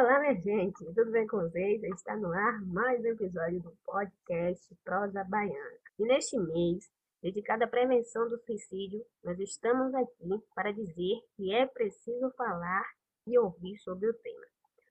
Olá, 0.00 0.18
minha 0.18 0.34
gente, 0.34 0.82
tudo 0.94 1.10
bem 1.10 1.26
com 1.26 1.36
vocês? 1.36 1.82
Está 1.82 2.16
no 2.16 2.32
ar 2.32 2.58
mais 2.62 3.02
um 3.02 3.08
episódio 3.08 3.60
do 3.60 3.70
podcast 3.84 4.74
Prosa 4.82 5.22
Baiana. 5.24 5.76
E 5.98 6.04
neste 6.04 6.38
mês, 6.38 6.90
dedicado 7.22 7.64
à 7.64 7.66
prevenção 7.66 8.26
do 8.26 8.38
suicídio, 8.38 9.04
nós 9.22 9.38
estamos 9.38 9.94
aqui 9.94 10.42
para 10.54 10.72
dizer 10.72 11.20
que 11.36 11.54
é 11.54 11.66
preciso 11.66 12.30
falar 12.30 12.82
e 13.26 13.38
ouvir 13.38 13.76
sobre 13.80 14.08
o 14.08 14.14
tema. 14.14 14.46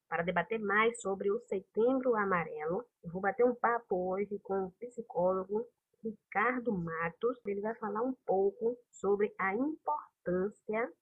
Para 0.07 0.21
debater 0.21 0.59
mais 0.59 1.01
sobre 1.01 1.31
o 1.31 1.39
Setembro 1.39 2.15
Amarelo, 2.15 2.85
eu 3.03 3.09
vou 3.09 3.19
bater 3.19 3.43
um 3.43 3.55
papo 3.55 4.11
hoje 4.11 4.37
com 4.43 4.65
o 4.65 4.71
psicólogo 4.73 5.65
Ricardo 6.03 6.71
Matos. 6.71 7.35
Ele 7.47 7.61
vai 7.61 7.73
falar 7.73 8.03
um 8.03 8.13
pouco 8.27 8.77
sobre 8.91 9.33
a 9.39 9.55
importância 9.55 10.08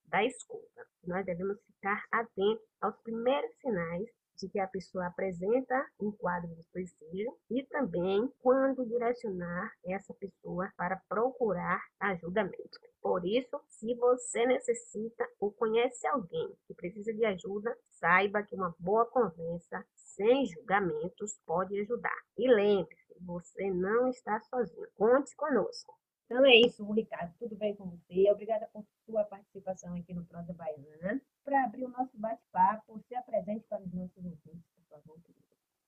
da 0.06 0.24
escuta. 0.24 0.86
Nós 1.04 1.26
devemos 1.26 1.60
ficar 1.66 2.04
atentos 2.12 2.66
aos 2.82 2.96
primeiros 3.02 3.52
sinais 3.60 4.08
de 4.38 4.48
que 4.50 4.60
a 4.60 4.68
pessoa 4.68 5.08
apresenta 5.08 5.86
um 6.00 6.12
quadro 6.12 6.54
de 6.56 6.64
suicídio 6.64 7.36
e 7.50 7.64
também 7.66 8.32
quando 8.40 8.86
direcionar 8.86 9.72
essa 9.86 10.14
pessoa 10.14 10.72
para 10.78 11.02
procurar 11.10 11.82
ajuda 12.00 12.44
médica. 12.44 12.88
Por 13.02 13.26
isso, 13.26 13.60
se 13.68 13.96
você 13.96 14.46
necessita 14.46 15.28
ou 15.40 15.52
conhece 15.52 16.06
alguém 16.08 16.56
que 16.68 16.74
precisa 16.74 17.14
de 17.14 17.26
ajuda, 17.26 17.76
saiba 18.00 18.44
que 18.44 18.56
uma 18.56 18.76
boa 18.80 19.06
conversa, 19.06 19.84
sem 19.96 20.46
julgamentos, 20.46 21.40
pode 21.46 21.80
ajudar. 21.80 22.18
E 22.38 22.48
lembre-se, 22.48 23.16
você 23.22 23.72
não 23.72 24.10
está 24.10 24.40
sozinho. 24.42 24.88
Conte 24.96 25.36
conosco. 25.36 25.98
Então 26.30 26.46
é 26.46 26.58
isso, 26.58 26.84
Ricardo. 26.92 27.34
Tudo 27.40 27.56
bem 27.56 27.74
com 27.74 27.90
você? 27.90 28.30
Obrigada 28.30 28.70
por 28.74 28.86
sua 29.06 29.24
participação 29.24 29.96
aqui 29.96 30.14
no 30.14 30.26
Prosa 30.26 30.54
Baiana. 30.54 31.22
Para 31.46 31.64
abrir 31.64 31.86
o 31.86 31.90
nosso 31.90 32.12
bate-papo, 32.16 33.02
se 33.08 33.16
apresente 33.16 33.66
para 33.70 33.82
os 33.82 33.94
nossos 33.94 34.18
ouvintes, 34.18 34.66
por 34.76 34.84
favor. 34.90 35.18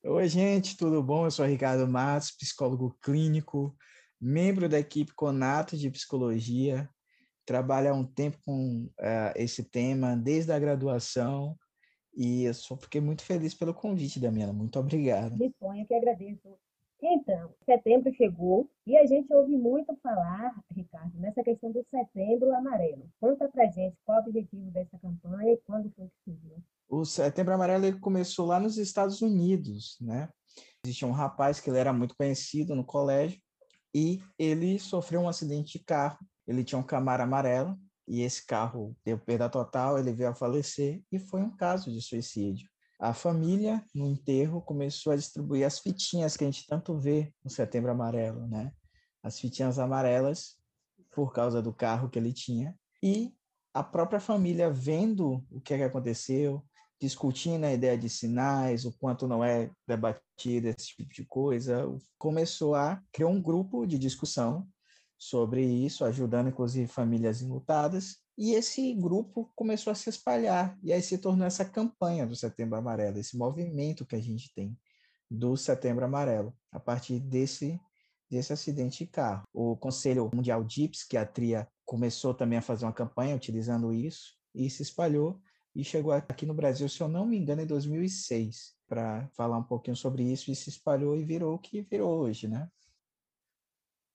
Oi, 0.02 0.30
gente, 0.30 0.78
tudo 0.78 1.04
bom? 1.04 1.26
Eu 1.26 1.32
sou 1.32 1.46
Ricardo 1.46 1.86
Matos, 1.86 2.32
psicólogo 2.32 2.98
clínico, 3.02 3.76
membro 4.20 4.70
da 4.70 4.80
equipe 4.80 5.14
Conato 5.14 5.76
de 5.76 5.92
Psicologia. 5.92 6.90
Trabalho 7.46 7.90
há 7.90 7.94
um 7.94 8.06
tempo 8.06 8.38
com 8.46 8.86
uh, 8.86 9.34
esse 9.36 9.66
tema, 9.66 10.16
desde 10.16 10.54
a 10.54 10.60
graduação, 10.60 11.58
e 12.16 12.46
eu 12.46 12.54
só 12.54 12.78
fiquei 12.78 13.02
muito 13.02 13.24
feliz 13.24 13.54
pelo 13.54 13.74
convite, 13.74 14.22
Damiana. 14.22 14.54
Muito 14.54 14.80
obrigado. 14.80 15.36
Disponha, 15.36 15.86
que 15.86 15.94
agradeço 15.94 16.58
então, 17.02 17.54
setembro 17.64 18.14
chegou 18.14 18.70
e 18.86 18.98
a 18.98 19.06
gente 19.06 19.32
ouve 19.34 19.56
muito 19.56 19.96
falar, 20.04 20.54
Ricardo, 20.70 21.18
nessa 21.18 21.42
questão 21.44 21.72
do 21.72 21.84
setembro 21.86 22.54
amarelo. 22.54 23.10
Conta 23.22 23.48
pra 23.48 23.68
gente 23.68 23.98
qual 24.04 24.20
o 24.20 24.28
objetivo 24.28 24.70
dessa 24.72 25.00
campanha 25.00 25.54
e 25.54 25.58
quando 25.66 25.90
foi 25.92 26.08
que 26.08 26.24
surgiu. 26.26 26.58
O 26.90 27.06
setembro 27.06 27.54
amarelo 27.54 27.86
ele 27.86 28.00
começou 28.00 28.46
lá 28.46 28.60
nos 28.60 28.78
Estados 28.78 29.22
Unidos, 29.22 29.98
né? 30.02 30.30
Existia 30.86 31.08
um 31.08 31.12
rapaz 31.12 31.60
que 31.60 31.70
ele 31.70 31.78
era 31.78 31.94
muito 31.94 32.16
conhecido 32.18 32.76
no 32.76 32.84
colégio 32.84 33.40
e 33.96 34.20
ele 34.38 34.78
sofreu 34.78 35.22
um 35.22 35.30
acidente 35.30 35.78
de 35.78 35.86
carro. 35.86 36.20
Ele 36.46 36.64
tinha 36.64 36.80
um 36.80 36.84
Camaro 36.84 37.24
amarelo 37.24 37.78
e 38.08 38.22
esse 38.22 38.46
carro 38.46 38.96
deu 39.06 39.18
perda 39.18 39.48
total, 39.48 39.98
ele 39.98 40.12
veio 40.12 40.32
a 40.32 40.36
falecer 40.36 41.02
e 41.12 41.20
foi 41.20 41.42
um 41.42 41.56
caso 41.56 41.92
de 41.92 42.02
suicídio 42.02 42.70
a 43.00 43.14
família, 43.14 43.82
no 43.96 44.06
enterro, 44.06 44.62
começou 44.62 45.14
a 45.14 45.16
distribuir 45.16 45.66
as 45.66 45.80
fitinhas 45.80 46.36
que 46.36 46.44
a 46.44 46.48
gente 46.48 46.68
tanto 46.68 46.98
vê 46.98 47.34
no 47.44 47.50
Setembro 47.50 47.90
Amarelo, 47.92 48.46
né? 48.46 48.74
As 49.24 49.40
fitinhas 49.40 49.80
amarelas, 49.80 50.58
por 51.10 51.32
causa 51.32 51.62
do 51.62 51.74
carro 51.74 52.10
que 52.10 52.20
ele 52.20 52.34
tinha. 52.34 52.78
E 53.02 53.34
a 53.74 53.82
própria 53.82 54.20
família, 54.20 54.70
vendo 54.70 55.44
o 55.50 55.62
que, 55.62 55.74
é 55.74 55.78
que 55.78 55.84
aconteceu, 55.84 56.62
discutindo 57.00 57.64
a 57.64 57.72
ideia 57.72 57.98
de 57.98 58.10
sinais, 58.10 58.84
o 58.84 58.92
quanto 58.92 59.26
não 59.26 59.42
é 59.42 59.72
debatido 59.88 60.68
esse 60.68 60.88
tipo 60.88 61.14
de 61.14 61.26
coisa, 61.26 61.86
começou 62.18 62.76
a 62.76 63.02
criar 63.14 63.28
um 63.28 63.42
grupo 63.42 63.86
de 63.86 63.98
discussão 63.98 64.68
sobre 65.18 65.64
isso, 65.64 66.04
ajudando 66.04 66.50
inclusive 66.50 66.88
famílias 66.88 67.42
enlutadas, 67.42 68.18
e 68.40 68.54
esse 68.54 68.94
grupo 68.94 69.52
começou 69.54 69.92
a 69.92 69.96
se 69.96 70.10
espalhar, 70.10 70.80
e 70.82 70.94
aí 70.94 71.02
se 71.02 71.18
tornou 71.18 71.46
essa 71.46 71.66
campanha 71.66 72.26
do 72.26 72.38
Setembro 72.38 72.78
Amarelo, 72.78 73.20
esse 73.20 73.38
movimento 73.38 74.06
que 74.06 74.16
a 74.16 74.22
gente 74.22 74.54
tem 74.54 74.80
do 75.30 75.58
Setembro 75.58 76.06
Amarelo, 76.06 76.56
a 76.72 76.80
partir 76.80 77.20
desse, 77.20 77.78
desse 78.32 78.54
acidente 78.54 79.04
de 79.04 79.12
carro. 79.12 79.44
O 79.54 79.76
Conselho 79.76 80.32
Mundial 80.34 80.64
de 80.64 80.88
Psiquiatria 80.88 81.68
começou 81.86 82.34
também 82.34 82.58
a 82.58 82.62
fazer 82.62 82.86
uma 82.86 82.94
campanha 82.94 83.36
utilizando 83.36 83.92
isso, 83.92 84.38
e 84.56 84.70
se 84.70 84.84
espalhou, 84.84 85.38
e 85.76 85.84
chegou 85.84 86.14
aqui 86.14 86.46
no 86.46 86.54
Brasil, 86.54 86.88
se 86.88 87.02
eu 87.02 87.10
não 87.10 87.26
me 87.26 87.38
engano, 87.38 87.62
em 87.62 87.68
2006, 87.68 88.74
para 88.88 89.28
falar 89.34 89.58
um 89.58 89.64
pouquinho 89.64 89.98
sobre 89.98 90.24
isso, 90.24 90.50
e 90.50 90.56
se 90.56 90.70
espalhou 90.70 91.14
e 91.18 91.26
virou 91.26 91.56
o 91.56 91.60
que 91.60 91.82
virou 91.82 92.22
hoje, 92.22 92.48
né? 92.48 92.70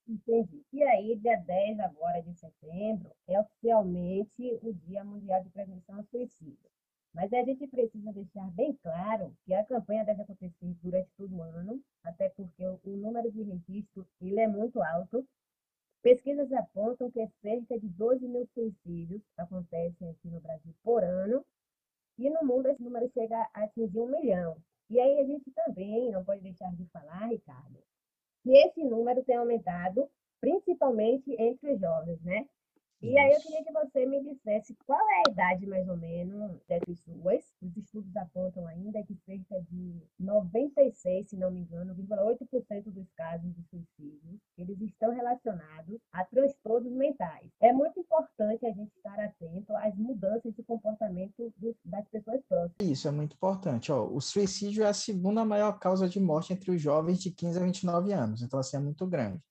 Entendi. 0.06 0.62
E 0.70 0.82
aí, 0.82 1.16
dia 1.16 1.36
10 1.36 1.80
agora 1.80 2.22
de 2.22 2.34
setembro, 2.34 3.10
é 3.26 3.40
oficialmente 3.40 4.58
o 4.62 4.72
Dia 4.72 5.02
Mundial 5.02 5.42
de 5.42 5.48
Prevenção 5.48 5.96
ao 5.96 6.04
Suicídio. 6.04 6.70
Mas 7.14 7.32
a 7.32 7.42
gente 7.42 7.66
precisa 7.68 8.12
deixar 8.12 8.50
bem 8.50 8.74
claro 8.82 9.34
que 9.44 9.54
a 9.54 9.64
campanha 9.64 10.04
deve 10.04 10.22
acontecer 10.22 10.74
durante 10.82 11.08
todo 11.16 11.36
o 11.36 11.42
ano, 11.42 11.80
até 12.02 12.28
porque 12.30 12.66
o 12.66 12.96
número 12.96 13.30
de 13.30 13.42
registros 13.42 14.06
ele 14.20 14.40
é 14.40 14.48
muito 14.48 14.82
alto. 14.82 15.26
Pesquisas 16.02 16.52
apontam 16.52 17.10
que 17.10 17.26
cerca 17.40 17.78
de 17.78 17.88
12 17.88 18.28
mil 18.28 18.46
suicídios 18.52 19.22
acontecem 19.38 20.10
aqui 20.10 20.28
no 20.28 20.40
Brasil 20.40 20.74
por 20.82 21.02
ano, 21.02 21.42
e 22.18 22.28
no 22.28 22.44
mundo 22.44 22.68
esse 22.68 22.82
número 22.82 23.08
chega 23.08 23.36
a 23.54 23.64
atingir 23.64 24.00
um 24.00 24.08
milhão. 24.08 24.56
E 24.90 25.00
aí 25.00 25.18
a 25.18 25.24
gente 25.24 25.50
também 25.52 26.10
não 26.10 26.22
pode 26.24 26.42
deixar 26.42 26.70
de 26.74 26.84
falar, 26.86 27.26
Ricardo, 27.26 27.82
que 28.44 28.54
esse 28.58 28.84
número 28.84 29.24
tem 29.24 29.36
aumentado, 29.36 30.08
principalmente 30.40 31.34
entre 31.40 31.72
os 31.72 31.80
jovens, 31.80 32.20
né? 32.22 32.46
E 33.02 33.18
aí 33.18 33.32
eu 33.32 33.40
queria 33.40 33.62
que 33.62 33.72
você 33.72 34.06
me 34.06 34.22
dissesse 34.22 34.74
qual 34.86 34.98
é 34.98 35.22
a 35.26 35.30
idade 35.30 35.66
mais 35.66 35.86
ou 35.88 35.96
menos 35.96 36.58
dessas 36.66 36.98
suas. 37.00 37.44
Os 37.60 37.76
estudos 37.76 38.16
apontam 38.16 38.66
ainda 38.66 39.02
que 39.02 39.14
cerca 39.26 39.60
de 39.70 40.02
96, 40.18 41.28
se 41.28 41.36
não 41.36 41.50
me 41.50 41.60
engano, 41.60 41.94
8% 41.94 42.90
dos 42.90 43.10
casos 43.12 43.54
de 43.54 43.62
suicídio, 43.64 44.40
eles 44.56 44.80
estão 44.80 45.12
relacionados 45.12 46.00
a 46.12 46.24
transtornos 46.24 46.92
mentais. 46.92 47.50
É 47.60 47.72
muito 47.72 48.00
importante 48.00 48.64
a 48.66 48.72
gente 48.72 48.92
estar 48.96 49.18
atento 49.20 49.76
às 49.76 49.94
mudanças 49.96 50.54
de 50.54 50.62
comportamento 50.62 51.52
das 51.84 52.08
pessoas 52.08 52.40
próximas. 52.48 52.74
Isso 52.80 53.06
é 53.06 53.10
muito 53.10 53.34
importante. 53.34 53.92
Ó, 53.92 54.06
o 54.06 54.20
suicídio 54.20 54.84
é 54.84 54.88
a 54.88 54.94
segunda 54.94 55.44
maior 55.44 55.78
causa 55.78 56.08
de 56.08 56.18
morte 56.18 56.52
entre 56.52 56.70
os 56.70 56.80
jovens 56.80 57.20
de 57.20 57.30
15 57.30 57.58
a 57.58 57.62
29 57.62 58.12
anos, 58.12 58.42
então 58.42 58.58
assim 58.58 58.76
é 58.76 58.80
muito 58.80 59.06
grande. 59.06 59.42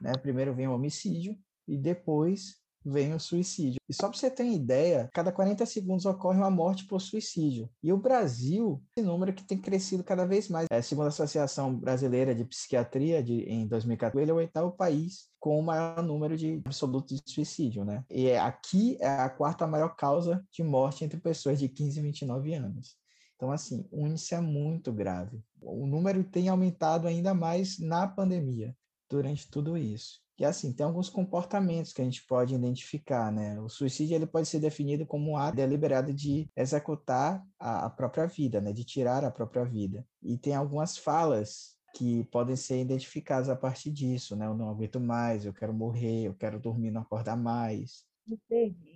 Né? 0.00 0.12
Primeiro 0.20 0.54
vem 0.54 0.68
o 0.68 0.74
homicídio 0.74 1.36
e 1.66 1.76
depois 1.76 2.63
vem 2.84 3.14
o 3.14 3.20
suicídio. 3.20 3.80
E 3.88 3.94
só 3.94 4.08
para 4.08 4.18
você 4.18 4.30
ter 4.30 4.42
uma 4.42 4.52
ideia, 4.52 5.08
cada 5.12 5.32
40 5.32 5.64
segundos 5.66 6.04
ocorre 6.04 6.38
uma 6.38 6.50
morte 6.50 6.86
por 6.86 7.00
suicídio. 7.00 7.68
E 7.82 7.92
o 7.92 7.96
Brasil, 7.96 8.82
esse 8.96 9.06
número 9.06 9.32
que 9.32 9.44
tem 9.44 9.58
crescido 9.58 10.04
cada 10.04 10.26
vez 10.26 10.48
mais. 10.48 10.66
É, 10.70 10.82
segundo 10.82 11.06
a 11.06 11.08
Associação 11.08 11.74
Brasileira 11.74 12.34
de 12.34 12.44
Psiquiatria, 12.44 13.22
de, 13.22 13.42
em 13.42 13.66
2014, 13.66 14.22
ele 14.22 14.30
é 14.30 14.34
o 14.34 14.38
oitavo 14.38 14.72
país 14.72 15.28
com 15.40 15.58
o 15.58 15.62
maior 15.62 16.02
número 16.02 16.36
de 16.36 16.62
absoluto 16.64 17.14
de 17.14 17.22
suicídio, 17.26 17.84
né? 17.84 18.04
E 18.10 18.28
é, 18.28 18.38
aqui 18.38 18.96
é 19.00 19.08
a 19.08 19.28
quarta 19.28 19.66
maior 19.66 19.94
causa 19.96 20.44
de 20.50 20.62
morte 20.62 21.04
entre 21.04 21.20
pessoas 21.20 21.58
de 21.58 21.68
15 21.68 21.98
e 21.98 22.02
29 22.02 22.54
anos. 22.54 22.96
Então, 23.36 23.50
assim, 23.52 23.86
o 23.90 24.06
índice 24.06 24.34
é 24.34 24.40
muito 24.40 24.92
grave. 24.92 25.42
O 25.60 25.86
número 25.86 26.22
tem 26.24 26.48
aumentado 26.48 27.06
ainda 27.06 27.34
mais 27.34 27.78
na 27.78 28.06
pandemia, 28.06 28.74
durante 29.08 29.50
tudo 29.50 29.76
isso. 29.76 30.23
E 30.38 30.44
assim, 30.44 30.72
tem 30.72 30.84
alguns 30.84 31.08
comportamentos 31.08 31.92
que 31.92 32.02
a 32.02 32.04
gente 32.04 32.24
pode 32.26 32.54
identificar, 32.54 33.30
né? 33.30 33.60
O 33.60 33.68
suicídio 33.68 34.16
ele 34.16 34.26
pode 34.26 34.48
ser 34.48 34.58
definido 34.58 35.06
como 35.06 35.30
um 35.30 35.36
ato 35.36 35.56
deliberado 35.56 36.12
de 36.12 36.50
executar 36.56 37.44
a, 37.58 37.88
própria 37.88 38.26
vida, 38.26 38.60
né? 38.60 38.72
De 38.72 38.84
tirar 38.84 39.24
a 39.24 39.30
própria 39.30 39.64
vida. 39.64 40.04
E 40.22 40.36
tem 40.36 40.54
algumas 40.54 40.98
falas 40.98 41.76
que 41.94 42.24
podem 42.24 42.56
ser 42.56 42.80
identificadas 42.80 43.48
a 43.48 43.54
partir 43.54 43.92
disso, 43.92 44.34
né? 44.34 44.46
Eu 44.46 44.54
não 44.54 44.68
aguento 44.68 44.98
mais, 44.98 45.44
eu 45.44 45.52
quero 45.54 45.72
morrer, 45.72 46.24
eu 46.24 46.34
quero 46.34 46.58
dormir, 46.58 46.90
não 46.90 47.02
acordar 47.02 47.36
mais. 47.36 48.04
Entendi. 48.28 48.93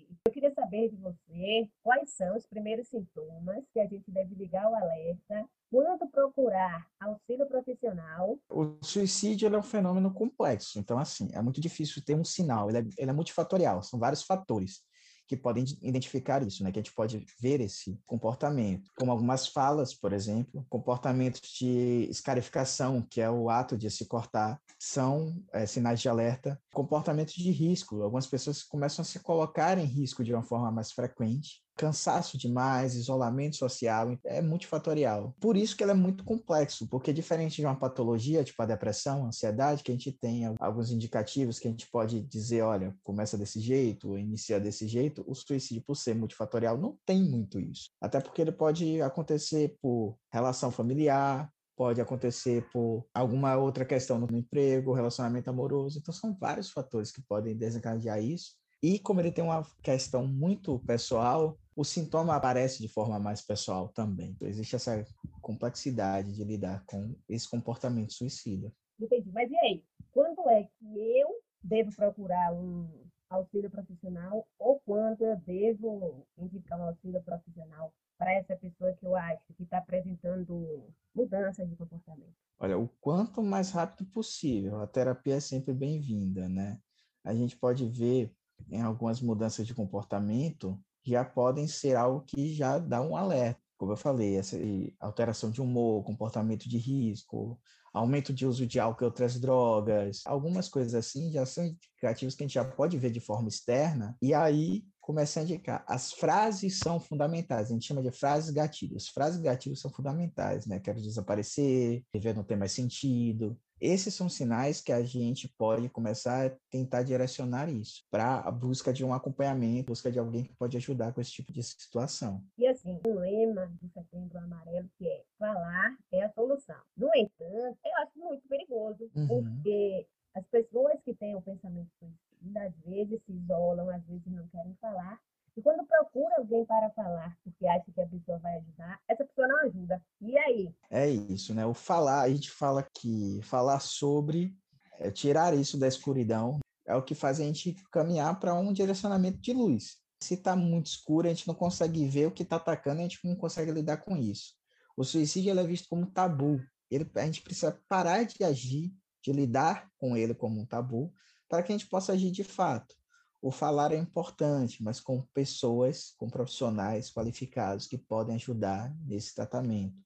Saber 0.69 0.91
de 0.91 0.97
você 0.97 1.71
quais 1.83 2.11
são 2.11 2.37
os 2.37 2.45
primeiros 2.47 2.89
sintomas 2.89 3.65
que 3.73 3.81
a 3.81 3.87
gente 3.87 4.11
deve 4.11 4.35
ligar 4.35 4.71
o 4.71 4.75
alerta 4.75 5.49
quando 5.71 6.07
procurar 6.11 6.87
auxílio 7.01 7.47
profissional? 7.47 8.39
O 8.51 8.77
suicídio 8.83 9.49
é 9.49 9.59
um 9.59 9.63
fenômeno 9.63 10.13
complexo, 10.13 10.79
então, 10.79 10.99
assim, 10.99 11.31
é 11.33 11.41
muito 11.41 11.59
difícil 11.59 12.05
ter 12.05 12.15
um 12.15 12.25
sinal, 12.25 12.69
ele 12.69 12.81
é, 12.81 12.83
ele 12.99 13.11
é 13.11 13.15
multifatorial, 13.15 13.83
são 13.83 13.99
vários 13.99 14.23
fatores 14.23 14.83
que 15.29 15.37
podem 15.37 15.65
identificar 15.83 16.43
isso, 16.43 16.65
né? 16.65 16.73
Que 16.73 16.79
a 16.79 16.83
gente 16.83 16.95
pode 16.95 17.25
ver 17.39 17.61
esse 17.61 18.01
comportamento, 18.07 18.91
como 18.99 19.13
algumas 19.13 19.47
falas, 19.47 19.95
por 19.95 20.13
exemplo, 20.13 20.67
comportamentos 20.71 21.43
de 21.59 22.09
escarificação, 22.11 23.03
que 23.03 23.21
é 23.21 23.31
o 23.31 23.51
ato 23.51 23.77
de 23.77 23.91
se 23.91 24.07
cortar, 24.07 24.59
são 24.79 25.41
é, 25.53 25.67
sinais 25.67 26.01
de 26.01 26.09
alerta, 26.09 26.59
comportamentos 26.73 27.35
de 27.35 27.51
risco. 27.51 28.03
Algumas 28.03 28.27
pessoas 28.27 28.63
começam 28.63 29.03
a 29.03 29.07
se 29.07 29.21
colocar 29.21 29.77
em 29.77 29.85
risco 29.85 30.25
de 30.25 30.33
uma 30.33 30.43
forma 30.43 30.71
mais 30.71 30.91
frequente, 30.93 31.63
cansaço 31.79 32.37
demais, 32.37 32.97
isolamento 32.97 33.57
social, 33.57 34.19
é 34.25 34.43
multifatorial. 34.43 35.35
Por 35.41 35.57
isso 35.57 35.77
que 35.77 35.83
ela 35.83 35.93
é 35.93 35.95
muito 35.95 36.25
complexo, 36.25 36.89
porque 36.89 37.13
diferente 37.13 37.57
de 37.57 37.65
uma 37.65 37.79
patologia, 37.79 38.43
tipo 38.43 38.61
a 38.61 38.67
depressão, 38.67 39.25
a 39.25 39.29
ansiedade, 39.29 39.85
que 39.85 39.93
a 39.93 39.95
gente 39.95 40.11
tem 40.13 40.45
alguns 40.59 40.91
indicativos 40.91 41.61
que 41.61 41.69
a 41.69 41.71
gente 41.71 41.89
pode 41.89 42.21
dizer, 42.21 42.63
olha, 42.63 42.95
começa 43.05 43.39
desse 43.39 43.61
jeito, 43.61 44.19
inicia 44.19 44.59
desse 44.59 44.89
jeito, 44.89 45.25
o 45.27 45.35
suicídio, 45.35 45.85
por 45.87 45.95
ser 45.95 46.15
multifatorial, 46.17 46.77
não 46.77 46.99
tem 47.07 47.23
muito 47.23 47.61
isso. 47.61 47.91
Até 48.01 48.21
porque 48.21 48.43
ele 48.43 48.53
pode 48.53 49.01
acontecer 49.01 49.77
por 49.81 50.19
relação 50.33 50.73
familiar, 50.73 51.49
pode 51.77 52.01
acontecer 52.01 52.69
por 52.73 53.07
alguma 53.15 53.57
outra 53.57 53.85
questão 53.85 54.19
no 54.19 54.37
emprego, 54.37 54.93
relacionamento 54.93 55.49
amoroso. 55.49 56.01
Então, 56.01 56.13
são 56.13 56.37
vários 56.37 56.71
fatores 56.71 57.13
que 57.13 57.23
podem 57.23 57.57
desencadear 57.57 58.21
isso. 58.21 58.57
E 58.83 58.99
como 58.99 59.21
ele 59.21 59.33
tem 59.33 59.45
uma 59.45 59.67
questão 59.83 60.27
muito 60.27 60.79
pessoal, 60.81 61.59
o 61.79 61.85
sintoma 61.85 62.35
aparece 62.35 62.83
de 62.83 62.89
forma 62.89 63.21
mais 63.21 63.41
pessoal 63.41 63.89
também. 63.91 64.31
Então, 64.31 64.49
existe 64.49 64.75
essa 64.75 65.05
complexidade 65.41 66.35
de 66.35 66.43
lidar 66.43 66.85
com 66.85 67.15
esse 67.29 67.49
comportamento 67.49 68.13
suicida. 68.13 68.73
Entendi. 69.01 69.31
Mas 69.31 69.49
e 69.49 69.57
aí? 69.59 69.85
Quando 70.11 70.51
é 70.51 70.65
que 70.65 71.19
eu 71.21 71.29
devo 71.63 71.95
procurar 71.95 72.53
um 72.53 73.07
auxílio 73.31 73.71
profissional 73.71 74.45
ou 74.59 74.81
quando 74.85 75.23
eu 75.23 75.37
devo 75.37 76.27
indicar 76.37 76.81
um 76.81 76.89
auxílio 76.89 77.23
profissional 77.23 77.95
para 78.19 78.33
essa 78.33 78.57
pessoa 78.57 78.93
que 78.95 79.07
eu 79.07 79.15
acho 79.15 79.55
que 79.57 79.63
está 79.63 79.79
apresentando 79.79 80.93
mudanças 81.15 81.71
de 81.71 81.77
comportamento? 81.77 82.35
Olha, 82.59 82.77
o 82.77 82.89
quanto 83.01 83.41
mais 83.41 83.71
rápido 83.71 84.05
possível. 84.11 84.81
A 84.81 84.87
terapia 84.89 85.37
é 85.37 85.41
sempre 85.41 85.73
bem-vinda, 85.73 86.49
né? 86.49 86.81
A 87.23 87.33
gente 87.33 87.57
pode 87.57 87.89
ver 87.89 88.35
em 88.69 88.83
algumas 88.83 89.21
mudanças 89.21 89.65
de 89.65 89.77
comportamento 89.77 90.77
já 91.11 91.25
podem 91.25 91.67
ser 91.67 91.97
algo 91.97 92.25
que 92.27 92.55
já 92.55 92.79
dá 92.79 93.01
um 93.01 93.17
alerta. 93.17 93.61
Como 93.77 93.93
eu 93.93 93.97
falei, 93.97 94.37
essa 94.37 94.57
alteração 94.99 95.51
de 95.51 95.63
humor, 95.63 96.05
comportamento 96.05 96.69
de 96.69 96.79
risco, 96.79 97.59
aumento 97.93 98.33
de 98.33 98.47
uso 98.47 98.67
de 98.67 98.81
álcool 98.81 99.05
e 99.05 99.07
outras 99.07 99.39
drogas, 99.39 100.23
algumas 100.27 100.69
coisas 100.69 100.95
assim 100.95 101.31
já 101.31 101.47
são 101.47 101.65
indicativos 101.65 102.35
que 102.35 102.43
a 102.43 102.47
gente 102.47 102.55
já 102.55 102.65
pode 102.65 102.99
ver 102.99 103.11
de 103.11 103.21
forma 103.21 103.49
externa, 103.49 104.17
e 104.21 104.35
aí 104.35 104.85
começa 105.01 105.41
a 105.41 105.43
indicar. 105.43 105.85
As 105.87 106.13
frases 106.13 106.79
são 106.79 107.01
fundamentais, 107.01 107.71
a 107.71 107.73
gente 107.73 107.87
chama 107.87 108.03
de 108.03 108.11
frases 108.11 108.51
gatilhos. 108.51 109.09
Frases 109.09 109.41
gatilhos 109.41 109.81
são 109.81 109.91
fundamentais, 109.91 110.67
né? 110.67 110.79
Quero 110.81 111.01
desaparecer, 111.01 112.05
viver 112.13 112.35
não 112.35 112.45
tem 112.45 112.59
mais 112.59 112.73
sentido, 112.73 113.59
esses 113.81 114.15
são 114.15 114.29
sinais 114.29 114.81
que 114.81 114.93
a 114.93 115.03
gente 115.03 115.49
pode 115.57 115.89
começar 115.89 116.47
a 116.47 116.51
tentar 116.71 117.03
direcionar 117.03 117.69
isso 117.69 118.05
para 118.11 118.41
a 118.41 118.51
busca 118.51 118.93
de 118.93 119.05
um 119.05 119.13
acompanhamento, 119.13 119.89
busca 119.89 120.11
de 120.11 120.19
alguém 120.19 120.45
que 120.45 120.55
pode 120.55 120.77
ajudar 120.77 121.13
com 121.13 121.21
esse 121.21 121.33
tipo 121.33 121.53
de 121.53 121.63
situação. 121.63 122.43
E 122.57 122.67
assim, 122.67 123.01
o 123.07 123.15
lema 123.15 123.67
do 123.81 123.89
Setembro 123.91 124.39
Amarelo 124.39 124.89
que 124.99 125.07
é 125.07 125.23
falar 125.39 125.97
é 126.13 126.25
a 126.25 126.33
solução. 126.33 126.81
No 126.97 127.11
entanto, 127.15 127.79
eu 127.85 127.97
acho 128.03 128.19
muito 128.19 128.49
perigoso, 128.49 129.11
uhum. 129.15 129.27
porque 129.27 130.07
as 130.35 130.47
pessoas 130.47 131.01
que 131.05 131.15
têm 131.15 131.35
o 131.35 131.43
pensamento 131.43 131.91
suicida 131.99 132.63
às 132.63 132.75
vezes 132.85 133.21
se 133.25 133.33
isolam, 133.33 133.91
às 133.91 134.05
vezes 134.05 134.27
não 134.27 134.47
querem 134.49 134.75
falar, 134.81 135.21
e 135.57 135.63
quando 135.63 135.85
procura 135.87 136.37
alguém 136.37 136.65
para 136.65 136.89
falar, 136.91 137.37
porque 137.43 137.67
acha 137.67 137.91
que 137.91 138.01
a 138.01 138.07
pessoa 138.07 138.39
vai 138.39 138.59
ajudar, 138.59 139.01
essa 139.09 139.25
pessoa 139.25 139.49
não 139.49 139.57
ajuda. 139.63 140.01
E 140.21 140.37
aí? 140.37 140.75
É 140.91 141.09
isso, 141.09 141.55
né? 141.55 141.65
O 141.65 141.75
falar, 141.75 142.23
a 142.23 142.29
gente 142.29 142.51
fala 142.51 142.83
que 142.83 143.41
falar 143.43 143.81
sobre, 143.81 144.57
é, 144.99 145.11
tirar 145.11 145.55
isso 145.55 145.79
da 145.79 145.87
escuridão, 145.87 146.59
é 146.87 146.95
o 146.95 147.03
que 147.03 147.15
faz 147.15 147.41
a 147.41 147.45
gente 147.45 147.77
caminhar 147.93 148.39
para 148.41 148.55
um 148.55 148.73
direcionamento 148.73 149.39
de 149.39 149.53
luz. 149.53 149.99
Se 150.23 150.35
está 150.35 150.57
muito 150.57 150.87
escuro, 150.87 151.27
a 151.27 151.31
gente 151.31 151.47
não 151.47 151.55
consegue 151.55 152.07
ver 152.09 152.27
o 152.27 152.33
que 152.33 152.43
está 152.43 152.57
atacando, 152.57 153.01
a 153.01 153.03
gente 153.03 153.21
não 153.25 153.37
consegue 153.37 153.71
lidar 153.71 153.99
com 153.99 154.17
isso. 154.17 154.55
O 154.97 155.05
suicídio 155.05 155.57
é 155.57 155.65
visto 155.65 155.89
como 155.89 156.11
tabu. 156.11 156.61
Ele, 156.91 157.09
a 157.15 157.25
gente 157.25 157.43
precisa 157.43 157.81
parar 157.89 158.25
de 158.25 158.43
agir, 158.43 158.93
de 159.23 159.33
lidar 159.33 159.89
com 159.99 160.17
ele 160.17 160.35
como 160.35 160.61
um 160.61 160.67
tabu, 160.67 161.13
para 161.49 161.63
que 161.63 161.73
a 161.73 161.77
gente 161.77 161.89
possa 161.89 162.13
agir 162.13 162.31
de 162.31 162.43
fato 162.43 162.99
o 163.41 163.51
falar 163.51 163.93
é 163.93 163.97
importante, 163.97 164.83
mas 164.83 165.01
com 165.01 165.23
pessoas, 165.33 166.13
com 166.17 166.29
profissionais 166.29 167.11
qualificados 167.11 167.87
que 167.87 167.97
podem 167.97 168.35
ajudar 168.35 168.95
nesse 169.07 169.35
tratamento. 169.35 169.97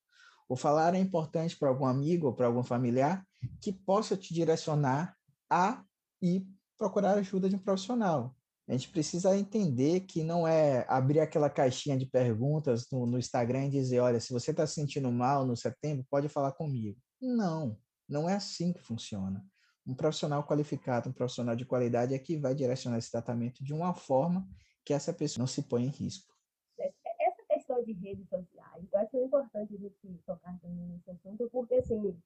O 0.49 0.57
falar 0.57 0.95
é 0.95 0.99
importante 0.99 1.57
para 1.57 1.69
algum 1.69 1.87
amigo 1.87 2.27
ou 2.27 2.33
para 2.33 2.47
algum 2.47 2.63
familiar 2.63 3.27
que 3.61 3.73
possa 3.73 4.17
te 4.17 4.35
direcionar 4.35 5.17
a 5.51 5.85
e 6.21 6.47
procurar 6.79 7.17
ajuda 7.19 7.49
de 7.49 7.57
um 7.57 7.59
profissional. 7.59 8.35
A 8.69 8.73
gente 8.73 8.89
precisa 8.91 9.37
entender 9.37 10.01
que 10.01 10.23
não 10.23 10.47
é 10.47 10.87
abrir 10.89 11.21
aquela 11.21 11.51
caixinha 11.51 11.97
de 11.97 12.07
perguntas 12.07 12.87
no, 12.91 13.07
no 13.07 13.19
Instagram 13.19 13.67
e 13.67 13.71
dizer: 13.71 14.01
olha, 14.01 14.21
se 14.21 14.33
você 14.33 14.53
está 14.53 14.67
se 14.67 14.75
sentindo 14.75 15.11
mal 15.11 15.45
no 15.45 15.57
setembro, 15.57 16.07
pode 16.09 16.29
falar 16.29 16.53
comigo. 16.53 16.99
Não, 17.21 17.77
não 18.09 18.29
é 18.29 18.35
assim 18.35 18.73
que 18.73 18.81
funciona 18.81 19.45
um 19.87 19.95
profissional 19.95 20.45
qualificado, 20.45 21.11
um 21.11 21.13
profissional 21.13 21.57
de 21.57 21.65
qualidade 21.65 22.15
é 22.15 22.19
que 22.19 22.37
vai 22.37 22.55
direcionar 22.55 22.99
esse 22.99 23.11
tratamento 23.11 23.65
de 23.65 23.73
uma 23.73 23.95
forma 23.95 24.49
que 24.85 24.93
essa 24.93 25.13
pessoa 25.13 25.43
não 25.43 25.47
se 25.47 25.63
ponha 25.63 25.87
em 25.87 25.91
risco. 25.91 26.33
Essa 26.79 27.43
questão 27.49 27.83
de 27.85 27.93
redes 27.93 28.29
sociais, 28.29 28.52
eu 28.93 28.99
acho 29.01 29.17
importante 29.17 29.75
a 29.75 29.79
gente 29.79 30.23
tocar 30.27 30.59
também 30.61 30.87
nesse 30.87 31.11
assunto, 31.11 31.49
porque 31.51 31.75
assim, 31.77 32.17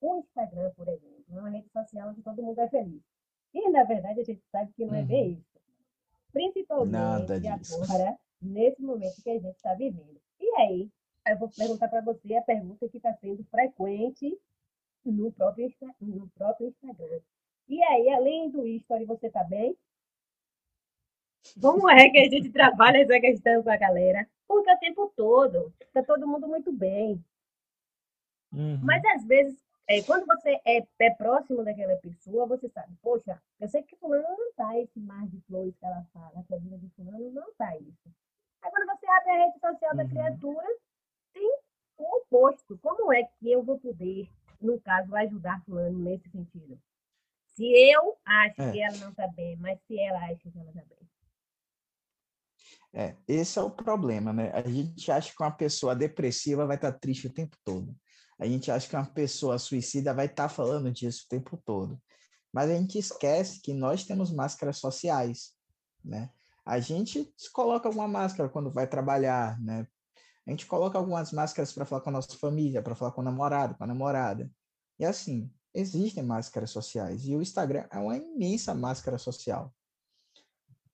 o 0.00 0.18
Instagram, 0.18 0.70
por 0.74 0.88
exemplo, 0.88 1.24
é 1.30 1.38
uma 1.38 1.48
rede 1.48 1.68
social 1.70 2.10
onde 2.10 2.22
todo 2.22 2.42
mundo 2.42 2.60
é 2.60 2.68
feliz. 2.68 3.02
E, 3.54 3.70
na 3.70 3.84
verdade, 3.84 4.20
a 4.20 4.24
gente 4.24 4.42
sabe 4.50 4.72
que 4.72 4.84
não 4.84 4.94
é 4.94 5.02
bem 5.02 5.28
uhum. 5.28 5.32
isso. 5.32 5.56
Principalmente 6.32 7.48
agora, 7.48 8.18
nesse 8.42 8.82
momento 8.82 9.22
que 9.22 9.30
a 9.30 9.38
gente 9.38 9.56
está 9.56 9.74
vivendo. 9.74 10.20
E 10.38 10.50
aí, 10.56 10.90
eu 11.26 11.38
vou 11.38 11.48
perguntar 11.48 11.88
para 11.88 12.02
você 12.02 12.36
a 12.36 12.42
pergunta 12.42 12.88
que 12.88 12.98
está 12.98 13.14
sendo 13.14 13.42
frequente 13.44 14.38
no 15.04 15.32
próprio, 15.32 15.72
no 16.00 16.28
próprio 16.30 16.68
Instagram. 16.68 17.20
E 17.68 17.82
aí, 17.82 18.10
além 18.10 18.50
do 18.50 18.66
history, 18.66 19.04
você 19.04 19.30
tá 19.30 19.42
bem? 19.44 19.76
Como 21.60 21.88
é 21.90 22.08
que 22.10 22.18
a 22.18 22.28
gente 22.28 22.50
trabalha 22.50 22.98
essa 22.98 23.20
questão 23.20 23.62
com 23.62 23.70
a 23.70 23.76
galera? 23.76 24.28
Porque 24.46 24.70
o 24.70 24.78
tempo 24.78 25.12
todo 25.16 25.72
tá 25.92 26.02
todo 26.02 26.26
mundo 26.26 26.48
muito 26.48 26.72
bem. 26.72 27.22
Uhum. 28.52 28.80
Mas 28.82 29.02
às 29.14 29.24
vezes, 29.24 29.62
é, 29.88 30.02
quando 30.02 30.26
você 30.26 30.60
é, 30.64 30.86
é, 30.98 31.10
próximo 31.10 31.64
daquela 31.64 31.96
pessoa, 31.96 32.46
você 32.46 32.68
sabe, 32.68 32.92
poxa, 33.02 33.40
eu 33.60 33.68
sei 33.68 33.82
que 33.82 33.96
fulano 33.96 34.22
não 34.28 34.52
tá 34.54 34.78
esse 34.78 34.98
mar 35.00 35.26
de 35.26 35.40
flores 35.42 35.76
que 35.76 35.84
ela 35.84 36.06
fala, 36.12 36.44
que 36.46 36.54
a 36.54 36.58
vida 36.58 36.78
de 36.78 36.88
fulano 36.90 37.30
não 37.30 37.52
tá 37.54 37.76
isso. 37.76 38.10
Aí 38.62 38.70
quando 38.70 38.86
você 38.86 39.06
abre 39.06 39.30
a 39.30 39.46
rede 39.46 39.58
social 39.58 39.90
uhum. 39.90 39.96
da 39.96 40.08
criatura, 40.08 40.66
tem 41.32 41.58
o 41.98 42.16
oposto. 42.18 42.78
Como 42.82 43.12
é 43.12 43.24
que 43.24 43.50
eu 43.50 43.62
vou 43.62 43.78
poder 43.78 44.28
no 44.60 44.80
caso, 44.80 45.14
ajudar 45.14 45.62
fulano 45.64 45.98
nesse 45.98 46.28
sentido. 46.30 46.78
Se 47.54 47.64
eu 47.64 48.16
acho 48.24 48.60
é. 48.62 48.72
que 48.72 48.82
ela 48.82 48.96
não 48.98 49.10
está 49.10 49.28
bem, 49.28 49.56
mas 49.56 49.80
se 49.86 49.98
ela 49.98 50.18
acha 50.24 50.50
que 50.50 50.58
ela 50.58 50.70
está. 50.70 50.85
É, 52.98 53.14
esse 53.28 53.58
é 53.58 53.62
o 53.62 53.70
problema, 53.70 54.32
né? 54.32 54.50
A 54.54 54.66
gente 54.66 55.12
acha 55.12 55.30
que 55.30 55.42
uma 55.42 55.50
pessoa 55.50 55.94
depressiva 55.94 56.64
vai 56.64 56.76
estar 56.76 56.92
tá 56.92 56.98
triste 56.98 57.26
o 57.26 57.32
tempo 57.32 57.54
todo. 57.62 57.94
A 58.38 58.46
gente 58.46 58.70
acha 58.70 58.88
que 58.88 58.96
uma 58.96 59.04
pessoa 59.04 59.58
suicida 59.58 60.14
vai 60.14 60.24
estar 60.24 60.44
tá 60.44 60.48
falando 60.48 60.90
disso 60.90 61.24
o 61.26 61.28
tempo 61.28 61.60
todo. 61.62 62.00
Mas 62.50 62.70
a 62.70 62.74
gente 62.74 62.98
esquece 62.98 63.60
que 63.60 63.74
nós 63.74 64.04
temos 64.04 64.32
máscaras 64.32 64.78
sociais, 64.78 65.52
né? 66.02 66.30
A 66.64 66.80
gente 66.80 67.30
coloca 67.52 67.86
uma 67.90 68.08
máscara 68.08 68.48
quando 68.48 68.72
vai 68.72 68.86
trabalhar, 68.86 69.60
né? 69.60 69.86
A 70.46 70.50
gente 70.50 70.64
coloca 70.64 70.96
algumas 70.96 71.32
máscaras 71.32 71.74
para 71.74 71.84
falar 71.84 72.00
com 72.00 72.08
a 72.08 72.14
nossa 72.14 72.38
família, 72.38 72.80
para 72.80 72.94
falar 72.94 73.12
com 73.12 73.20
o 73.20 73.24
namorado, 73.24 73.74
com 73.74 73.84
a 73.84 73.86
namorada. 73.86 74.50
E 74.98 75.04
assim, 75.04 75.50
existem 75.74 76.22
máscaras 76.22 76.70
sociais. 76.70 77.26
E 77.26 77.36
o 77.36 77.42
Instagram 77.42 77.86
é 77.92 77.98
uma 77.98 78.16
imensa 78.16 78.74
máscara 78.74 79.18
social. 79.18 79.70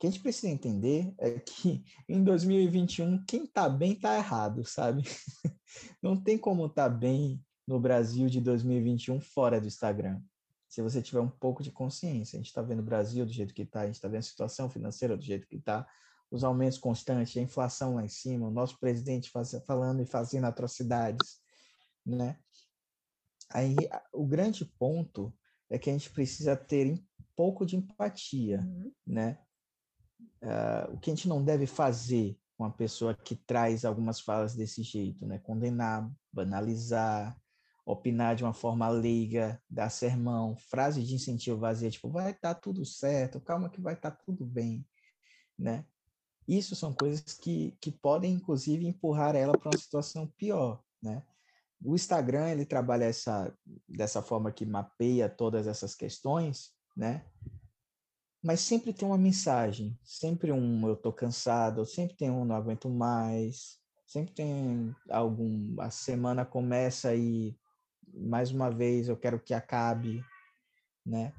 O 0.02 0.04
que 0.04 0.08
a 0.08 0.10
gente 0.10 0.22
precisa 0.22 0.48
entender 0.48 1.14
é 1.16 1.38
que 1.38 1.84
em 2.08 2.24
2021, 2.24 3.24
quem 3.24 3.44
está 3.44 3.68
bem 3.68 3.92
está 3.92 4.16
errado, 4.16 4.64
sabe? 4.64 5.04
Não 6.02 6.20
tem 6.20 6.36
como 6.36 6.66
estar 6.66 6.90
tá 6.90 6.96
bem 6.96 7.40
no 7.64 7.78
Brasil 7.78 8.28
de 8.28 8.40
2021 8.40 9.20
fora 9.20 9.60
do 9.60 9.68
Instagram. 9.68 10.20
Se 10.68 10.82
você 10.82 11.00
tiver 11.00 11.20
um 11.20 11.28
pouco 11.28 11.62
de 11.62 11.70
consciência, 11.70 12.36
a 12.36 12.40
gente 12.40 12.48
está 12.48 12.60
vendo 12.60 12.80
o 12.80 12.84
Brasil 12.84 13.24
do 13.24 13.32
jeito 13.32 13.54
que 13.54 13.62
está, 13.62 13.82
a 13.82 13.86
gente 13.86 13.94
está 13.94 14.08
vendo 14.08 14.18
a 14.18 14.22
situação 14.22 14.68
financeira 14.68 15.16
do 15.16 15.22
jeito 15.22 15.46
que 15.46 15.54
está, 15.54 15.86
os 16.32 16.42
aumentos 16.42 16.78
constantes, 16.78 17.36
a 17.36 17.40
inflação 17.40 17.94
lá 17.94 18.04
em 18.04 18.08
cima, 18.08 18.48
o 18.48 18.50
nosso 18.50 18.80
presidente 18.80 19.30
faz, 19.30 19.52
falando 19.64 20.02
e 20.02 20.04
fazendo 20.04 20.46
atrocidades, 20.46 21.38
né? 22.04 22.36
Aí 23.50 23.76
o 24.12 24.26
grande 24.26 24.64
ponto 24.64 25.32
é 25.70 25.78
que 25.78 25.88
a 25.88 25.92
gente 25.92 26.10
precisa 26.10 26.56
ter 26.56 26.92
um 26.92 26.98
pouco 27.36 27.64
de 27.64 27.76
empatia, 27.76 28.62
uhum. 28.62 28.92
né? 29.06 29.38
Uh, 30.42 30.94
o 30.94 30.98
que 30.98 31.10
a 31.10 31.14
gente 31.14 31.28
não 31.28 31.42
deve 31.42 31.66
fazer 31.66 32.36
com 32.56 32.64
uma 32.64 32.72
pessoa 32.72 33.14
que 33.14 33.36
traz 33.36 33.84
algumas 33.84 34.20
falas 34.20 34.54
desse 34.54 34.82
jeito, 34.82 35.26
né? 35.26 35.38
Condenar, 35.38 36.10
banalizar, 36.32 37.36
opinar 37.84 38.36
de 38.36 38.44
uma 38.44 38.54
forma 38.54 38.88
leiga, 38.88 39.60
dar 39.68 39.90
sermão, 39.90 40.56
frase 40.56 41.02
de 41.02 41.14
incentivo 41.14 41.58
vazia, 41.58 41.90
tipo, 41.90 42.08
vai 42.08 42.30
estar 42.30 42.54
tá 42.54 42.60
tudo 42.60 42.84
certo, 42.84 43.40
calma 43.40 43.68
que 43.68 43.80
vai 43.80 43.94
estar 43.94 44.10
tá 44.10 44.22
tudo 44.24 44.44
bem, 44.44 44.86
né? 45.58 45.84
Isso 46.46 46.74
são 46.74 46.92
coisas 46.92 47.34
que, 47.34 47.76
que 47.80 47.90
podem, 47.90 48.34
inclusive, 48.34 48.86
empurrar 48.86 49.36
ela 49.36 49.56
para 49.56 49.70
uma 49.70 49.78
situação 49.78 50.26
pior, 50.36 50.82
né? 51.02 51.22
O 51.84 51.94
Instagram, 51.94 52.48
ele 52.50 52.64
trabalha 52.64 53.04
essa, 53.04 53.52
dessa 53.88 54.22
forma 54.22 54.52
que 54.52 54.64
mapeia 54.64 55.28
todas 55.28 55.66
essas 55.66 55.94
questões, 55.94 56.72
né? 56.96 57.24
Mas 58.42 58.60
sempre 58.60 58.92
tem 58.92 59.06
uma 59.06 59.18
mensagem, 59.18 59.96
sempre 60.02 60.50
um 60.50 60.88
eu 60.88 60.96
tô 60.96 61.12
cansado, 61.12 61.86
sempre 61.86 62.16
tem 62.16 62.28
um 62.28 62.44
não 62.44 62.56
aguento 62.56 62.90
mais, 62.90 63.78
sempre 64.04 64.34
tem 64.34 64.94
algum 65.08 65.80
a 65.80 65.90
semana 65.90 66.44
começa 66.44 67.14
e 67.14 67.56
mais 68.12 68.50
uma 68.50 68.68
vez 68.68 69.08
eu 69.08 69.16
quero 69.16 69.40
que 69.40 69.54
acabe, 69.54 70.24
né? 71.06 71.32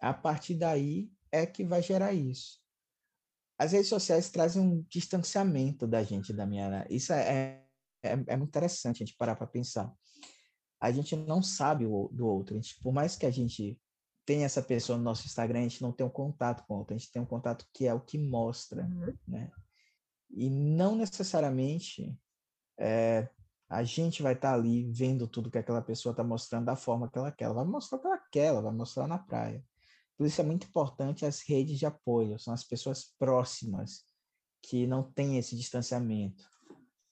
A 0.00 0.12
partir 0.12 0.54
daí 0.54 1.08
é 1.30 1.46
que 1.46 1.64
vai 1.64 1.80
gerar 1.80 2.12
isso. 2.12 2.60
As 3.56 3.70
redes 3.70 3.88
sociais 3.88 4.28
trazem 4.28 4.60
um 4.60 4.82
distanciamento 4.88 5.86
da 5.86 6.02
gente 6.02 6.32
da 6.32 6.44
minha, 6.44 6.84
isso 6.90 7.12
é, 7.12 7.64
é, 8.02 8.12
é 8.26 8.36
muito 8.36 8.50
interessante 8.50 9.02
a 9.02 9.06
gente 9.06 9.16
parar 9.16 9.36
para 9.36 9.46
pensar. 9.46 9.94
A 10.80 10.90
gente 10.90 11.14
não 11.14 11.42
sabe 11.42 11.86
o, 11.86 12.08
do 12.12 12.26
outro, 12.26 12.56
gente, 12.56 12.78
por 12.82 12.92
mais 12.92 13.14
que 13.14 13.24
a 13.24 13.30
gente 13.30 13.78
tenha 14.24 14.46
essa 14.46 14.62
pessoa 14.62 14.96
no 14.96 15.04
nosso 15.04 15.26
Instagram, 15.26 15.60
a 15.60 15.62
gente 15.62 15.82
não 15.82 15.92
tem 15.92 16.06
um 16.06 16.10
contato 16.10 16.64
com 16.66 16.74
o 16.74 16.78
outro, 16.78 16.94
a 16.94 16.98
gente 16.98 17.12
tem 17.12 17.20
um 17.20 17.26
contato 17.26 17.66
que 17.72 17.86
é 17.86 17.94
o 17.94 18.00
que 18.00 18.18
mostra, 18.18 18.82
uhum. 18.82 19.14
né? 19.26 19.50
E 20.30 20.50
não 20.50 20.96
necessariamente 20.96 22.18
é, 22.78 23.28
a 23.68 23.82
gente 23.82 24.22
vai 24.22 24.34
estar 24.34 24.50
tá 24.50 24.54
ali 24.54 24.90
vendo 24.92 25.28
tudo 25.28 25.50
que 25.50 25.58
aquela 25.58 25.82
pessoa 25.82 26.12
está 26.12 26.24
mostrando 26.24 26.66
da 26.66 26.76
forma 26.76 27.10
que 27.10 27.18
ela 27.18 27.30
quer. 27.30 27.44
Ela 27.44 27.54
vai 27.54 27.64
mostrar 27.64 27.98
o 27.98 28.00
que 28.00 28.06
ela 28.06 28.18
quer, 28.30 28.46
ela 28.46 28.62
vai 28.62 28.72
mostrar 28.72 29.06
na 29.06 29.18
praia. 29.18 29.64
Por 30.16 30.26
isso 30.26 30.40
é 30.40 30.44
muito 30.44 30.66
importante 30.66 31.26
as 31.26 31.40
redes 31.40 31.78
de 31.78 31.86
apoio, 31.86 32.38
são 32.38 32.54
as 32.54 32.62
pessoas 32.62 33.12
próximas 33.18 34.04
que 34.62 34.86
não 34.86 35.02
têm 35.02 35.38
esse 35.38 35.56
distanciamento, 35.56 36.44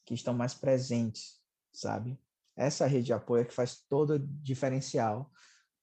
que 0.07 0.15
estão 0.15 0.33
mais 0.33 0.55
presentes, 0.55 1.41
sabe? 1.73 2.19
Essa 2.57 2.87
rede 2.87 3.07
de 3.07 3.13
apoio 3.13 3.43
é 3.43 3.45
que 3.45 3.53
faz 3.55 3.83
todo 3.89 4.15
o 4.15 4.19
diferencial. 4.19 5.31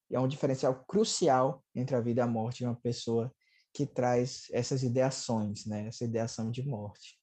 E 0.10 0.16
é 0.16 0.20
um 0.20 0.28
diferencial 0.28 0.84
crucial 0.86 1.63
entre 1.75 1.96
a 1.96 2.01
vida 2.01 2.22
e 2.22 2.24
a 2.24 2.28
morte 2.28 2.60
de 2.60 2.66
uma 2.66 2.75
pessoa 2.75 3.34
que 3.74 3.86
traz 3.86 4.48
essas 4.51 4.84
ideações, 4.84 5.66
né? 5.66 5.88
Essa 5.88 6.06
ideação 6.06 6.50
de 6.50 6.66
morte. 6.66 7.20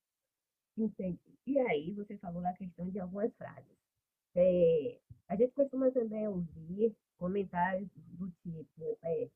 Entendi. 0.76 1.18
E 1.46 1.58
aí 1.58 1.92
você 1.92 2.16
falou 2.18 2.42
da 2.42 2.52
questão 2.52 2.88
de 2.90 2.98
algumas 2.98 3.34
frases. 3.34 3.76
É, 4.34 4.98
a 5.28 5.36
gente 5.36 5.52
costuma 5.52 5.90
também 5.90 6.28
ouvir 6.28 6.94
comentários 7.16 7.88
do 7.94 8.30
tipo, 8.42 8.98
é, 9.02 9.30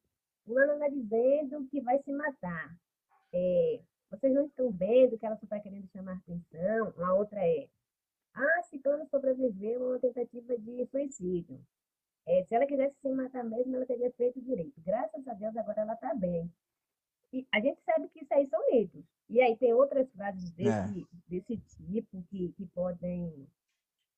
fulano 0.45 0.75
está 0.75 0.89
dizendo 0.89 1.67
que 1.71 1.81
vai 1.81 2.01
se 2.03 2.13
matar. 2.13 2.77
É, 3.33 3.81
vocês 4.11 4.35
não 4.35 4.47
estão 4.47 4.71
vendo 4.71 5.19
que 5.19 5.25
ela 5.25 5.37
só 5.37 5.45
está 5.45 5.61
querendo 5.61 5.89
chamar 5.89 6.15
atenção. 6.15 6.93
Uma 6.97 7.15
outra 7.15 7.41
é, 7.41 7.69
ah, 8.35 8.63
Ciclano 8.65 9.07
sobreviveu 9.09 9.83
a 9.83 9.89
uma 9.91 9.99
tentativa 9.99 10.59
de 10.59 10.87
suicídio. 10.87 11.61
É, 12.27 12.45
se 12.45 12.55
ela 12.55 12.67
quisesse 12.67 12.95
se 13.01 13.09
matar 13.11 13.45
mesmo, 13.45 13.77
ela 13.77 13.87
teria 13.87 14.11
feito 14.13 14.41
direito. 14.41 14.81
Graças 14.81 15.27
a 15.27 15.35
Deus, 15.35 15.57
agora 15.57 15.83
ela 15.83 15.95
está 15.95 16.15
bem. 16.15 16.53
E 17.33 17.47
a 17.53 17.61
gente 17.61 17.81
sabe 17.85 18.09
que 18.09 18.23
isso 18.23 18.35
aí 18.35 18.49
são 18.49 18.61
mitos. 18.71 19.05
E 19.29 19.41
aí 19.41 19.57
tem 19.57 19.73
outras 19.73 20.11
frases 20.13 20.51
desse, 20.51 21.01
é. 21.01 21.07
desse 21.29 21.57
tipo 21.57 22.23
que, 22.25 22.53
que 22.53 22.67
podem 22.67 23.49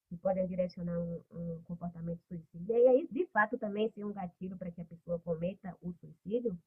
que 0.08 0.16
podem 0.18 0.46
direcionar 0.46 0.98
um, 0.98 1.22
um 1.30 1.62
comportamento 1.62 2.20
suicida. 2.28 2.74
E 2.74 2.86
aí, 2.86 3.08
de 3.10 3.26
fato, 3.28 3.56
também 3.56 3.90
ser 3.90 4.04
um 4.04 4.12
gatilho 4.12 4.58
para 4.58 4.70
que 4.70 4.82
a 4.82 4.84
pessoa 4.84 5.18
cometa 5.18 5.74
o 5.80 5.90
suicídio? 5.94 6.58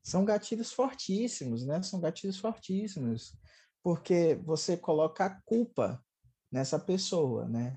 São 0.00 0.24
gatilhos 0.24 0.72
fortíssimos, 0.72 1.66
né? 1.66 1.82
São 1.82 2.00
gatilhos 2.00 2.38
fortíssimos, 2.38 3.36
porque 3.82 4.36
você 4.36 4.76
coloca 4.76 5.24
a 5.24 5.40
culpa 5.42 6.00
nessa 6.50 6.78
pessoa, 6.78 7.48
né? 7.48 7.76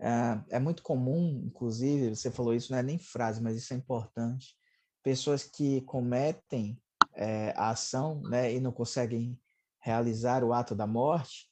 É, 0.00 0.56
é 0.56 0.58
muito 0.58 0.82
comum, 0.82 1.42
inclusive, 1.44 2.14
você 2.14 2.30
falou 2.30 2.54
isso, 2.54 2.72
não 2.72 2.78
é 2.78 2.82
nem 2.82 2.98
frase, 2.98 3.42
mas 3.42 3.56
isso 3.56 3.72
é 3.72 3.76
importante. 3.76 4.56
Pessoas 5.02 5.44
que 5.44 5.80
cometem 5.82 6.78
é, 7.14 7.52
a 7.56 7.70
ação, 7.70 8.20
né, 8.22 8.52
e 8.52 8.60
não 8.60 8.72
conseguem 8.72 9.38
realizar 9.80 10.42
o 10.42 10.52
ato 10.52 10.74
da 10.74 10.86
morte, 10.86 11.48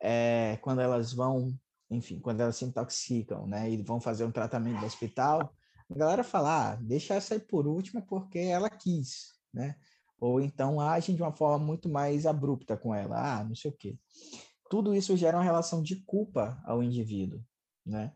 é, 0.00 0.58
quando 0.60 0.80
elas 0.80 1.12
vão, 1.12 1.56
enfim, 1.90 2.20
quando 2.20 2.40
elas 2.40 2.56
se 2.56 2.64
intoxicam, 2.64 3.46
né, 3.46 3.70
e 3.70 3.82
vão 3.82 4.00
fazer 4.00 4.24
um 4.24 4.32
tratamento 4.32 4.80
no 4.80 4.86
hospital, 4.86 5.54
a 5.90 5.94
galera 5.94 6.24
fala, 6.24 6.72
ah, 6.72 6.76
deixa 6.76 7.14
essa 7.14 7.34
aí 7.34 7.40
por 7.40 7.66
último 7.66 8.04
porque 8.06 8.40
ela 8.40 8.68
quis, 8.68 9.34
né? 9.54 9.76
Ou 10.18 10.40
então 10.40 10.80
agem 10.80 11.14
de 11.14 11.22
uma 11.22 11.32
forma 11.32 11.64
muito 11.64 11.88
mais 11.88 12.26
abrupta 12.26 12.76
com 12.76 12.94
ela, 12.94 13.38
ah, 13.38 13.44
não 13.44 13.54
sei 13.54 13.70
o 13.70 13.76
quê. 13.76 13.96
Tudo 14.68 14.94
isso 14.94 15.16
gera 15.16 15.36
uma 15.36 15.44
relação 15.44 15.82
de 15.82 16.02
culpa 16.04 16.60
ao 16.64 16.82
indivíduo, 16.82 17.40
né? 17.86 18.12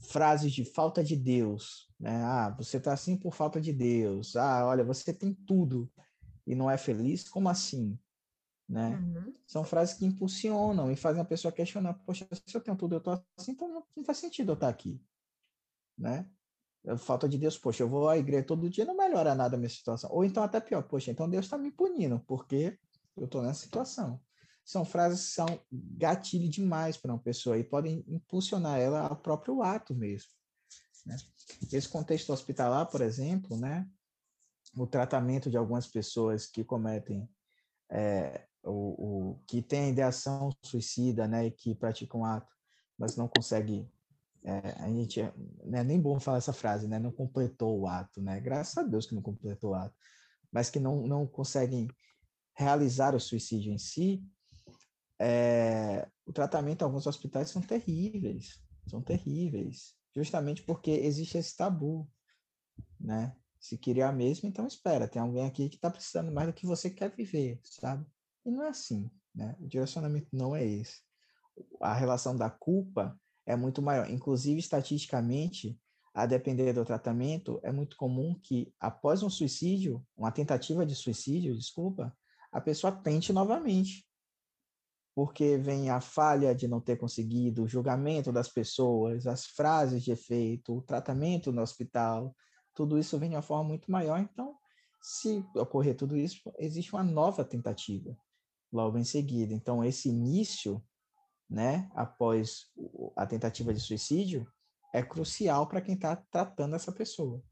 Frases 0.00 0.52
de 0.52 0.64
falta 0.64 1.04
de 1.04 1.16
Deus, 1.16 1.92
né? 2.00 2.22
Ah, 2.22 2.54
você 2.56 2.80
tá 2.80 2.92
assim 2.92 3.16
por 3.16 3.34
falta 3.34 3.60
de 3.60 3.72
Deus. 3.72 4.36
Ah, 4.36 4.64
olha, 4.66 4.84
você 4.84 5.12
tem 5.12 5.34
tudo 5.34 5.90
e 6.46 6.54
não 6.54 6.70
é 6.70 6.78
feliz, 6.78 7.28
como 7.28 7.48
assim? 7.48 7.98
né? 8.68 8.96
Uhum. 8.96 9.34
São 9.46 9.64
frases 9.64 9.94
que 9.94 10.04
impulsionam 10.04 10.90
e 10.90 10.96
fazem 10.96 11.22
a 11.22 11.24
pessoa 11.24 11.52
questionar, 11.52 11.94
poxa, 12.04 12.26
se 12.46 12.56
eu 12.56 12.60
tenho 12.60 12.76
tudo, 12.76 12.96
eu 12.96 13.00
tô 13.00 13.10
assim, 13.38 13.52
então 13.52 13.68
não, 13.68 13.84
não 13.96 14.04
faz 14.04 14.18
sentido 14.18 14.52
eu 14.52 14.54
estar 14.54 14.68
aqui, 14.68 15.00
né? 15.96 16.28
Falta 16.98 17.28
de 17.28 17.36
Deus, 17.36 17.58
poxa, 17.58 17.82
eu 17.82 17.88
vou 17.88 18.08
à 18.08 18.16
igreja 18.16 18.44
todo 18.44 18.70
dia, 18.70 18.84
não 18.84 18.96
melhora 18.96 19.34
nada 19.34 19.56
a 19.56 19.58
minha 19.58 19.68
situação. 19.68 20.10
Ou 20.12 20.24
então 20.24 20.42
até 20.42 20.60
pior, 20.60 20.82
poxa, 20.82 21.10
então 21.10 21.28
Deus 21.28 21.46
está 21.46 21.58
me 21.58 21.72
punindo, 21.72 22.20
porque 22.26 22.78
eu 23.16 23.24
estou 23.24 23.42
nessa 23.42 23.60
situação. 23.60 24.20
São 24.66 24.84
frases 24.84 25.26
que 25.26 25.34
são 25.34 25.46
gatilho 25.70 26.50
demais 26.50 26.98
para 26.98 27.12
uma 27.12 27.22
pessoa 27.22 27.56
e 27.56 27.64
podem 27.64 28.04
impulsionar 28.08 28.78
ela 28.78 29.06
ao 29.06 29.16
próprio 29.16 29.62
ato 29.62 29.94
mesmo. 29.94 30.28
Né? 31.06 31.16
Esse 31.72 31.88
contexto 31.88 32.32
hospitalar, 32.32 32.86
por 32.86 33.00
exemplo, 33.00 33.56
né? 33.56 33.88
o 34.76 34.86
tratamento 34.86 35.48
de 35.48 35.56
algumas 35.56 35.86
pessoas 35.86 36.46
que 36.46 36.64
cometem 36.64 37.28
é, 37.90 38.46
o, 38.62 38.70
o, 39.30 39.40
que 39.46 39.62
tem 39.62 39.90
ideação 39.90 40.50
suicida, 40.62 41.26
né, 41.26 41.46
e 41.46 41.50
que 41.50 41.74
pratica 41.74 42.16
um 42.16 42.24
ato, 42.24 42.52
mas 42.98 43.16
não 43.16 43.28
consegue, 43.28 43.88
é, 44.44 44.58
a 44.80 44.88
gente, 44.88 45.22
não 45.64 45.78
é 45.78 45.84
nem 45.84 46.00
bom 46.00 46.18
falar 46.18 46.38
essa 46.38 46.52
frase, 46.52 46.86
né, 46.86 46.98
não 46.98 47.12
completou 47.12 47.80
o 47.80 47.86
ato, 47.86 48.20
né, 48.20 48.40
graças 48.40 48.76
a 48.76 48.82
Deus 48.82 49.06
que 49.06 49.14
não 49.14 49.22
completou 49.22 49.70
o 49.70 49.74
ato, 49.74 49.94
mas 50.52 50.68
que 50.68 50.80
não, 50.80 51.06
não 51.06 51.26
conseguem 51.26 51.88
realizar 52.54 53.14
o 53.14 53.20
suicídio 53.20 53.72
em 53.72 53.78
si, 53.78 54.22
é, 55.18 56.08
o 56.24 56.32
tratamento 56.32 56.82
em 56.82 56.84
alguns 56.84 57.06
hospitais 57.06 57.50
são 57.50 57.62
terríveis, 57.62 58.60
são 58.88 59.02
terríveis, 59.02 59.94
justamente 60.14 60.62
porque 60.62 60.90
existe 60.90 61.38
esse 61.38 61.56
tabu, 61.56 62.08
né, 63.00 63.34
se 63.58 63.76
queria 63.76 64.12
mesmo, 64.12 64.48
então 64.48 64.66
espera, 64.66 65.08
tem 65.08 65.20
alguém 65.20 65.44
aqui 65.44 65.68
que 65.68 65.76
está 65.76 65.90
precisando 65.90 66.32
mais 66.32 66.48
do 66.48 66.54
que 66.54 66.66
você 66.66 66.90
quer 66.90 67.14
viver, 67.14 67.60
sabe? 67.64 68.06
E 68.44 68.50
não 68.50 68.62
é 68.62 68.68
assim, 68.68 69.10
né? 69.34 69.56
O 69.58 69.66
direcionamento 69.66 70.28
não 70.32 70.54
é 70.54 70.64
esse. 70.64 71.00
A 71.80 71.94
relação 71.94 72.36
da 72.36 72.48
culpa 72.48 73.18
é 73.44 73.56
muito 73.56 73.82
maior. 73.82 74.08
Inclusive, 74.08 74.60
estatisticamente, 74.60 75.78
a 76.14 76.26
depender 76.26 76.72
do 76.72 76.84
tratamento, 76.84 77.60
é 77.62 77.72
muito 77.72 77.96
comum 77.96 78.38
que 78.40 78.72
após 78.78 79.22
um 79.22 79.28
suicídio, 79.30 80.04
uma 80.16 80.30
tentativa 80.30 80.86
de 80.86 80.94
suicídio, 80.94 81.56
desculpa, 81.56 82.16
a 82.52 82.60
pessoa 82.60 82.92
tente 82.92 83.32
novamente. 83.32 84.05
Porque 85.16 85.56
vem 85.56 85.88
a 85.88 85.98
falha 85.98 86.54
de 86.54 86.68
não 86.68 86.78
ter 86.78 86.98
conseguido, 86.98 87.62
o 87.62 87.68
julgamento 87.68 88.30
das 88.30 88.50
pessoas, 88.50 89.26
as 89.26 89.46
frases 89.46 90.04
de 90.04 90.12
efeito, 90.12 90.76
o 90.76 90.82
tratamento 90.82 91.50
no 91.50 91.62
hospital, 91.62 92.36
tudo 92.74 92.98
isso 92.98 93.18
vem 93.18 93.30
de 93.30 93.36
uma 93.36 93.40
forma 93.40 93.64
muito 93.64 93.90
maior. 93.90 94.20
Então, 94.20 94.54
se 95.00 95.42
ocorrer 95.54 95.96
tudo 95.96 96.18
isso, 96.18 96.38
existe 96.58 96.92
uma 96.92 97.02
nova 97.02 97.42
tentativa 97.42 98.14
logo 98.70 98.98
em 98.98 99.04
seguida. 99.04 99.54
Então, 99.54 99.82
esse 99.82 100.10
início, 100.10 100.84
né, 101.48 101.90
após 101.94 102.66
a 103.16 103.24
tentativa 103.24 103.72
de 103.72 103.80
suicídio, 103.80 104.46
é 104.92 105.02
crucial 105.02 105.66
para 105.66 105.80
quem 105.80 105.94
está 105.94 106.14
tratando 106.16 106.76
essa 106.76 106.92
pessoa. 106.92 107.42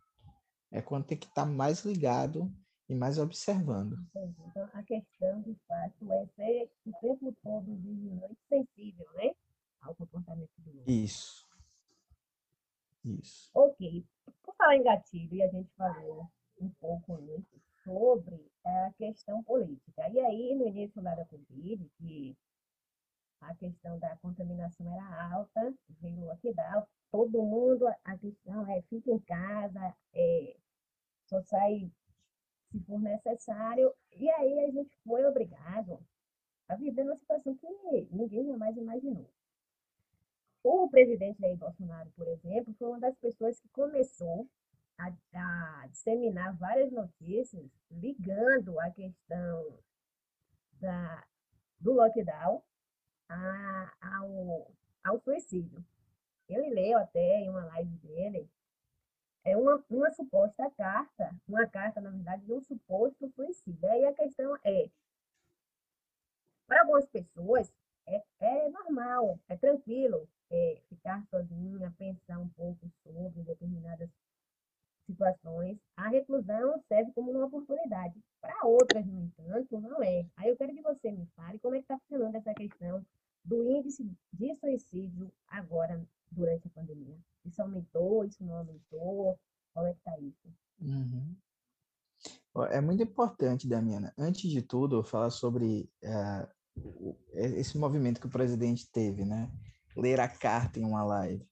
É 0.71 0.83
quando 0.83 1.07
tem 1.07 1.17
que 1.17 1.27
estar 1.27 1.47
tá 1.47 1.51
mais 1.51 1.83
ligado 1.83 2.55
e 2.89 2.95
mais 2.95 3.19
observando. 3.19 3.97
Então, 4.15 4.69
a 4.73 4.83
questão, 4.83 5.41
de 5.43 5.55
fato, 5.67 6.13
é 6.13 6.27
ser 6.37 6.71
o 6.87 6.93
tempo 7.01 7.37
todo 7.43 7.77
vigilante 7.77 8.39
sensível, 8.49 9.07
né? 9.15 9.35
Ao 9.81 9.95
comportamento 9.95 10.51
do 10.59 10.79
outro. 10.79 10.93
Isso. 10.93 11.47
Isso. 13.05 13.51
Ok. 13.55 14.05
Por 14.43 14.55
falar 14.57 14.77
em 14.77 14.83
gatilho, 14.83 15.35
e 15.35 15.43
a 15.43 15.49
gente 15.49 15.71
falou 15.77 16.29
um 16.61 16.69
pouco 16.81 17.15
antes 17.15 17.63
sobre 17.83 18.51
a 18.65 18.93
questão 18.97 19.43
política. 19.43 20.09
E 20.11 20.21
aí, 20.21 20.55
no 20.55 20.67
início 20.67 21.03
lá 21.03 21.15
da 21.15 21.25
Covid, 21.27 21.91
que 21.99 22.37
a 23.41 23.55
questão 23.57 23.99
da 23.99 24.17
contaminação 24.17 24.91
era 24.91 25.33
alta, 25.33 25.75
veio 26.01 26.31
aqui 26.31 26.53
da 26.55 26.87
todo 27.11 27.43
mundo, 27.43 27.87
a 27.87 28.19
questão 28.19 28.69
é 28.69 28.83
fica 28.83 29.11
em 29.11 29.21
casa, 29.21 29.95
é, 30.15 30.57
só 31.27 31.41
sai 31.43 31.91
se 32.75 32.81
for 32.85 33.01
necessário. 33.01 33.95
E 34.13 34.29
aí 34.31 34.59
a 34.61 34.71
gente 34.71 34.97
foi 35.05 35.25
obrigado 35.25 36.01
a 36.69 36.75
viver 36.75 37.05
numa 37.05 37.17
situação 37.17 37.55
que 37.57 38.09
ninguém 38.11 38.47
jamais 38.47 38.77
imaginou. 38.77 39.31
O 40.63 40.89
presidente 40.89 41.41
Jair 41.41 41.57
Bolsonaro, 41.57 42.11
por 42.17 42.27
exemplo, 42.27 42.75
foi 42.75 42.89
uma 42.89 43.01
das 43.01 43.17
pessoas 43.19 43.61
que 43.61 43.69
começou 43.69 44.49
a, 44.99 45.13
a 45.35 45.87
disseminar 45.89 46.57
várias 46.57 46.91
notícias 46.91 47.71
ligando 47.91 48.81
a 48.81 48.91
questão 48.91 49.79
da, 50.81 51.25
do 51.79 51.93
lockdown 51.93 52.63
a, 53.29 53.93
ao, 54.01 54.73
ao 55.05 55.21
suicídio. 55.21 55.85
Ele 56.49 56.71
leu 56.71 56.99
até 56.99 57.41
em 57.41 57.51
uma 57.51 57.65
live 57.67 57.97
dele 57.99 58.49
é 59.45 59.57
uma, 59.57 59.83
uma 59.91 60.11
suposta 60.11 60.71
carta, 60.71 61.35
uma 61.47 61.67
carta, 61.67 62.01
na 62.01 62.11
verdade, 62.11 62.45
de 62.45 62.53
um 62.53 62.61
suposto 62.63 63.29
suicídio. 63.31 63.91
Aí 63.91 64.05
a 64.07 64.15
questão 64.15 64.57
é, 64.65 64.89
para 66.67 66.81
algumas 66.81 67.07
pessoas, 67.07 67.73
é, 68.07 68.23
é 68.41 68.69
normal, 68.71 69.39
é 69.49 69.57
tranquilo 69.57 70.29
é, 70.51 70.81
ficar 70.89 71.23
sozinha, 71.27 71.95
pensar 71.99 72.39
um 72.39 72.49
pouco 72.51 72.91
sobre 73.03 73.43
determinadas 73.43 74.11
situações. 75.07 75.79
A 75.97 76.09
reclusão 76.09 76.83
serve 76.89 77.13
como 77.13 77.31
uma 77.31 77.47
oportunidade. 77.47 78.19
Para 78.41 78.67
outras, 78.67 79.05
no 79.07 79.21
entanto, 79.21 79.81
não 79.81 80.03
é. 80.03 80.27
Aí 80.37 80.49
eu 80.49 80.57
quero 80.57 80.75
que 80.75 80.83
você 80.83 81.11
me 81.11 81.27
fale 81.37 81.59
como 81.59 81.75
é 81.75 81.79
que 81.79 81.85
está 81.85 81.99
funcionando 81.99 82.35
essa 82.35 82.55
questão 82.55 83.05
do 83.45 83.71
índice 83.71 84.11
de 84.33 84.55
suicídio 84.55 85.31
agora, 85.49 86.03
durante 86.31 86.67
a 86.67 86.71
pandemia. 86.71 87.19
Isso 87.55 87.63
aumentou, 87.63 88.25
isso 88.25 88.45
não 88.45 88.57
aumentou? 88.57 89.39
Como 89.73 89.87
é 89.87 89.93
que 89.93 89.99
está 89.99 90.19
isso? 90.19 90.53
Uhum. 90.81 91.37
É 92.71 92.81
muito 92.81 93.03
importante, 93.05 93.69
Damiana, 93.69 94.13
antes 94.19 94.51
de 94.51 94.61
tudo, 94.61 95.05
falar 95.05 95.31
sobre 95.31 95.89
uh, 96.03 97.15
esse 97.33 97.79
movimento 97.79 98.21
que 98.21 98.27
o 98.27 98.31
presidente 98.31 98.91
teve, 98.91 99.25
né? 99.25 99.49
Ler 99.97 100.19
a 100.19 100.29
carta 100.29 100.81
em 100.81 100.85
uma 100.85 101.05
live. 101.05 101.47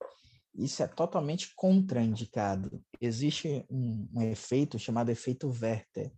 Isso 0.54 0.82
é 0.82 0.88
totalmente 0.88 1.54
contraindicado. 1.54 2.82
Existe 3.00 3.64
um, 3.70 4.08
um 4.12 4.22
efeito 4.22 4.80
chamado 4.80 5.10
efeito 5.10 5.48
Werther. 5.48 6.12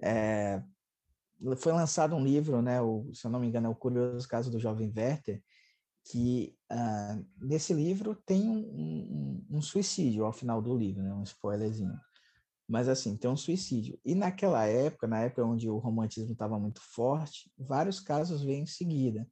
É, 0.00 0.62
foi 1.56 1.72
lançado 1.72 2.14
um 2.14 2.22
livro, 2.22 2.62
né? 2.62 2.80
O, 2.80 3.12
se 3.12 3.26
eu 3.26 3.30
não 3.32 3.40
me 3.40 3.48
engano, 3.48 3.66
é 3.66 3.70
o 3.70 3.74
Curioso 3.74 4.28
Caso 4.28 4.48
do 4.48 4.60
Jovem 4.60 4.92
Werther, 4.96 5.42
que 6.04 6.56
uh, 6.70 7.24
nesse 7.40 7.72
livro 7.72 8.14
tem 8.26 8.48
um, 8.48 8.58
um, 8.58 9.46
um, 9.58 9.62
suicídio 9.62 10.24
ao 10.24 10.32
final 10.32 10.60
do 10.60 10.76
livro, 10.76 11.02
né? 11.02 11.14
Um 11.14 11.22
spoilerzinho. 11.22 11.98
Mas 12.68 12.88
assim, 12.88 13.16
tem 13.16 13.30
um 13.30 13.36
suicídio. 13.36 13.98
E 14.04 14.14
naquela 14.14 14.64
época, 14.64 15.06
na 15.06 15.20
época 15.20 15.44
onde 15.44 15.68
o 15.68 15.78
romantismo 15.78 16.32
estava 16.32 16.58
muito 16.58 16.80
forte, 16.80 17.52
vários 17.58 18.00
casos 18.00 18.42
vêm 18.42 18.62
em 18.62 18.66
seguida. 18.66 19.26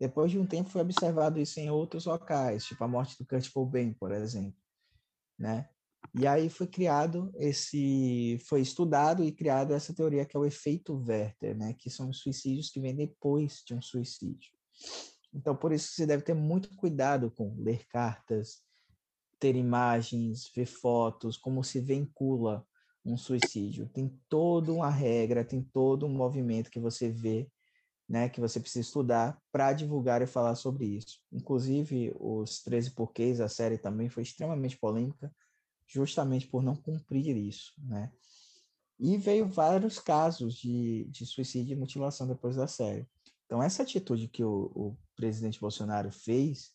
Depois 0.00 0.32
de 0.32 0.38
um 0.38 0.46
tempo 0.46 0.70
foi 0.70 0.80
observado 0.80 1.38
isso 1.38 1.60
em 1.60 1.70
outros 1.70 2.06
locais, 2.06 2.64
tipo 2.64 2.82
a 2.82 2.88
morte 2.88 3.16
do 3.18 3.26
Kurt 3.26 3.48
Cobain, 3.52 3.92
por 3.92 4.10
exemplo, 4.10 4.58
né? 5.38 5.68
E 6.14 6.26
aí 6.26 6.50
foi 6.50 6.66
criado 6.66 7.32
esse, 7.36 8.36
foi 8.48 8.60
estudado 8.60 9.22
e 9.24 9.30
criado 9.30 9.72
essa 9.72 9.94
teoria 9.94 10.26
que 10.26 10.36
é 10.36 10.40
o 10.40 10.44
efeito 10.44 11.00
Werther, 11.06 11.56
né? 11.56 11.74
Que 11.74 11.88
são 11.88 12.10
os 12.10 12.18
suicídios 12.18 12.68
que 12.68 12.80
vêm 12.80 12.96
depois 12.96 13.62
de 13.64 13.74
um 13.74 13.80
suicídio. 13.80 14.50
Então, 15.32 15.56
por 15.56 15.72
isso 15.72 15.92
você 15.92 16.06
deve 16.06 16.22
ter 16.22 16.34
muito 16.34 16.74
cuidado 16.76 17.30
com 17.30 17.54
ler 17.58 17.86
cartas, 17.88 18.62
ter 19.38 19.56
imagens, 19.56 20.50
ver 20.54 20.66
fotos, 20.66 21.36
como 21.36 21.64
se 21.64 21.80
vincula 21.80 22.66
um 23.04 23.16
suicídio. 23.16 23.88
Tem 23.88 24.08
toda 24.28 24.72
uma 24.72 24.90
regra, 24.90 25.44
tem 25.44 25.62
todo 25.62 26.06
um 26.06 26.14
movimento 26.14 26.70
que 26.70 26.78
você 26.78 27.08
vê, 27.08 27.50
né, 28.08 28.28
que 28.28 28.40
você 28.40 28.60
precisa 28.60 28.80
estudar 28.80 29.40
para 29.50 29.72
divulgar 29.72 30.22
e 30.22 30.26
falar 30.26 30.54
sobre 30.54 30.84
isso. 30.84 31.18
Inclusive, 31.32 32.14
os 32.20 32.62
13 32.62 32.90
porquês, 32.90 33.40
a 33.40 33.48
série 33.48 33.78
também 33.78 34.08
foi 34.08 34.22
extremamente 34.22 34.78
polêmica, 34.78 35.34
justamente 35.86 36.46
por 36.46 36.62
não 36.62 36.76
cumprir 36.76 37.36
isso, 37.36 37.72
né? 37.78 38.12
E 38.98 39.16
veio 39.16 39.48
vários 39.48 39.98
casos 39.98 40.54
de, 40.54 41.04
de 41.10 41.26
suicídio 41.26 41.72
e 41.72 41.78
mutilação 41.78 42.26
depois 42.26 42.56
da 42.56 42.66
série. 42.66 43.08
Então, 43.52 43.62
essa 43.62 43.82
atitude 43.82 44.28
que 44.28 44.42
o, 44.42 44.72
o 44.74 44.98
presidente 45.14 45.60
Bolsonaro 45.60 46.10
fez 46.10 46.72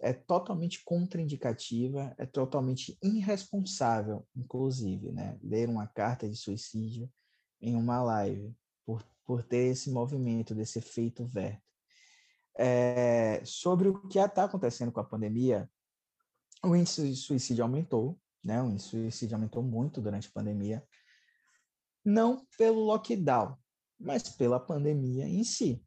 é 0.00 0.12
totalmente 0.12 0.84
contraindicativa, 0.84 2.14
é 2.16 2.24
totalmente 2.24 2.96
irresponsável, 3.02 4.24
inclusive, 4.36 5.10
né? 5.10 5.36
Ler 5.42 5.68
uma 5.68 5.88
carta 5.88 6.28
de 6.28 6.36
suicídio 6.36 7.10
em 7.60 7.74
uma 7.74 8.00
live, 8.04 8.54
por, 8.86 9.04
por 9.24 9.42
ter 9.42 9.66
esse 9.66 9.90
movimento, 9.90 10.54
desse 10.54 10.78
efeito 10.78 11.26
verde. 11.26 11.60
É, 12.56 13.42
sobre 13.44 13.88
o 13.88 14.06
que 14.06 14.20
está 14.20 14.44
acontecendo 14.44 14.92
com 14.92 15.00
a 15.00 15.04
pandemia, 15.04 15.68
o 16.62 16.76
índice 16.76 17.10
de 17.10 17.16
suicídio 17.16 17.64
aumentou, 17.64 18.16
né? 18.44 18.62
O 18.62 18.70
índice 18.70 18.90
de 18.90 19.02
suicídio 19.10 19.34
aumentou 19.34 19.60
muito 19.60 20.00
durante 20.00 20.28
a 20.28 20.32
pandemia, 20.32 20.86
não 22.04 22.46
pelo 22.56 22.78
lockdown, 22.78 23.58
mas 24.00 24.28
pela 24.30 24.58
pandemia 24.58 25.28
em 25.28 25.44
si. 25.44 25.84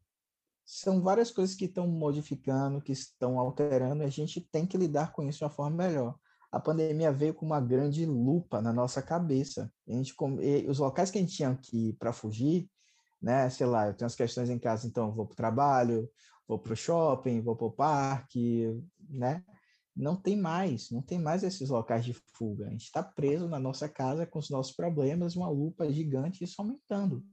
São 0.64 1.02
várias 1.02 1.30
coisas 1.30 1.54
que 1.54 1.66
estão 1.66 1.86
modificando, 1.86 2.80
que 2.80 2.92
estão 2.92 3.38
alterando, 3.38 4.02
e 4.02 4.06
a 4.06 4.10
gente 4.10 4.40
tem 4.40 4.64
que 4.64 4.78
lidar 4.78 5.12
com 5.12 5.22
isso 5.28 5.38
de 5.38 5.44
uma 5.44 5.50
forma 5.50 5.76
melhor. 5.76 6.16
A 6.50 6.60
pandemia 6.60 7.12
veio 7.12 7.34
com 7.34 7.44
uma 7.44 7.60
grande 7.60 8.06
lupa 8.06 8.62
na 8.62 8.72
nossa 8.72 9.02
cabeça. 9.02 9.70
A 9.88 9.92
gente, 9.92 10.14
os 10.68 10.78
locais 10.78 11.10
que 11.10 11.18
a 11.18 11.20
gente 11.20 11.34
tinha 11.34 11.54
que 11.56 11.88
ir 11.88 11.92
para 11.94 12.12
fugir, 12.12 12.70
né? 13.20 13.50
Sei 13.50 13.66
lá, 13.66 13.88
eu 13.88 13.94
tenho 13.94 14.06
as 14.06 14.14
questões 14.14 14.48
em 14.48 14.58
casa, 14.58 14.86
então 14.86 15.12
vou 15.12 15.26
para 15.26 15.32
o 15.32 15.36
trabalho, 15.36 16.08
vou 16.46 16.58
para 16.58 16.72
o 16.72 16.76
shopping, 16.76 17.42
vou 17.42 17.56
para 17.56 17.66
o 17.66 17.72
parque, 17.72 18.80
né? 19.10 19.42
Não 19.96 20.16
tem 20.16 20.36
mais, 20.36 20.90
não 20.90 21.02
tem 21.02 21.18
mais 21.18 21.42
esses 21.42 21.68
locais 21.68 22.04
de 22.04 22.14
fuga. 22.36 22.66
A 22.66 22.70
gente 22.70 22.84
está 22.84 23.02
preso 23.02 23.48
na 23.48 23.58
nossa 23.58 23.88
casa 23.88 24.26
com 24.26 24.38
os 24.38 24.48
nossos 24.48 24.74
problemas, 24.74 25.36
uma 25.36 25.48
lupa 25.48 25.90
gigante 25.90 26.42
e 26.42 26.44
isso 26.44 26.60
aumentando. 26.60 27.24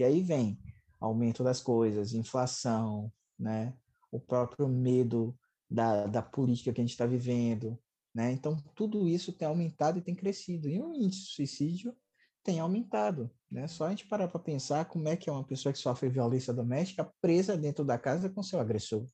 E 0.00 0.04
aí 0.04 0.22
vem 0.22 0.58
aumento 0.98 1.44
das 1.44 1.60
coisas, 1.60 2.14
inflação, 2.14 3.12
né? 3.38 3.74
o 4.10 4.18
próprio 4.18 4.66
medo 4.66 5.38
da, 5.70 6.06
da 6.06 6.22
política 6.22 6.72
que 6.72 6.80
a 6.80 6.84
gente 6.84 6.92
está 6.92 7.04
vivendo. 7.04 7.78
Né? 8.14 8.32
Então, 8.32 8.56
tudo 8.74 9.06
isso 9.06 9.30
tem 9.30 9.46
aumentado 9.46 9.98
e 9.98 10.02
tem 10.02 10.14
crescido. 10.14 10.70
E 10.70 10.80
o 10.80 10.94
índice 10.94 11.24
de 11.24 11.32
suicídio 11.32 11.94
tem 12.42 12.60
aumentado. 12.60 13.30
Né? 13.50 13.68
Só 13.68 13.84
a 13.84 13.90
gente 13.90 14.06
parar 14.06 14.28
para 14.28 14.40
pensar 14.40 14.86
como 14.86 15.06
é 15.06 15.16
que 15.16 15.28
é 15.28 15.32
uma 15.32 15.44
pessoa 15.44 15.70
que 15.70 15.78
sofre 15.78 16.08
violência 16.08 16.54
doméstica 16.54 17.12
presa 17.20 17.54
dentro 17.54 17.84
da 17.84 17.98
casa 17.98 18.30
com 18.30 18.42
seu 18.42 18.58
agressor. 18.58 19.04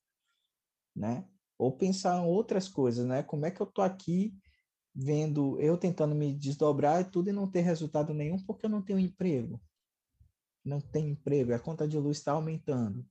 Né? 0.94 1.26
Ou 1.58 1.72
pensar 1.72 2.16
em 2.22 2.26
outras 2.26 2.68
coisas, 2.68 3.04
né? 3.04 3.24
Como 3.24 3.44
é 3.44 3.50
que 3.50 3.60
eu 3.60 3.66
estou 3.66 3.82
aqui 3.84 4.38
vendo 4.94 5.58
eu 5.60 5.76
tentando 5.76 6.14
me 6.14 6.32
desdobrar 6.32 7.00
e 7.00 7.10
tudo 7.10 7.28
e 7.28 7.32
não 7.32 7.50
ter 7.50 7.62
resultado 7.62 8.14
nenhum 8.14 8.38
porque 8.44 8.66
eu 8.66 8.70
não 8.70 8.80
tenho 8.80 8.98
emprego, 8.98 9.60
não 10.66 10.80
tem 10.80 11.10
emprego, 11.10 11.54
a 11.54 11.58
conta 11.58 11.86
de 11.86 11.96
luz 11.98 12.18
está 12.18 12.32
aumentando. 12.32 13.06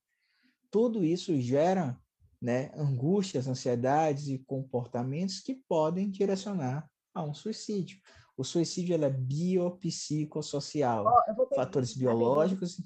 Tudo 0.70 1.04
isso 1.04 1.40
gera 1.40 1.98
né, 2.42 2.70
angústias, 2.76 3.48
ansiedades 3.48 4.28
e 4.28 4.38
comportamentos 4.38 5.40
que 5.40 5.56
podem 5.56 6.10
direcionar 6.10 6.90
a 7.14 7.24
um 7.24 7.34
suicídio. 7.34 8.00
O 8.38 8.44
suicídio 8.44 9.02
é 9.02 9.10
biopsicossocial, 9.10 11.06
oh, 11.06 11.56
fatores 11.56 11.96
biológicos. 11.96 12.78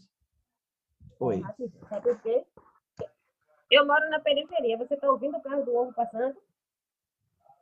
Oi. 1.20 1.42
Sabe 1.90 2.04
por 2.04 2.22
quê? 2.22 2.46
Eu 3.72 3.88
moro 3.88 4.08
na 4.10 4.20
periferia. 4.20 4.78
Você 4.78 4.94
está 4.94 5.10
ouvindo 5.10 5.38
o 5.38 5.42
carro 5.42 5.66
do 5.66 5.76
ovo 5.76 5.94
passando? 5.94 6.38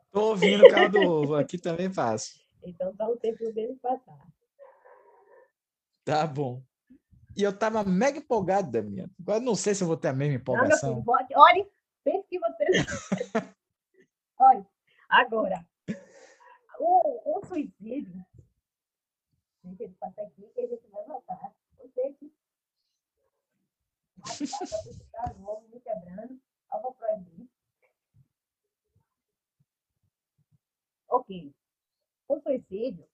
Estou 0.06 0.30
ouvindo 0.30 0.64
o 0.64 0.70
carro 0.70 0.90
do 0.90 1.00
ovo. 1.00 1.34
Aqui 1.34 1.58
também 1.58 1.92
passa. 1.92 2.34
Então 2.62 2.94
tá 2.94 3.08
o 3.08 3.16
tempo 3.16 3.50
dele 3.52 3.78
passar. 3.80 4.26
Tá 6.04 6.26
bom. 6.26 6.62
E 7.38 7.42
eu 7.44 7.50
estava 7.50 7.84
mega 7.84 8.18
empolgado, 8.18 8.68
Damiana. 8.68 9.12
Agora 9.20 9.38
não 9.38 9.54
sei 9.54 9.72
se 9.72 9.84
eu 9.84 9.86
vou 9.86 9.96
ter 9.96 10.08
a 10.08 10.12
mesma 10.12 10.34
empolgação. 10.34 10.96
Não, 10.96 11.04
pode. 11.04 11.32
Olhe, 11.36 11.70
pense 12.02 12.26
que 12.26 12.36
você. 12.36 12.64
Olha, 14.40 14.66
agora, 15.08 15.64
o, 16.80 17.38
o 17.38 17.46
suicídio. 17.46 18.26
Deixa 19.62 19.84
ele 19.84 19.94
passar 20.00 20.22
aqui 20.22 20.50
que 20.52 20.60
a 20.60 20.66
gente 20.66 20.84
vai. 20.88 21.04
Você 21.76 22.12
que. 22.14 22.32
Tá 25.12 25.32
novo, 25.38 25.68
me 25.68 25.80
quebrando. 25.80 26.40
Eu 26.74 26.82
vou 26.82 26.92
proibir. 26.94 27.48
Ok. 31.08 31.54
O 32.26 32.40
suicídio 32.40 33.07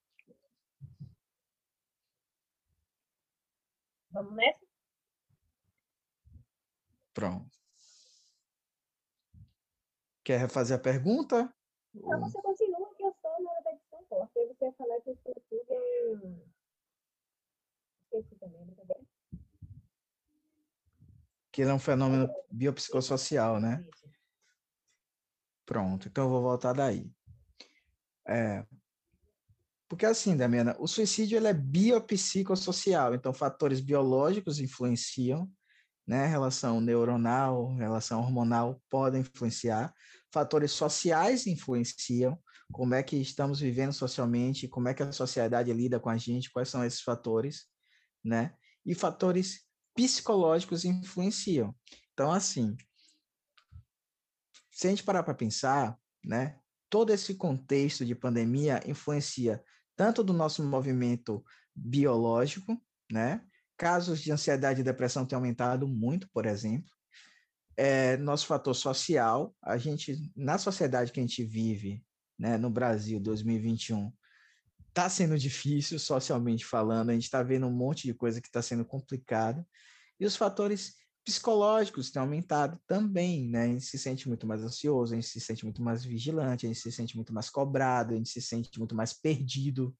Vamos 4.14 4.32
nessa? 4.34 4.64
Pronto. 7.12 7.58
Quer 10.22 10.38
refazer 10.38 10.78
a 10.78 10.80
pergunta? 10.80 11.52
Não, 11.92 12.20
você 12.20 12.40
continua 12.40 12.94
que 12.94 13.02
eu 13.02 13.10
estou 13.10 13.42
na 13.42 13.50
hora 13.50 13.62
da 13.64 13.72
edição 13.72 14.04
corta. 14.04 14.38
Aí 14.38 14.46
você 14.46 14.72
falar 14.72 15.00
que 15.00 15.10
eu 15.10 15.14
estou 15.14 15.34
tudo. 15.50 16.48
Esqueci 18.04 18.36
também, 18.36 18.64
brincadeira. 18.64 19.02
Que 21.50 21.62
ele 21.62 21.70
é 21.70 21.74
um 21.74 21.78
fenômeno 21.80 22.26
é. 22.26 22.44
biopsicossocial, 22.50 23.60
né? 23.60 23.84
Pronto, 25.66 26.06
então 26.06 26.24
eu 26.24 26.30
vou 26.30 26.42
voltar 26.42 26.72
daí. 26.72 27.12
É, 28.26 28.64
porque 29.94 30.06
assim, 30.06 30.36
Damiana, 30.36 30.74
o 30.80 30.88
suicídio 30.88 31.36
ele 31.36 31.46
é 31.46 31.54
biopsicossocial, 31.54 33.14
então 33.14 33.32
fatores 33.32 33.80
biológicos 33.80 34.58
influenciam, 34.58 35.48
né? 36.04 36.26
Relação 36.26 36.80
neuronal, 36.80 37.72
relação 37.76 38.20
hormonal 38.20 38.82
podem 38.90 39.20
influenciar, 39.20 39.94
fatores 40.32 40.72
sociais 40.72 41.46
influenciam, 41.46 42.36
como 42.72 42.92
é 42.92 43.04
que 43.04 43.14
estamos 43.14 43.60
vivendo 43.60 43.92
socialmente, 43.92 44.66
como 44.66 44.88
é 44.88 44.94
que 44.94 45.04
a 45.04 45.12
sociedade 45.12 45.72
lida 45.72 46.00
com 46.00 46.10
a 46.10 46.16
gente, 46.16 46.50
quais 46.50 46.68
são 46.68 46.84
esses 46.84 47.00
fatores, 47.00 47.66
né? 48.24 48.52
E 48.84 48.96
fatores 48.96 49.60
psicológicos 49.94 50.84
influenciam. 50.84 51.72
Então, 52.14 52.32
assim, 52.32 52.76
se 54.72 54.88
a 54.88 54.90
gente 54.90 55.04
parar 55.04 55.22
para 55.22 55.34
pensar, 55.34 55.96
né, 56.24 56.58
todo 56.90 57.12
esse 57.12 57.36
contexto 57.36 58.04
de 58.04 58.16
pandemia 58.16 58.80
influencia 58.88 59.62
tanto 59.96 60.22
do 60.22 60.32
nosso 60.32 60.62
movimento 60.64 61.44
biológico, 61.74 62.80
né? 63.10 63.44
Casos 63.76 64.20
de 64.20 64.30
ansiedade 64.30 64.80
e 64.80 64.84
depressão 64.84 65.26
têm 65.26 65.36
aumentado 65.36 65.86
muito, 65.88 66.28
por 66.32 66.46
exemplo. 66.46 66.90
É, 67.76 68.16
nosso 68.18 68.46
fator 68.46 68.74
social, 68.74 69.54
a 69.62 69.76
gente, 69.76 70.30
na 70.36 70.58
sociedade 70.58 71.10
que 71.10 71.18
a 71.18 71.22
gente 71.22 71.44
vive, 71.44 72.04
né, 72.38 72.56
no 72.56 72.70
Brasil 72.70 73.18
2021, 73.18 74.12
está 74.88 75.10
sendo 75.10 75.36
difícil 75.36 75.98
socialmente 75.98 76.64
falando, 76.64 77.10
a 77.10 77.14
gente 77.14 77.24
está 77.24 77.42
vendo 77.42 77.66
um 77.66 77.72
monte 77.72 78.06
de 78.06 78.14
coisa 78.14 78.40
que 78.40 78.46
está 78.46 78.62
sendo 78.62 78.84
complicado, 78.84 79.66
e 80.20 80.24
os 80.24 80.36
fatores 80.36 80.94
psicológicos 81.24 82.10
têm 82.10 82.20
aumentado 82.20 82.78
também, 82.86 83.48
né? 83.48 83.64
A 83.64 83.68
gente 83.68 83.86
se 83.86 83.98
sente 83.98 84.28
muito 84.28 84.46
mais 84.46 84.62
ansioso, 84.62 85.12
a 85.12 85.16
gente 85.16 85.26
se 85.26 85.40
sente 85.40 85.64
muito 85.64 85.82
mais 85.82 86.04
vigilante, 86.04 86.66
a 86.66 86.68
gente 86.68 86.80
se 86.80 86.92
sente 86.92 87.16
muito 87.16 87.32
mais 87.32 87.48
cobrado, 87.48 88.12
a 88.12 88.16
gente 88.16 88.28
se 88.28 88.42
sente 88.42 88.78
muito 88.78 88.94
mais 88.94 89.12
perdido, 89.12 89.96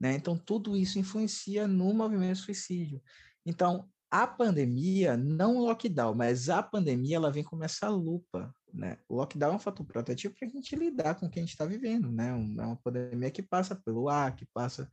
né? 0.00 0.14
Então, 0.14 0.36
tudo 0.36 0.76
isso 0.76 0.98
influencia 0.98 1.68
no 1.68 1.92
movimento 1.92 2.38
suicídio. 2.38 3.02
Então, 3.44 3.88
a 4.10 4.26
pandemia, 4.26 5.16
não 5.16 5.56
o 5.56 5.66
lockdown, 5.66 6.14
mas 6.14 6.48
a 6.48 6.62
pandemia, 6.62 7.16
ela 7.16 7.30
vem 7.30 7.44
com 7.44 7.62
essa 7.62 7.88
lupa, 7.88 8.54
né? 8.72 8.96
O 9.06 9.16
lockdown 9.16 9.52
é 9.52 9.56
um 9.56 9.58
fator 9.58 9.84
protetivo 9.84 10.34
para 10.34 10.48
a 10.48 10.50
gente 10.50 10.74
lidar 10.74 11.14
com 11.14 11.26
o 11.26 11.30
que 11.30 11.38
a 11.38 11.42
gente 11.42 11.52
está 11.52 11.66
vivendo, 11.66 12.10
né? 12.10 12.30
É 12.30 12.62
uma 12.62 12.76
pandemia 12.76 13.30
que 13.30 13.42
passa 13.42 13.76
pelo 13.76 14.08
ar, 14.08 14.34
que 14.34 14.46
passa 14.54 14.90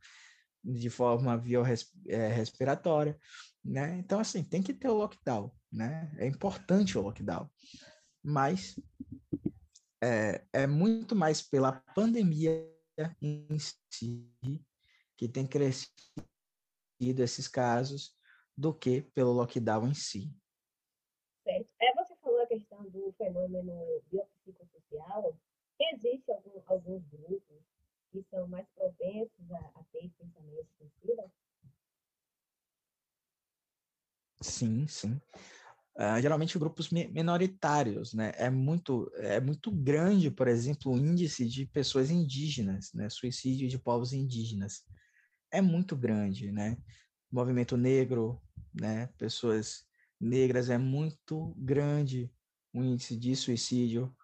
de 0.62 0.90
forma 0.90 1.36
biorrespiratória, 1.36 3.18
né? 3.64 3.98
Então, 3.98 4.18
assim, 4.18 4.42
tem 4.42 4.62
que 4.62 4.74
ter 4.74 4.88
o 4.88 4.94
lockdown, 4.94 5.52
né? 5.72 6.12
É 6.18 6.26
importante 6.26 6.98
o 6.98 7.02
lockdown, 7.02 7.48
mas 8.22 8.78
é, 10.02 10.44
é 10.52 10.66
muito 10.66 11.14
mais 11.14 11.42
pela 11.42 11.72
pandemia 11.94 12.68
em 13.20 13.58
si 13.58 14.30
que 15.16 15.28
tem 15.28 15.46
crescido 15.46 15.92
esses 17.00 17.48
casos 17.48 18.14
do 18.56 18.72
que 18.74 19.02
pelo 19.02 19.32
lockdown 19.32 19.88
em 19.88 19.94
si. 19.94 20.30
Certo. 21.44 21.68
É, 21.80 21.94
você 21.94 22.16
falou 22.16 22.42
a 22.42 22.46
questão 22.46 22.82
do 22.90 23.12
fenômeno 23.12 24.02
biopsicossocial. 24.10 25.38
Existem 25.78 26.34
algum, 26.34 26.62
alguns 26.66 27.06
grupos 27.06 27.62
que 28.22 28.30
são 28.30 28.48
mais 28.48 28.66
propensos 28.74 29.50
a, 29.50 29.58
a 29.74 29.84
ter 29.92 30.10
pensamentos 30.18 30.72
suicidas? 30.78 31.30
Sim, 34.40 34.86
sim. 34.86 35.20
Uh, 35.98 36.20
geralmente 36.20 36.58
grupos 36.58 36.90
minoritários, 36.90 38.12
né? 38.14 38.32
É 38.36 38.50
muito, 38.50 39.10
é 39.16 39.40
muito 39.40 39.70
grande, 39.70 40.30
por 40.30 40.46
exemplo, 40.46 40.92
o 40.92 40.98
índice 40.98 41.46
de 41.46 41.66
pessoas 41.66 42.10
indígenas, 42.10 42.92
né? 42.94 43.08
Suicídio 43.08 43.68
de 43.68 43.78
povos 43.78 44.12
indígenas 44.12 44.82
é 45.50 45.60
muito 45.60 45.96
grande, 45.96 46.52
né? 46.52 46.76
Movimento 47.30 47.76
negro, 47.76 48.40
né? 48.74 49.08
Pessoas 49.18 49.84
negras 50.20 50.70
é 50.70 50.78
muito 50.78 51.54
grande 51.56 52.30
o 52.74 52.82
índice 52.82 53.16
de 53.16 53.34
suicídio 53.34 54.14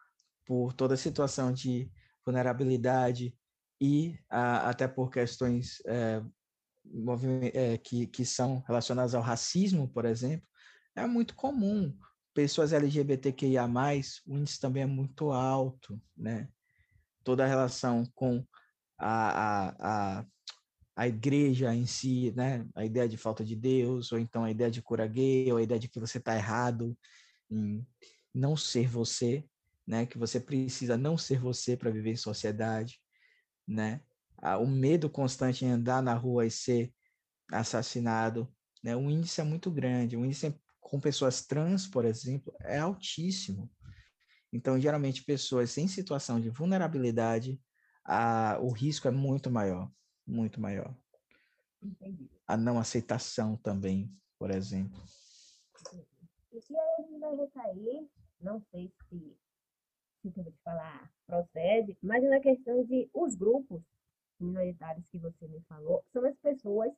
por 0.46 0.72
toda 0.74 0.94
a 0.94 0.98
situação 0.98 1.52
de 1.52 1.90
vulnerabilidade 2.24 3.34
e 3.82 4.16
a, 4.30 4.70
até 4.70 4.86
por 4.86 5.10
questões 5.10 5.82
é, 5.86 6.22
é, 7.52 7.78
que, 7.78 8.06
que 8.06 8.24
são 8.24 8.62
relacionadas 8.64 9.12
ao 9.12 9.20
racismo, 9.20 9.88
por 9.88 10.04
exemplo, 10.04 10.46
é 10.94 11.04
muito 11.04 11.34
comum. 11.34 11.92
Pessoas 12.32 12.72
LGBTQIA+, 12.72 13.66
o 14.24 14.38
índice 14.38 14.60
também 14.60 14.84
é 14.84 14.86
muito 14.86 15.32
alto, 15.32 16.00
né? 16.16 16.48
Toda 17.24 17.42
a 17.42 17.48
relação 17.48 18.04
com 18.14 18.46
a, 18.96 19.70
a, 19.70 20.20
a, 20.20 20.26
a 20.94 21.08
igreja 21.08 21.74
em 21.74 21.84
si, 21.84 22.32
né? 22.36 22.64
A 22.76 22.84
ideia 22.84 23.08
de 23.08 23.16
falta 23.16 23.44
de 23.44 23.56
Deus, 23.56 24.12
ou 24.12 24.18
então 24.20 24.44
a 24.44 24.50
ideia 24.52 24.70
de 24.70 24.80
cura 24.80 25.08
gay, 25.08 25.50
ou 25.50 25.58
a 25.58 25.62
ideia 25.62 25.80
de 25.80 25.88
que 25.88 25.98
você 25.98 26.18
está 26.18 26.36
errado 26.36 26.96
em 27.50 27.84
não 28.32 28.56
ser 28.56 28.86
você, 28.86 29.44
né? 29.84 30.06
Que 30.06 30.18
você 30.18 30.38
precisa 30.38 30.96
não 30.96 31.18
ser 31.18 31.40
você 31.40 31.76
para 31.76 31.90
viver 31.90 32.12
em 32.12 32.16
sociedade 32.16 33.01
né? 33.66 34.00
O 34.60 34.66
medo 34.66 35.08
constante 35.08 35.64
em 35.64 35.70
andar 35.70 36.02
na 36.02 36.14
rua 36.14 36.44
e 36.46 36.50
ser 36.50 36.92
assassinado, 37.50 38.52
né? 38.82 38.96
O 38.96 39.08
índice 39.10 39.40
é 39.40 39.44
muito 39.44 39.70
grande. 39.70 40.16
O 40.16 40.24
índice 40.24 40.54
com 40.80 41.00
pessoas 41.00 41.46
trans, 41.46 41.86
por 41.86 42.04
exemplo, 42.04 42.52
é 42.60 42.78
altíssimo. 42.78 43.70
Então, 44.52 44.78
geralmente, 44.78 45.24
pessoas 45.24 45.78
em 45.78 45.88
situação 45.88 46.40
de 46.40 46.50
vulnerabilidade, 46.50 47.60
a, 48.04 48.58
o 48.60 48.70
risco 48.70 49.08
é 49.08 49.10
muito 49.10 49.50
maior, 49.50 49.90
muito 50.26 50.60
maior. 50.60 50.94
Entendi. 51.82 52.28
A 52.46 52.56
não 52.56 52.78
aceitação 52.78 53.56
também, 53.56 54.14
por 54.38 54.50
exemplo. 54.50 55.02
E 56.52 56.60
se 56.60 56.76
a 56.76 57.02
gente 57.02 57.18
vai 57.18 57.34
recair, 57.36 58.08
não 58.40 58.60
sei 58.70 58.92
se 59.08 59.36
que 60.22 60.38
eu 60.38 60.44
vou 60.44 60.52
te 60.52 60.62
falar 60.62 61.10
procede, 61.32 61.96
mas 62.02 62.22
na 62.24 62.40
questão 62.40 62.84
de 62.84 63.08
os 63.14 63.34
grupos 63.34 63.82
minoritários 64.38 65.06
que 65.08 65.18
você 65.18 65.48
me 65.48 65.60
falou, 65.62 66.04
são 66.12 66.26
as 66.26 66.36
pessoas 66.36 66.92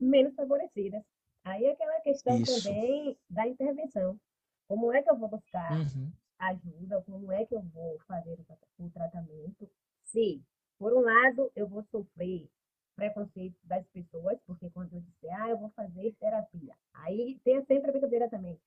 menos 0.00 0.34
favorecidas. 0.34 1.02
Aí 1.44 1.66
é 1.66 1.72
aquela 1.72 2.00
questão 2.00 2.40
Isso. 2.40 2.64
também 2.64 3.18
da 3.28 3.46
intervenção. 3.46 4.18
Como 4.66 4.90
é 4.90 5.02
que 5.02 5.10
eu 5.10 5.18
vou 5.18 5.28
buscar 5.28 5.72
uhum. 5.72 6.10
ajuda? 6.38 7.02
Como 7.02 7.30
é 7.30 7.44
que 7.44 7.54
eu 7.54 7.60
vou 7.60 7.98
fazer 8.06 8.38
o 8.78 8.90
tratamento? 8.90 9.70
Se, 10.04 10.42
por 10.78 10.94
um 10.94 11.00
lado, 11.00 11.52
eu 11.54 11.66
vou 11.66 11.82
sofrer 11.82 12.48
preconceito 12.96 13.58
das 13.64 13.86
pessoas, 13.88 14.38
porque 14.46 14.70
quando 14.70 14.94
eu 14.94 15.00
disser, 15.00 15.42
ah, 15.42 15.50
eu 15.50 15.58
vou 15.58 15.68
fazer 15.70 16.14
terapia. 16.18 16.74
Aí 16.94 17.38
tem 17.44 17.62
sempre 17.66 17.88
a 17.88 17.92
brincadeira 17.92 18.30
também. 18.30 18.58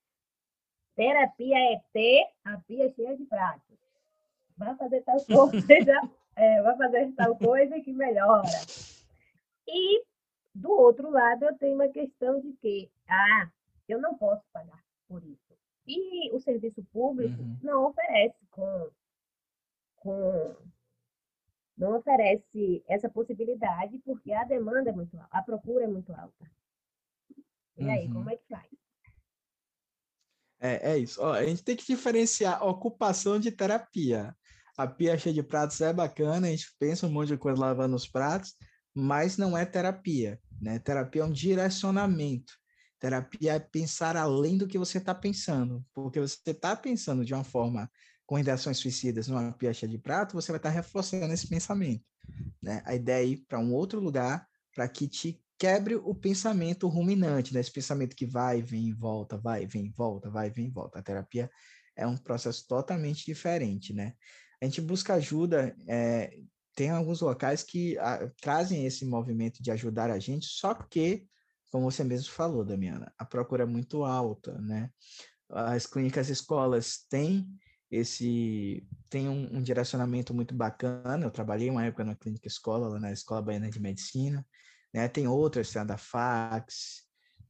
Terapia 0.95 1.57
é 1.73 1.81
ter 1.91 2.27
a 2.43 2.57
pia 2.59 2.93
cheia 2.93 3.15
de 3.15 3.25
pratos 3.25 3.86
vai 4.57 4.75
fazer 4.75 5.01
tal 5.01 5.17
coisa, 5.25 6.11
é, 6.35 6.61
vai 6.61 6.77
fazer 6.77 7.11
tal 7.13 7.37
coisa 7.37 7.79
que 7.79 7.93
melhora. 7.93 8.47
E 9.67 10.03
do 10.53 10.71
outro 10.71 11.09
lado, 11.09 11.45
eu 11.45 11.57
tenho 11.57 11.75
uma 11.75 11.87
questão 11.87 12.39
de 12.39 12.53
que, 12.53 12.89
ah, 13.07 13.49
eu 13.87 14.01
não 14.01 14.15
posso 14.17 14.43
pagar 14.51 14.83
por 15.07 15.23
isso. 15.23 15.57
E 15.85 16.31
o 16.33 16.39
serviço 16.39 16.83
público 16.91 17.41
uhum. 17.41 17.57
não 17.61 17.85
oferece 17.85 18.45
com, 18.51 18.89
com 19.97 20.55
não 21.77 21.95
oferece 21.95 22.83
essa 22.87 23.07
possibilidade 23.07 23.99
porque 23.99 24.33
a 24.33 24.43
demanda 24.43 24.89
é 24.89 24.93
muito 24.93 25.15
alta, 25.15 25.29
a 25.31 25.43
procura 25.43 25.85
é 25.85 25.87
muito 25.87 26.11
alta. 26.11 26.51
E 27.77 27.83
uhum. 27.83 27.91
aí, 27.91 28.11
como 28.11 28.29
é 28.29 28.35
que 28.35 28.47
faz? 28.49 28.67
É, 30.59 30.91
é 30.91 30.97
isso. 30.97 31.21
Ó, 31.21 31.33
a 31.33 31.45
gente 31.45 31.63
tem 31.63 31.75
que 31.75 31.85
diferenciar 31.85 32.65
ocupação 32.65 33.39
de 33.39 33.51
terapia. 33.51 34.35
A 34.77 34.85
pia 34.85 35.17
cheia 35.17 35.33
de 35.33 35.41
pratos 35.41 35.81
é 35.81 35.91
bacana, 35.91 36.47
a 36.47 36.51
gente 36.51 36.67
pensa 36.79 37.07
um 37.07 37.11
monte 37.11 37.29
de 37.29 37.37
coisa 37.37 37.59
lavando 37.59 37.95
os 37.95 38.07
pratos, 38.07 38.53
mas 38.93 39.35
não 39.35 39.57
é 39.57 39.65
terapia, 39.65 40.39
né? 40.61 40.77
Terapia 40.77 41.23
é 41.23 41.25
um 41.25 41.31
direcionamento. 41.31 42.53
Terapia 42.99 43.53
é 43.53 43.59
pensar 43.59 44.15
além 44.15 44.57
do 44.57 44.67
que 44.67 44.77
você 44.77 44.99
está 44.99 45.13
pensando, 45.15 45.83
porque 45.93 46.19
você 46.19 46.51
está 46.51 46.75
pensando 46.75 47.25
de 47.25 47.33
uma 47.33 47.43
forma 47.43 47.89
com 48.25 48.37
ideações 48.37 48.77
suicidas 48.77 49.27
numa 49.27 49.51
pia 49.51 49.73
cheia 49.73 49.89
de 49.89 49.97
prato, 49.97 50.33
você 50.33 50.51
vai 50.51 50.59
estar 50.59 50.69
tá 50.69 50.75
reforçando 50.75 51.33
esse 51.33 51.47
pensamento, 51.47 52.05
né? 52.61 52.83
A 52.85 52.93
ideia 52.93 53.23
é 53.23 53.27
ir 53.29 53.37
para 53.47 53.59
um 53.59 53.73
outro 53.73 53.99
lugar 53.99 54.47
para 54.75 54.87
que 54.87 55.07
te 55.07 55.41
quebre 55.57 55.95
o 55.95 56.13
pensamento 56.13 56.87
ruminante, 56.87 57.53
né? 57.53 57.61
Esse 57.61 57.71
pensamento 57.71 58.15
que 58.15 58.27
vai, 58.27 58.61
vem, 58.61 58.93
volta, 58.93 59.37
vai, 59.37 59.65
vem, 59.65 59.89
volta, 59.89 60.29
vai, 60.29 60.51
vem, 60.51 60.69
volta. 60.69 60.99
A 60.99 61.01
terapia 61.01 61.49
é 61.95 62.05
um 62.05 62.15
processo 62.15 62.67
totalmente 62.67 63.25
diferente, 63.25 63.91
né? 63.91 64.13
A 64.61 64.65
gente 64.65 64.81
busca 64.81 65.13
ajuda. 65.15 65.75
É, 65.87 66.37
tem 66.75 66.89
alguns 66.89 67.21
locais 67.21 67.63
que 67.63 67.97
a, 67.97 68.15
ah, 68.15 68.31
trazem 68.41 68.85
esse 68.85 69.05
movimento 69.05 69.61
de 69.61 69.71
ajudar 69.71 70.11
a 70.11 70.19
gente, 70.19 70.45
só 70.47 70.73
que, 70.73 71.25
como 71.71 71.89
você 71.89 72.03
mesmo 72.03 72.31
falou, 72.31 72.63
Damiana, 72.63 73.11
a 73.17 73.25
procura 73.25 73.63
é 73.63 73.65
muito 73.65 74.03
alta, 74.03 74.59
né? 74.61 74.89
as 75.49 75.85
clínicas 75.85 76.29
escolas 76.29 77.05
têm 77.09 77.47
esse 77.89 78.85
tem 79.09 79.29
um, 79.29 79.57
um, 79.57 79.61
direcionamento 79.61 80.33
muito 80.33 80.53
bacana. 80.53 81.25
Eu 81.25 81.31
trabalhei 81.31 81.69
uma 81.69 81.85
época 81.85 82.03
na 82.03 82.15
clínica 82.15 82.47
escola, 82.47 82.89
lá 82.89 82.99
na 82.99 83.13
Escola 83.13 83.41
Baiana 83.41 83.69
de 83.69 83.79
Medicina, 83.79 84.45
né? 84.93 85.07
Tem 85.07 85.25
outras, 85.27 85.71
tem 85.71 85.81
a 85.81 85.85
da 85.85 85.97
Fax, 85.97 87.03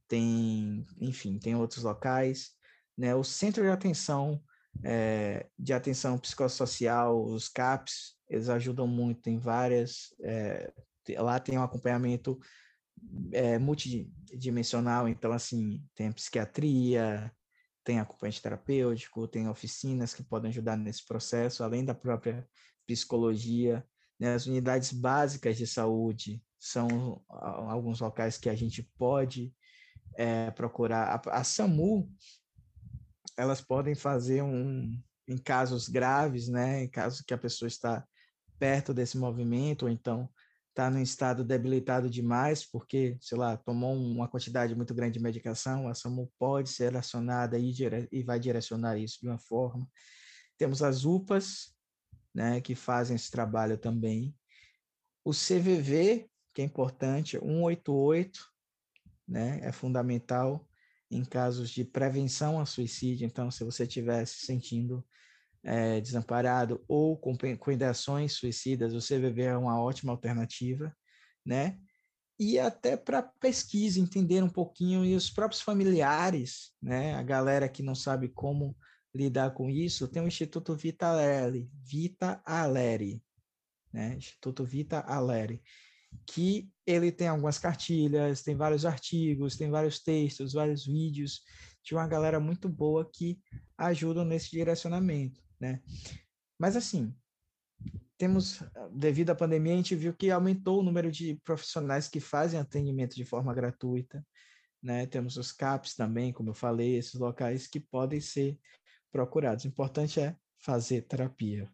tem, 0.06 0.86
enfim, 1.00 1.40
tem 1.40 1.56
outros 1.56 1.82
locais, 1.82 2.52
né? 2.96 3.16
O 3.16 3.24
Centro 3.24 3.64
de 3.64 3.70
Atenção 3.70 4.40
é, 4.84 5.46
de 5.58 5.72
Atenção 5.72 6.18
Psicossocial, 6.18 7.24
os 7.24 7.48
CAPs, 7.48 8.16
eles 8.28 8.48
ajudam 8.48 8.86
muito, 8.86 9.22
tem 9.22 9.38
várias, 9.38 10.14
é, 10.22 10.72
lá 11.18 11.40
tem 11.40 11.58
um 11.58 11.62
acompanhamento 11.62 12.38
é, 13.32 13.58
multidimensional, 13.58 15.08
então, 15.08 15.32
assim, 15.32 15.82
tem 15.94 16.12
psiquiatria, 16.12 17.32
tem 17.84 17.98
acompanhamento 17.98 18.42
terapêutico, 18.42 19.26
tem 19.26 19.48
oficinas 19.48 20.12
que 20.12 20.22
podem 20.22 20.50
ajudar 20.50 20.76
nesse 20.76 21.06
processo, 21.06 21.64
além 21.64 21.84
da 21.84 21.94
própria 21.94 22.46
psicologia. 22.86 23.82
Né? 24.18 24.34
As 24.34 24.46
unidades 24.46 24.92
básicas 24.92 25.56
de 25.56 25.66
saúde 25.66 26.42
são 26.58 27.22
alguns 27.28 28.00
locais 28.00 28.36
que 28.36 28.50
a 28.50 28.54
gente 28.54 28.82
pode 28.98 29.54
é, 30.16 30.50
procurar. 30.50 31.22
A, 31.26 31.38
a, 31.38 31.44
SAMU, 31.44 32.10
elas 33.38 33.60
podem 33.60 33.94
fazer 33.94 34.42
um, 34.42 35.00
em 35.28 35.38
casos 35.38 35.88
graves, 35.88 36.48
né? 36.48 36.82
em 36.82 36.88
casos 36.88 37.20
que 37.20 37.32
a 37.32 37.38
pessoa 37.38 37.68
está 37.68 38.04
perto 38.58 38.92
desse 38.92 39.16
movimento, 39.16 39.84
ou 39.84 39.88
então 39.88 40.28
está 40.70 40.90
num 40.90 41.00
estado 41.00 41.44
debilitado 41.44 42.10
demais, 42.10 42.64
porque, 42.64 43.16
sei 43.20 43.38
lá, 43.38 43.56
tomou 43.56 43.94
uma 43.94 44.28
quantidade 44.28 44.74
muito 44.74 44.92
grande 44.92 45.14
de 45.14 45.22
medicação, 45.22 45.88
a 45.88 45.94
SAMU 45.94 46.32
pode 46.36 46.68
ser 46.68 46.96
acionada 46.96 47.56
e, 47.58 47.72
e 48.10 48.22
vai 48.24 48.40
direcionar 48.40 48.98
isso 48.98 49.20
de 49.20 49.28
uma 49.28 49.38
forma. 49.38 49.88
Temos 50.56 50.82
as 50.82 51.04
UPAs, 51.04 51.72
né, 52.34 52.60
que 52.60 52.74
fazem 52.74 53.14
esse 53.14 53.30
trabalho 53.30 53.78
também. 53.78 54.34
O 55.24 55.30
CVV, 55.30 56.28
que 56.52 56.62
é 56.62 56.64
importante, 56.64 57.38
188, 57.38 58.40
né, 59.28 59.60
é 59.62 59.70
fundamental 59.70 60.67
em 61.10 61.24
casos 61.24 61.70
de 61.70 61.84
prevenção 61.84 62.60
a 62.60 62.66
suicídio. 62.66 63.26
Então, 63.26 63.50
se 63.50 63.64
você 63.64 63.84
estiver 63.84 64.26
se 64.26 64.46
sentindo 64.46 65.04
é, 65.62 66.00
desamparado 66.00 66.84
ou 66.86 67.16
com, 67.16 67.36
com 67.58 67.72
ideações 67.72 68.34
suicidas, 68.34 68.94
o 68.94 68.98
CVV 68.98 69.42
é 69.42 69.56
uma 69.56 69.80
ótima 69.80 70.12
alternativa, 70.12 70.94
né? 71.44 71.78
E 72.38 72.58
até 72.58 72.96
para 72.96 73.22
pesquisa, 73.22 73.98
entender 73.98 74.42
um 74.44 74.48
pouquinho, 74.48 75.04
e 75.04 75.16
os 75.16 75.28
próprios 75.28 75.60
familiares, 75.60 76.72
né? 76.80 77.14
A 77.14 77.22
galera 77.22 77.68
que 77.68 77.82
não 77.82 77.94
sabe 77.94 78.28
como 78.28 78.76
lidar 79.12 79.52
com 79.52 79.68
isso, 79.68 80.06
tem 80.06 80.22
o 80.22 80.28
Instituto 80.28 80.76
Vita 80.76 81.06
Aleri, 81.08 81.68
Vita 81.74 82.40
Aleri, 82.44 83.22
né? 83.92 84.14
Instituto 84.14 84.64
Vita 84.64 85.00
Aleri, 85.00 85.60
que 86.26 86.70
ele 86.86 87.10
tem 87.12 87.28
algumas 87.28 87.58
cartilhas, 87.58 88.42
tem 88.42 88.56
vários 88.56 88.84
artigos, 88.84 89.56
tem 89.56 89.70
vários 89.70 90.00
textos, 90.00 90.52
vários 90.52 90.86
vídeos 90.86 91.42
de 91.84 91.94
uma 91.94 92.06
galera 92.06 92.38
muito 92.38 92.68
boa 92.68 93.08
que 93.10 93.38
ajudam 93.78 94.24
nesse 94.24 94.50
direcionamento 94.50 95.40
né? 95.60 95.82
Mas 96.58 96.76
assim, 96.76 97.14
temos, 98.16 98.62
devido 98.92 99.30
à 99.30 99.34
pandemia, 99.34 99.74
a 99.74 99.76
gente 99.76 99.94
viu 99.94 100.14
que 100.14 100.30
aumentou 100.30 100.80
o 100.80 100.82
número 100.82 101.10
de 101.10 101.36
profissionais 101.44 102.08
que 102.08 102.20
fazem 102.20 102.58
atendimento 102.58 103.14
de 103.14 103.24
forma 103.24 103.54
gratuita, 103.54 104.24
né? 104.82 105.06
Temos 105.06 105.36
os 105.36 105.52
CAPs 105.52 105.94
também, 105.94 106.32
como 106.32 106.50
eu 106.50 106.54
falei, 106.54 106.96
esses 106.96 107.14
locais 107.14 107.66
que 107.66 107.80
podem 107.80 108.20
ser 108.20 108.58
procurados. 109.10 109.64
O 109.64 109.68
importante 109.68 110.20
é 110.20 110.36
fazer 110.58 111.02
terapia, 111.02 111.70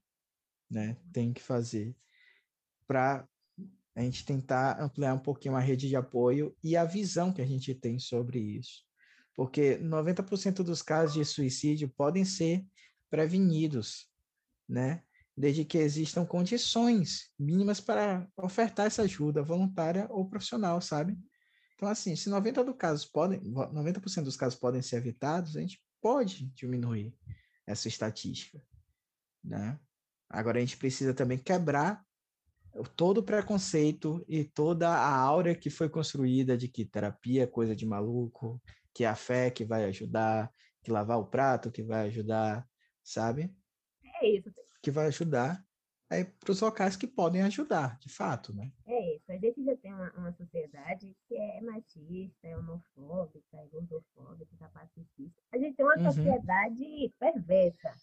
né? 0.71 0.97
Tem 1.13 1.33
que 1.33 1.43
fazer 1.43 1.97
para 2.87 3.27
a 3.95 4.03
gente 4.03 4.25
tentar 4.25 4.81
ampliar 4.81 5.15
um 5.15 5.19
pouquinho 5.19 5.55
a 5.55 5.61
rede 5.61 5.89
de 5.89 5.97
apoio 5.97 6.55
e 6.63 6.77
a 6.77 6.85
visão 6.85 7.33
que 7.33 7.41
a 7.41 7.47
gente 7.47 7.75
tem 7.75 7.99
sobre 7.99 8.39
isso. 8.39 8.83
Porque 9.35 9.79
90% 9.79 10.63
dos 10.63 10.83
casos 10.83 11.15
de 11.15 11.25
suicídio 11.25 11.89
podem 11.89 12.25
ser 12.25 12.65
prevenidos, 13.11 14.09
né? 14.69 15.03
Desde 15.37 15.65
que 15.65 15.79
existam 15.79 16.25
condições 16.25 17.31
mínimas 17.39 17.81
para 17.81 18.29
ofertar 18.37 18.87
essa 18.87 19.03
ajuda 19.03 19.43
voluntária 19.43 20.07
ou 20.11 20.29
profissional, 20.29 20.81
sabe? 20.81 21.17
Então, 21.75 21.89
assim, 21.89 22.15
se 22.15 22.31
90% 22.31 22.65
do 22.65 22.75
casos 22.75 23.05
podem, 23.05 23.41
90% 23.41 24.23
dos 24.23 24.37
casos 24.37 24.59
podem 24.59 24.81
ser 24.81 24.97
evitados, 24.97 25.57
a 25.57 25.61
gente 25.61 25.83
pode 26.01 26.47
diminuir 26.55 27.13
essa 27.67 27.89
estatística, 27.89 28.63
né? 29.43 29.79
Agora 30.29 30.59
a 30.59 30.61
gente 30.61 30.77
precisa 30.77 31.13
também 31.13 31.39
quebrar 31.39 32.05
todo 32.97 33.19
o 33.19 33.23
preconceito 33.23 34.25
e 34.29 34.45
toda 34.45 34.89
a 34.89 35.17
aura 35.17 35.55
que 35.55 35.71
foi 35.71 35.89
construída 35.89 36.57
de 36.57 36.69
que 36.69 36.85
terapia 36.85 37.45
é 37.45 37.47
coisa 37.47 37.75
de 37.75 37.87
maluco, 37.87 38.61
que 38.93 39.05
é 39.05 39.09
a 39.09 39.15
fé 39.15 39.51
que 39.51 39.65
vai 39.65 39.85
ajudar, 39.85 40.51
que 40.83 40.91
lavar 40.91 41.19
o 41.19 41.27
prato 41.27 41.71
que 41.71 41.83
vai 41.83 42.09
ajudar, 42.09 42.67
sabe? 43.03 43.55
É 44.21 44.29
isso. 44.29 44.53
Que 44.83 44.91
vai 44.91 45.07
ajudar 45.07 45.65
é 46.11 46.25
para 46.25 46.53
os 46.53 46.61
locais 46.61 46.97
que 46.97 47.07
podem 47.07 47.43
ajudar, 47.43 47.99
de 47.99 48.09
fato, 48.09 48.55
né? 48.55 48.71
É 48.87 49.17
isso. 49.17 49.25
A 49.31 49.37
gente 49.37 49.65
já 49.65 49.77
tem 49.77 49.93
uma, 49.93 50.13
uma 50.13 50.33
sociedade 50.33 51.17
que 51.27 51.37
é 51.37 51.61
machista, 51.61 52.47
é 52.47 52.57
homofóbica, 52.57 53.57
é 53.57 53.67
gordofóbica, 53.67 54.57
capacitista. 54.59 55.43
A 55.53 55.59
gente 55.59 55.77
tem 55.77 55.85
uma 55.85 55.97
uhum. 55.97 56.05
sociedade 56.05 57.13
perversa. 57.19 57.95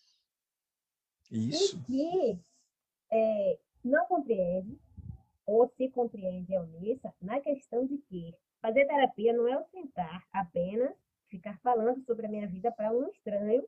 Isso. 1.32 1.82
que 1.84 2.38
é, 3.10 3.60
não 3.84 4.06
compreende, 4.06 4.78
ou 5.46 5.68
se 5.76 5.90
compreende 5.90 6.54
é 6.54 6.60
omissa, 6.60 7.14
na 7.22 7.40
questão 7.40 7.86
de 7.86 7.98
que 7.98 8.34
fazer 8.62 8.86
terapia 8.86 9.34
não 9.34 9.48
é 9.48 9.58
o 9.58 9.66
sentar 9.66 10.24
apenas, 10.32 10.96
ficar 11.28 11.58
falando 11.60 12.04
sobre 12.06 12.26
a 12.26 12.30
minha 12.30 12.48
vida 12.48 12.72
para 12.72 12.92
um 12.92 13.08
estranho 13.10 13.66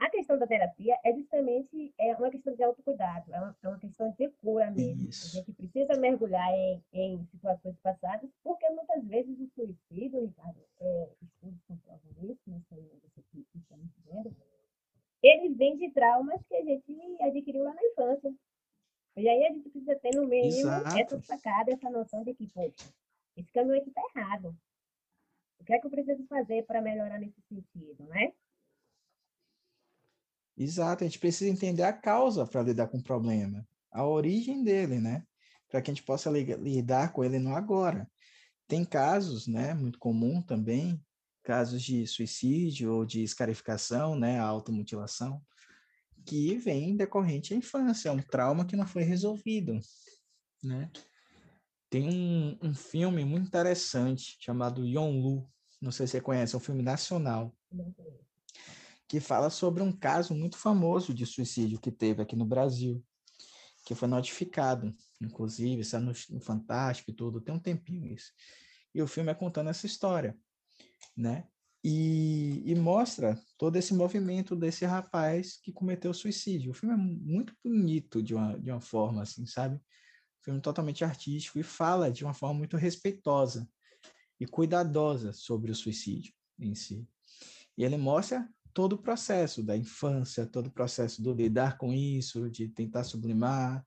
a 0.00 0.08
questão 0.08 0.38
da 0.38 0.46
terapia 0.46 0.98
é 1.04 1.12
justamente 1.12 1.92
é 1.98 2.16
uma 2.16 2.30
questão 2.30 2.54
de 2.54 2.62
autocuidado, 2.62 3.30
é 3.34 3.38
uma, 3.38 3.56
é 3.62 3.68
uma 3.68 3.78
questão 3.78 4.10
de 4.18 4.28
cura 4.40 4.70
mesmo. 4.70 5.10
Isso. 5.10 5.36
A 5.36 5.40
gente 5.40 5.52
precisa 5.52 6.00
mergulhar 6.00 6.50
em, 6.54 6.82
em 6.90 7.26
situações 7.26 7.76
passadas, 7.82 8.30
porque 8.42 8.66
muitas 8.70 9.04
vezes 9.04 9.38
o 9.38 9.46
suicídio, 9.54 10.22
Ricardo, 10.22 10.58
é, 10.80 11.10
estudos 11.20 11.60
comprovam 11.68 12.10
isso, 12.22 12.40
não 12.46 12.62
sei 12.70 12.90
você 13.02 13.22
que 13.30 13.46
está 13.58 13.76
me 13.76 13.90
vendo, 14.06 14.34
ele 15.22 15.54
vem 15.54 15.76
de 15.76 15.90
traumas 15.90 16.40
que 16.46 16.54
a 16.54 16.64
gente 16.64 16.92
adquiriu 17.20 17.62
lá 17.62 17.74
na 17.74 17.84
infância. 17.84 18.34
E 19.16 19.28
aí 19.28 19.46
a 19.46 19.52
gente 19.52 19.68
precisa 19.68 19.96
ter 19.96 20.14
no 20.14 20.26
mínimo 20.26 20.68
Exato. 20.68 20.98
essa 20.98 21.20
sacada, 21.20 21.72
essa 21.72 21.90
noção 21.90 22.24
de 22.24 22.34
que, 22.34 22.46
poxa, 22.48 22.92
esse 23.36 23.52
caminho 23.52 23.78
aqui 23.78 23.88
está 23.88 24.02
errado. 24.14 24.56
O 25.60 25.64
que 25.64 25.74
é 25.74 25.78
que 25.78 25.86
eu 25.86 25.90
preciso 25.90 26.24
fazer 26.26 26.64
para 26.64 26.80
melhorar 26.80 27.18
nesse 27.18 27.40
sentido, 27.42 28.04
né? 28.04 28.32
Exato, 30.56 31.04
a 31.04 31.06
gente 31.06 31.18
precisa 31.18 31.50
entender 31.50 31.82
a 31.82 31.92
causa 31.92 32.46
para 32.46 32.62
lidar 32.62 32.88
com 32.88 32.98
o 32.98 33.02
problema, 33.02 33.66
a 33.90 34.06
origem 34.06 34.62
dele, 34.62 34.98
né? 35.00 35.26
Para 35.68 35.80
que 35.80 35.90
a 35.90 35.94
gente 35.94 36.04
possa 36.04 36.30
lidar 36.30 37.12
com 37.12 37.24
ele 37.24 37.38
no 37.38 37.54
agora. 37.54 38.10
Tem 38.66 38.84
casos, 38.84 39.46
né, 39.46 39.74
muito 39.74 39.98
comum 39.98 40.40
também, 40.42 41.02
casos 41.42 41.82
de 41.82 42.06
suicídio 42.06 42.92
ou 42.92 43.04
de 43.04 43.22
escarificação, 43.22 44.14
né, 44.14 44.38
a 44.38 44.44
automutilação, 44.44 45.42
que 46.24 46.56
vem 46.58 46.96
decorrente 46.96 47.50
da 47.50 47.56
infância, 47.56 48.08
é 48.08 48.12
um 48.12 48.22
trauma 48.22 48.64
que 48.64 48.76
não 48.76 48.86
foi 48.86 49.02
resolvido, 49.02 49.78
né? 50.62 50.90
Tem 51.88 52.08
um, 52.08 52.58
um 52.62 52.74
filme 52.74 53.24
muito 53.24 53.48
interessante 53.48 54.36
chamado 54.38 54.86
Yonlu, 54.86 55.50
não 55.80 55.90
sei 55.90 56.06
se 56.06 56.12
você 56.12 56.20
conhece, 56.20 56.54
é 56.54 56.58
um 56.58 56.60
filme 56.60 56.82
nacional. 56.82 57.52
Que 59.08 59.18
fala 59.18 59.50
sobre 59.50 59.82
um 59.82 59.90
caso 59.90 60.34
muito 60.34 60.56
famoso 60.56 61.12
de 61.12 61.26
suicídio 61.26 61.80
que 61.80 61.90
teve 61.90 62.22
aqui 62.22 62.36
no 62.36 62.44
Brasil, 62.44 63.02
que 63.84 63.94
foi 63.94 64.06
notificado, 64.06 64.94
inclusive, 65.20 65.80
está 65.80 65.98
no 65.98 66.14
Fantástico 66.40 67.10
e 67.10 67.14
tudo, 67.14 67.40
tem 67.40 67.54
um 67.54 67.58
tempinho 67.58 68.06
isso. 68.06 68.30
E 68.94 69.02
o 69.02 69.08
filme 69.08 69.32
é 69.32 69.34
contando 69.34 69.70
essa 69.70 69.86
história, 69.86 70.38
né? 71.20 71.46
E, 71.82 72.62
e, 72.66 72.74
mostra 72.74 73.40
todo 73.56 73.76
esse 73.76 73.94
movimento 73.94 74.54
desse 74.54 74.84
rapaz 74.84 75.58
que 75.62 75.72
cometeu 75.72 76.12
suicídio. 76.12 76.72
O 76.72 76.74
filme 76.74 76.94
é 76.94 76.98
muito 76.98 77.54
bonito 77.64 78.22
de 78.22 78.34
uma, 78.34 78.58
de 78.58 78.70
uma 78.70 78.80
forma, 78.80 79.22
assim, 79.22 79.46
sabe? 79.46 79.76
Um 79.76 80.44
filme 80.44 80.60
totalmente 80.60 81.04
artístico 81.04 81.58
e 81.58 81.62
fala 81.62 82.10
de 82.10 82.22
uma 82.22 82.34
forma 82.34 82.58
muito 82.58 82.76
respeitosa 82.76 83.66
e 84.38 84.46
cuidadosa 84.46 85.32
sobre 85.32 85.70
o 85.70 85.74
suicídio 85.74 86.34
em 86.58 86.74
si. 86.74 87.08
E 87.78 87.84
ele 87.84 87.96
mostra 87.96 88.46
todo 88.74 88.94
o 88.94 88.98
processo 88.98 89.62
da 89.62 89.76
infância, 89.76 90.46
todo 90.46 90.66
o 90.66 90.72
processo 90.72 91.22
do 91.22 91.32
lidar 91.32 91.78
com 91.78 91.92
isso, 91.92 92.50
de 92.50 92.68
tentar 92.68 93.04
sublimar, 93.04 93.84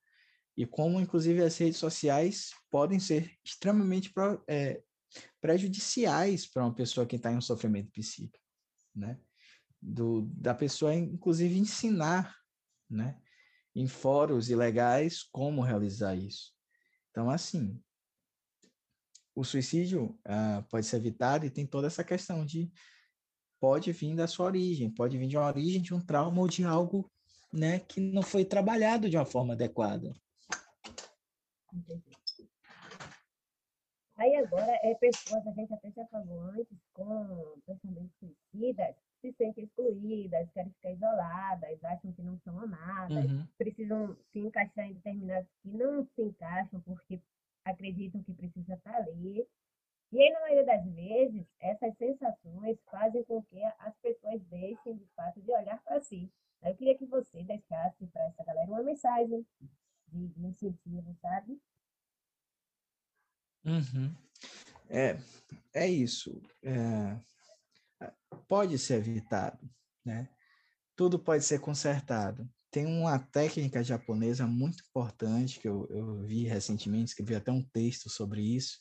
e 0.56 0.66
como, 0.66 1.02
inclusive, 1.02 1.42
as 1.42 1.58
redes 1.58 1.78
sociais 1.78 2.52
podem 2.70 3.00
ser 3.00 3.32
extremamente 3.44 4.12
é, 4.48 4.82
prejudiciais 5.42 6.46
para 6.46 6.64
uma 6.64 6.74
pessoa 6.74 7.06
que 7.06 7.16
está 7.16 7.32
em 7.32 7.38
um 7.38 7.42
sofrimento 7.42 7.92
psíquico. 7.92 8.40
né? 8.96 9.20
Do, 9.82 10.22
da 10.34 10.54
pessoa, 10.54 10.94
inclusive, 10.96 11.58
ensinar, 11.58 12.36
né? 12.90 13.20
Em 13.76 13.88
fóruns 13.88 14.50
ilegais 14.50 15.24
como 15.24 15.62
realizar 15.62 16.16
isso. 16.16 16.54
Então, 17.10 17.30
assim, 17.30 17.82
o 19.36 19.44
suicídio 19.44 20.18
uh, 20.28 20.64
pode 20.70 20.86
ser 20.86 20.98
evitado 20.98 21.46
e 21.46 21.50
tem 21.50 21.66
toda 21.66 21.88
essa 21.88 22.04
questão 22.04 22.46
de 22.46 22.72
pode 23.60 23.92
vir 23.92 24.16
da 24.16 24.28
sua 24.28 24.48
origem, 24.48 24.90
pode 24.90 25.18
vir 25.18 25.28
de 25.28 25.38
uma 25.38 25.48
origem 25.48 25.82
de 25.82 25.94
um 25.94 26.02
trauma 26.02 26.42
ou 26.42 26.48
de 26.48 26.64
algo 26.64 27.10
né, 27.52 27.80
que 27.80 28.02
não 28.02 28.22
foi 28.22 28.44
trabalhado 28.44 29.10
de 29.10 29.16
uma 29.16 29.26
forma 29.26 29.54
adequada. 29.54 30.14
Aí 34.16 34.36
agora, 34.36 34.72
é, 34.84 34.94
pessoas, 34.96 35.46
a 35.48 35.52
gente 35.52 35.74
até 35.74 35.90
já 35.92 36.06
falou 36.06 36.42
antes, 36.42 36.78
com 36.94 37.56
pensamentos 37.66 38.14
suicidas, 38.20 38.96
se 39.22 39.32
sentem 39.34 39.64
excluídas, 39.64 40.52
querem 40.52 40.72
ficar 40.74 40.92
isoladas, 40.92 41.84
acham 41.84 42.12
que 42.12 42.22
não 42.22 42.38
são 42.40 42.60
amadas, 42.60 43.32
uhum. 43.32 43.48
precisam 43.58 44.16
se 44.32 44.40
encaixar 44.40 44.86
em 44.86 44.94
determinados 44.94 45.50
que 45.62 45.70
não 45.70 46.06
se 46.06 46.22
encaixam 46.22 46.82
porque 46.82 47.20
acreditam 47.66 48.22
que 48.24 48.34
precisa 48.34 48.74
estar 48.74 48.96
ali. 48.96 49.48
E 50.12 50.22
aí, 50.22 50.30
na 50.32 50.42
maioria 50.42 50.66
das 50.66 50.86
vezes, 50.94 51.48
essas 51.60 51.98
sensações 51.98 52.78
fazem 52.92 53.24
com 53.24 53.42
que 53.44 53.64
as 53.80 53.96
pessoas 53.98 54.42
deixem, 54.44 54.96
de 54.96 55.06
fato, 55.16 55.42
de 55.42 55.52
olhar 55.52 55.82
para 55.82 56.02
si. 56.02 56.30
Eu 56.62 56.76
queria 56.76 56.96
que 56.98 57.06
você 57.06 57.44
deixasse 57.44 58.06
para 58.08 58.26
essa 58.26 58.44
galera 58.44 58.70
uma 58.70 58.84
mensagem 58.84 59.46
de, 60.08 60.28
de 60.28 60.46
incentivo, 60.46 61.16
sabe? 61.22 61.60
Uhum. 63.66 64.14
É, 64.90 65.18
é 65.74 65.88
isso. 65.88 66.42
É, 66.64 67.18
pode 68.48 68.78
ser 68.78 68.96
evitado, 68.96 69.60
né? 70.06 70.30
Tudo 70.96 71.18
pode 71.18 71.44
ser 71.44 71.60
consertado. 71.60 72.48
Tem 72.70 72.86
uma 72.86 73.20
técnica 73.20 73.84
japonesa 73.84 74.46
muito 74.46 74.84
importante 74.88 75.60
que 75.60 75.68
eu, 75.68 75.88
eu 75.90 76.22
vi 76.24 76.44
recentemente, 76.44 77.12
escrevi 77.12 77.36
até 77.36 77.52
um 77.52 77.64
texto 77.64 78.10
sobre 78.10 78.42
isso 78.42 78.80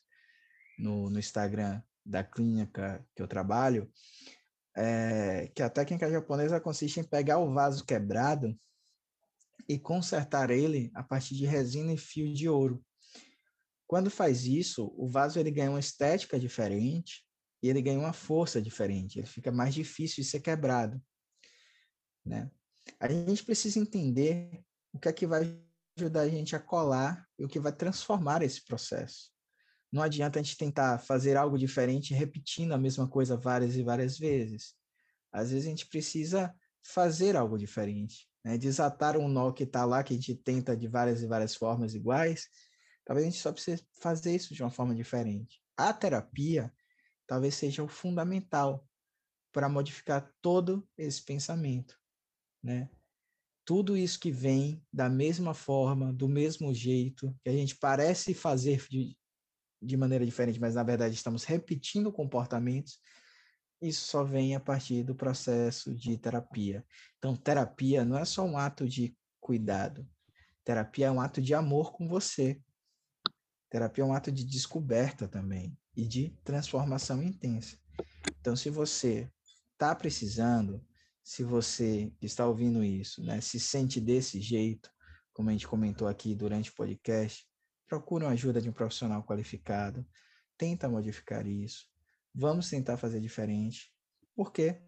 no, 0.79 1.11
no 1.11 1.19
Instagram 1.19 1.83
da 2.05 2.25
clínica 2.25 3.07
que 3.15 3.23
eu 3.23 3.29
trabalho, 3.29 3.91
é, 4.77 5.51
que 5.55 5.63
a 5.63 5.71
técnica 5.71 6.11
japonesa 6.11 6.61
consiste 6.61 7.01
em 7.01 7.05
pegar 7.05 7.39
o 7.39 7.53
vaso 7.53 7.85
quebrado 7.85 8.59
e 9.69 9.79
consertar 9.79 10.51
ele 10.51 10.91
a 10.95 11.03
partir 11.03 11.37
de 11.37 11.47
resina 11.47 11.93
e 11.93 11.99
fio 11.99 12.33
de 12.33 12.49
ouro. 12.49 12.85
Quando 13.93 14.09
faz 14.09 14.47
isso, 14.47 14.91
o 14.97 15.07
vaso 15.07 15.39
ele 15.39 15.51
ganha 15.51 15.69
uma 15.69 15.79
estética 15.79 16.41
diferente 16.41 17.23
e 17.63 17.69
ele 17.69 17.83
ganha 17.83 17.99
uma 17.99 18.15
força 18.15 18.59
diferente. 18.59 19.19
Ele 19.19 19.27
fica 19.27 19.53
mais 19.53 19.75
difícil 19.75 20.25
de 20.25 20.31
ser 20.31 20.41
quebrado, 20.41 20.99
né? 22.25 22.51
A 22.99 23.07
gente 23.07 23.45
precisa 23.45 23.79
entender 23.79 24.65
o 24.95 24.99
que 24.99 25.11
é 25.11 25.13
que 25.13 25.27
vai 25.27 25.43
ajudar 25.95 26.23
a 26.23 26.29
gente 26.31 26.57
a 26.57 26.59
colar 26.59 27.29
e 27.39 27.45
o 27.45 27.49
que 27.49 27.61
vai 27.61 27.71
transformar 27.71 28.41
esse 28.41 28.65
processo. 28.65 29.31
Não 29.93 30.03
adianta 30.03 30.41
a 30.41 30.43
gente 30.43 30.57
tentar 30.57 30.99
fazer 30.99 31.37
algo 31.37 31.59
diferente 31.59 32.15
repetindo 32.15 32.73
a 32.73 32.79
mesma 32.79 33.07
coisa 33.07 33.37
várias 33.37 33.77
e 33.77 33.83
várias 33.83 34.19
vezes. 34.19 34.75
Às 35.31 35.51
vezes 35.51 35.67
a 35.67 35.69
gente 35.69 35.87
precisa 35.87 36.51
fazer 36.83 37.37
algo 37.37 37.59
diferente, 37.59 38.27
né? 38.43 38.57
desatar 38.57 39.19
um 39.19 39.29
nó 39.29 39.53
que 39.53 39.65
está 39.65 39.85
lá, 39.85 40.03
que 40.03 40.15
a 40.15 40.17
gente 40.17 40.35
tenta 40.35 40.75
de 40.75 40.89
várias 40.89 41.21
e 41.21 41.27
várias 41.27 41.55
formas 41.55 41.95
iguais. 41.95 42.49
Talvez 43.05 43.27
a 43.27 43.31
gente 43.31 43.41
só 43.41 43.53
precise 43.53 43.85
fazer 44.01 44.35
isso 44.35 44.55
de 44.55 44.63
uma 44.63 44.71
forma 44.71 44.95
diferente. 44.95 45.61
A 45.77 45.93
terapia 45.93 46.73
talvez 47.27 47.55
seja 47.55 47.83
o 47.83 47.89
fundamental 47.89 48.87
para 49.53 49.69
modificar 49.69 50.33
todo 50.41 50.89
esse 50.97 51.23
pensamento, 51.23 51.99
né? 52.63 52.89
Tudo 53.65 53.97
isso 53.97 54.19
que 54.19 54.31
vem 54.31 54.85
da 54.93 55.09
mesma 55.09 55.55
forma, 55.55 56.13
do 56.13 56.29
mesmo 56.29 56.75
jeito, 56.75 57.35
que 57.43 57.49
a 57.49 57.53
gente 57.53 57.77
parece 57.77 58.35
fazer 58.35 58.85
de, 58.89 59.17
de 59.81 59.97
maneira 59.97 60.27
diferente, 60.27 60.61
mas 60.61 60.75
na 60.75 60.83
verdade 60.83 61.15
estamos 61.15 61.45
repetindo 61.45 62.13
comportamentos, 62.13 62.99
isso 63.81 64.07
só 64.07 64.23
vem 64.23 64.55
a 64.55 64.61
partir 64.61 65.03
do 65.03 65.15
processo 65.15 65.95
de 65.95 66.17
terapia. 66.17 66.85
Então, 67.19 67.37
terapia 67.37 68.05
não 68.05 68.17
é 68.17 68.25
só 68.25 68.45
um 68.45 68.57
ato 68.57 68.89
de 68.89 69.17
cuidado. 69.41 70.09
Terapia 70.65 71.07
é 71.07 71.11
um 71.11 71.21
ato 71.21 71.43
de 71.43 71.53
amor 71.53 71.93
com 71.93 72.07
você. 72.07 72.63
Terapia 73.73 74.05
é 74.05 74.07
um 74.07 74.13
ato 74.13 74.31
de 74.31 74.45
descoberta 74.45 75.27
também 75.27 75.75
e 75.97 76.07
de 76.07 76.39
transformação 76.45 77.23
intensa. 77.23 77.79
Então, 78.39 78.55
se 78.55 78.69
você 78.69 79.33
está 79.73 79.95
precisando, 79.95 80.85
se 81.25 81.43
você 81.43 82.13
está 82.21 82.47
ouvindo 82.47 82.85
isso, 82.85 83.25
né, 83.25 83.41
se 83.41 83.59
sente 83.59 83.99
desse 83.99 84.43
jeito, 84.43 84.91
como 85.33 85.49
a 85.49 85.53
gente 85.53 85.67
comentou 85.67 86.07
aqui 86.07 86.35
durante 86.35 86.69
o 86.69 86.75
podcast, 86.75 87.49
procura 87.89 88.27
uma 88.27 88.33
ajuda 88.33 88.61
de 88.61 88.69
um 88.69 88.75
profissional 88.75 89.25
qualificado, 89.25 90.07
tenta 90.59 90.87
modificar 90.87 91.47
isso, 91.47 91.87
vamos 92.35 92.69
tentar 92.69 92.99
fazer 92.99 93.23
diferente, 93.23 93.91
porque 94.37 94.83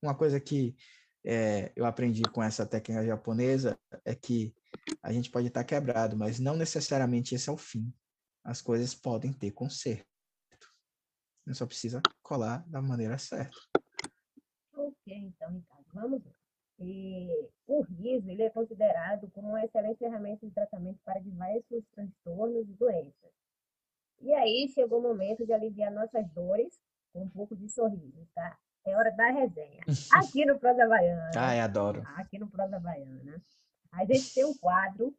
uma 0.00 0.14
coisa 0.14 0.38
que 0.38 0.76
é, 1.24 1.72
eu 1.74 1.84
aprendi 1.84 2.22
com 2.22 2.40
essa 2.40 2.64
técnica 2.64 3.04
japonesa 3.04 3.76
é 4.04 4.14
que 4.14 4.54
a 5.02 5.12
gente 5.12 5.30
pode 5.30 5.48
estar 5.48 5.64
quebrado, 5.64 6.16
mas 6.16 6.38
não 6.38 6.56
necessariamente 6.56 7.34
esse 7.34 7.48
é 7.48 7.52
o 7.52 7.56
fim. 7.56 7.92
As 8.44 8.60
coisas 8.62 8.94
podem 8.94 9.32
ter 9.32 9.50
conserto. 9.52 10.06
Você 11.44 11.54
só 11.54 11.66
precisa 11.66 12.02
colar 12.22 12.66
da 12.68 12.80
maneira 12.80 13.18
certa. 13.18 13.56
Ok, 14.72 14.94
então, 15.06 15.50
Ricardo, 15.52 15.86
vamos 15.92 16.24
lá. 16.24 16.32
E 16.78 17.28
o 17.66 17.82
riso 17.82 18.30
ele 18.30 18.42
é 18.42 18.50
considerado 18.50 19.30
como 19.32 19.48
uma 19.48 19.64
excelente 19.64 19.98
ferramenta 19.98 20.46
de 20.46 20.52
tratamento 20.52 20.98
para 21.04 21.20
diversos 21.20 21.84
transtornos 21.92 22.68
e 22.68 22.72
doenças. 22.72 23.30
E 24.20 24.32
aí 24.32 24.68
chegou 24.68 24.98
o 24.98 25.02
momento 25.02 25.44
de 25.44 25.52
aliviar 25.52 25.92
nossas 25.92 26.26
dores 26.30 26.78
com 27.12 27.22
um 27.22 27.28
pouco 27.28 27.54
de 27.54 27.68
sorriso, 27.68 28.26
tá? 28.34 28.58
É 28.86 28.96
hora 28.96 29.10
da 29.10 29.30
resenha. 29.30 29.82
Aqui 30.12 30.46
no 30.46 30.58
Prosa 30.58 30.86
Baiana. 30.86 31.30
Ai, 31.36 31.60
adoro. 31.60 32.02
Aqui 32.16 32.38
no 32.38 32.48
Prosa 32.48 32.80
Baiana. 32.80 33.42
A 33.92 34.04
gente 34.04 34.32
tem 34.32 34.44
um 34.44 34.56
quadro 34.56 35.14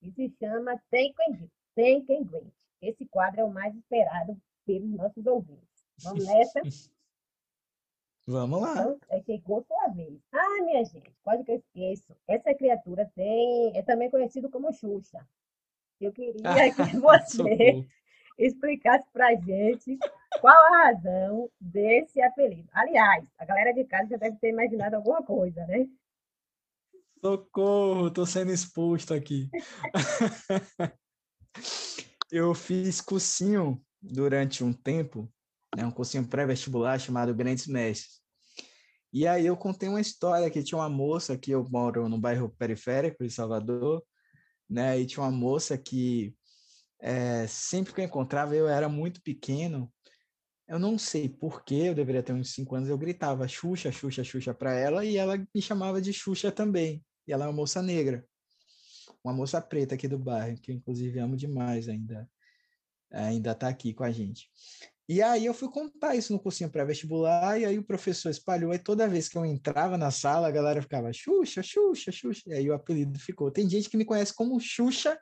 que 0.00 0.10
se 0.12 0.36
chama 0.38 0.80
Tem 0.90 1.14
Quem, 1.14 1.50
tem 1.74 2.04
quem 2.04 2.20
Aguente. 2.20 2.65
Esse 2.86 3.06
quadro 3.06 3.40
é 3.40 3.44
o 3.44 3.50
mais 3.50 3.74
esperado 3.74 4.36
pelos 4.64 4.90
nossos 4.90 5.26
ouvintes. 5.26 5.66
Vamos 6.02 6.24
nessa? 6.26 6.60
Vamos 8.28 8.60
lá. 8.60 8.72
Então, 8.72 8.98
é 9.10 9.22
chegou 9.22 9.62
sua 9.62 9.88
vez. 9.88 10.20
Ah, 10.32 10.62
minha 10.64 10.84
gente, 10.84 11.14
quase 11.22 11.44
que 11.44 11.52
eu 11.52 11.56
esqueço. 11.56 12.16
Essa 12.26 12.52
criatura 12.54 13.08
tem, 13.14 13.76
é 13.76 13.82
também 13.82 14.10
conhecido 14.10 14.50
como 14.50 14.72
Xuxa. 14.72 15.24
Eu 16.00 16.12
queria 16.12 16.34
que 16.74 16.96
você 16.98 17.86
explicasse 18.36 19.08
pra 19.12 19.34
gente 19.36 19.96
qual 20.40 20.54
a 20.54 20.86
razão 20.86 21.48
desse 21.60 22.20
apelido. 22.20 22.68
Aliás, 22.72 23.28
a 23.38 23.44
galera 23.44 23.72
de 23.72 23.84
casa 23.84 24.08
já 24.08 24.16
deve 24.16 24.36
ter 24.38 24.50
imaginado 24.50 24.96
alguma 24.96 25.22
coisa, 25.22 25.64
né? 25.66 25.88
Socorro, 27.20 28.10
tô 28.10 28.26
sendo 28.26 28.52
exposto 28.52 29.14
aqui. 29.14 29.48
eu 32.30 32.54
fiz 32.54 33.00
cursinho 33.00 33.82
durante 34.00 34.62
um 34.62 34.72
tempo 34.72 35.32
né, 35.76 35.84
um 35.84 35.90
cursinho 35.90 36.26
pré-vestibular 36.26 36.98
chamado 36.98 37.34
Grandes 37.34 37.66
Mestres. 37.66 38.20
E 39.12 39.26
aí 39.26 39.46
eu 39.46 39.56
contei 39.56 39.88
uma 39.88 40.00
história 40.00 40.50
que 40.50 40.62
tinha 40.62 40.78
uma 40.78 40.88
moça 40.88 41.36
que 41.36 41.50
eu 41.50 41.64
moro 41.70 42.08
no 42.08 42.18
bairro 42.18 42.48
periférico 42.48 43.22
de 43.22 43.30
Salvador, 43.30 44.02
né? 44.68 44.98
E 44.98 45.06
tinha 45.06 45.22
uma 45.22 45.30
moça 45.30 45.78
que 45.78 46.34
é, 47.00 47.46
sempre 47.46 47.94
que 47.94 48.00
eu 48.00 48.04
encontrava, 48.04 48.54
eu 48.54 48.68
era 48.68 48.88
muito 48.88 49.22
pequeno, 49.22 49.92
eu 50.68 50.78
não 50.78 50.98
sei 50.98 51.28
por 51.28 51.64
que, 51.64 51.86
eu 51.86 51.94
deveria 51.94 52.22
ter 52.22 52.32
uns 52.32 52.52
cinco 52.52 52.74
anos, 52.74 52.88
eu 52.88 52.98
gritava 52.98 53.46
Xuxa, 53.46 53.92
Xuxa, 53.92 54.24
Xuxa 54.24 54.52
para 54.52 54.74
ela 54.74 55.04
e 55.04 55.16
ela 55.16 55.38
me 55.54 55.62
chamava 55.62 56.00
de 56.00 56.12
Xuxa 56.12 56.50
também. 56.50 57.04
E 57.26 57.32
ela 57.32 57.44
é 57.44 57.48
uma 57.48 57.54
moça 57.54 57.80
negra, 57.82 58.26
uma 59.26 59.34
moça 59.34 59.60
preta 59.60 59.96
aqui 59.96 60.06
do 60.06 60.18
bairro, 60.18 60.56
que 60.60 60.70
eu 60.70 60.74
inclusive 60.76 61.18
amo 61.18 61.36
demais 61.36 61.88
ainda, 61.88 62.28
ainda 63.10 63.50
está 63.50 63.68
aqui 63.68 63.92
com 63.92 64.04
a 64.04 64.12
gente. 64.12 64.48
E 65.08 65.20
aí 65.20 65.46
eu 65.46 65.54
fui 65.54 65.68
contar 65.68 66.14
isso 66.14 66.32
no 66.32 66.38
cursinho 66.38 66.70
pré-vestibular, 66.70 67.58
e 67.60 67.64
aí 67.64 67.78
o 67.78 67.84
professor 67.84 68.30
espalhou, 68.30 68.72
e 68.72 68.78
toda 68.78 69.08
vez 69.08 69.28
que 69.28 69.36
eu 69.36 69.44
entrava 69.44 69.98
na 69.98 70.12
sala, 70.12 70.46
a 70.46 70.50
galera 70.50 70.80
ficava 70.80 71.12
Xuxa, 71.12 71.62
Xuxa, 71.62 72.12
Xuxa, 72.12 72.42
e 72.46 72.54
aí 72.54 72.70
o 72.70 72.74
apelido 72.74 73.18
ficou. 73.18 73.50
Tem 73.50 73.68
gente 73.68 73.90
que 73.90 73.96
me 73.96 74.04
conhece 74.04 74.32
como 74.32 74.60
Xuxa, 74.60 75.18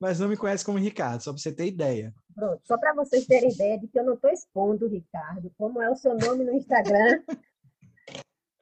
mas 0.00 0.20
não 0.20 0.28
me 0.28 0.36
conhece 0.36 0.64
como 0.64 0.78
Ricardo, 0.78 1.20
só 1.20 1.32
para 1.32 1.42
você 1.42 1.52
ter 1.52 1.66
ideia. 1.66 2.14
Pronto, 2.34 2.62
só 2.64 2.78
para 2.78 2.94
vocês 2.94 3.26
terem 3.26 3.50
ideia 3.52 3.78
de 3.78 3.88
que 3.88 3.98
eu 3.98 4.04
não 4.04 4.14
estou 4.14 4.30
expondo 4.30 4.86
o 4.86 4.88
Ricardo, 4.88 5.52
como 5.58 5.82
é 5.82 5.90
o 5.90 5.96
seu 5.96 6.16
nome 6.16 6.44
no 6.44 6.54
Instagram. 6.54 7.22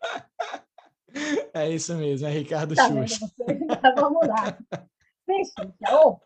É 1.55 1.69
isso 1.71 1.95
mesmo, 1.97 2.27
é 2.27 2.31
Ricardo 2.31 2.75
tá 2.75 2.89
Xuxa. 2.89 3.27
Então, 3.49 3.95
vamos 3.97 4.27
lá. 4.27 4.59
Sim, 5.25 5.45
Xuxa. 5.45 5.97
Oh, 5.97 6.21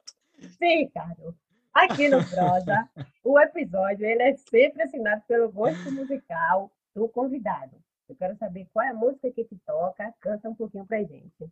sim, 0.58 0.84
Ricardo. 0.84 1.36
Aqui 1.74 2.08
no 2.08 2.22
Prosa, 2.28 2.88
o 3.24 3.38
episódio 3.40 4.04
ele 4.04 4.22
é 4.22 4.36
sempre 4.36 4.82
assinado 4.82 5.22
pelo 5.26 5.50
gosto 5.50 5.90
musical 5.90 6.70
do 6.94 7.08
convidado. 7.08 7.82
Eu 8.08 8.14
quero 8.14 8.36
saber 8.36 8.68
qual 8.72 8.84
é 8.84 8.90
a 8.90 8.94
música 8.94 9.30
que 9.30 9.44
te 9.44 9.56
toca. 9.66 10.12
Canta 10.20 10.50
um 10.50 10.54
pouquinho 10.54 10.84
pra 10.84 11.02
gente. 11.02 11.50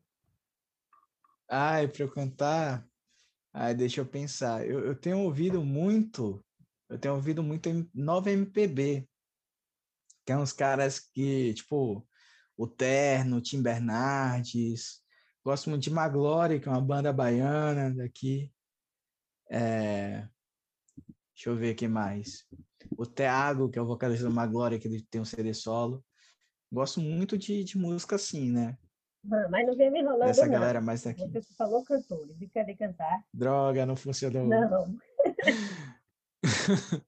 Ai, 1.48 1.88
para 1.88 2.02
eu 2.02 2.12
cantar? 2.12 2.86
Ai, 3.52 3.74
deixa 3.74 4.00
eu 4.00 4.06
pensar. 4.06 4.66
Eu, 4.66 4.80
eu 4.80 4.94
tenho 4.94 5.20
ouvido 5.20 5.64
muito, 5.64 6.44
eu 6.88 6.98
tenho 6.98 7.14
ouvido 7.14 7.42
muito 7.42 7.70
nova 7.94 8.30
MPB, 8.30 9.08
que 10.24 10.32
é 10.32 10.36
uns 10.36 10.52
caras 10.52 11.00
que, 11.00 11.54
tipo, 11.54 12.06
o 12.60 12.66
Terno, 12.66 13.40
Tim 13.40 13.62
Bernardes, 13.62 15.02
gosto 15.42 15.70
muito 15.70 15.82
de 15.82 15.90
Maglore, 15.90 16.60
que 16.60 16.68
é 16.68 16.70
uma 16.70 16.82
banda 16.82 17.10
baiana 17.10 17.90
daqui. 17.94 18.52
É... 19.50 20.28
Deixa 21.34 21.48
eu 21.48 21.56
ver 21.56 21.70
aqui 21.70 21.88
mais. 21.88 22.44
O 22.98 23.06
Thiago, 23.06 23.70
que 23.70 23.78
é 23.78 23.82
o 23.82 23.86
vocalista 23.86 24.28
do 24.28 24.34
Maglore, 24.34 24.78
que 24.78 24.86
ele 24.86 25.00
tem 25.10 25.22
um 25.22 25.24
CD 25.24 25.54
solo. 25.54 26.04
Gosto 26.70 27.00
muito 27.00 27.38
de, 27.38 27.64
de 27.64 27.78
música 27.78 28.16
assim, 28.16 28.52
né? 28.52 28.76
mas 29.24 29.66
não 29.66 29.74
vem 29.74 29.90
me 29.90 30.00
enrolando, 30.00 30.28
Essa 30.28 30.46
galera 30.46 30.82
mais 30.82 31.02
daqui. 31.02 31.26
Você 31.28 31.54
falou 31.54 31.82
cantores, 31.82 32.38
e 32.42 32.48
cadê 32.48 32.76
cantar? 32.76 33.24
Droga, 33.32 33.86
não 33.86 33.96
funcionou. 33.96 34.46
Não. 34.46 34.98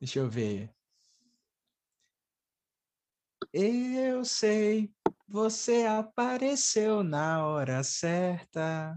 Deixa 0.00 0.18
eu 0.18 0.28
ver. 0.28 0.75
Eu 3.58 4.22
sei, 4.22 4.90
você 5.26 5.84
apareceu 5.84 7.02
na 7.02 7.46
hora 7.46 7.82
certa. 7.82 8.94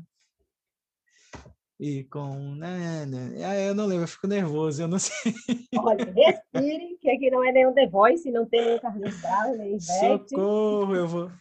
E 1.79 2.03
com. 2.03 2.55
Né, 2.55 3.05
né, 3.05 3.45
ah, 3.45 3.57
eu 3.57 3.73
não 3.73 3.85
lembro, 3.85 4.03
eu 4.03 4.07
fico 4.09 4.27
nervoso, 4.27 4.81
eu 4.81 4.87
não 4.89 4.99
sei. 4.99 5.33
Olha, 5.77 6.03
respire, 6.11 6.97
que 6.99 7.09
aqui 7.09 7.31
não 7.31 7.41
é 7.41 7.53
nenhum 7.53 7.73
The 7.73 7.87
Voice, 7.87 8.29
não 8.29 8.45
tem 8.45 8.65
nenhum 8.65 8.79
Carlos 8.79 9.21
Brau, 9.21 9.55
nem 9.55 9.77
Ivete. 9.77 10.29
Socorro, 10.35 10.93
eu 10.93 11.07
vou. 11.07 11.31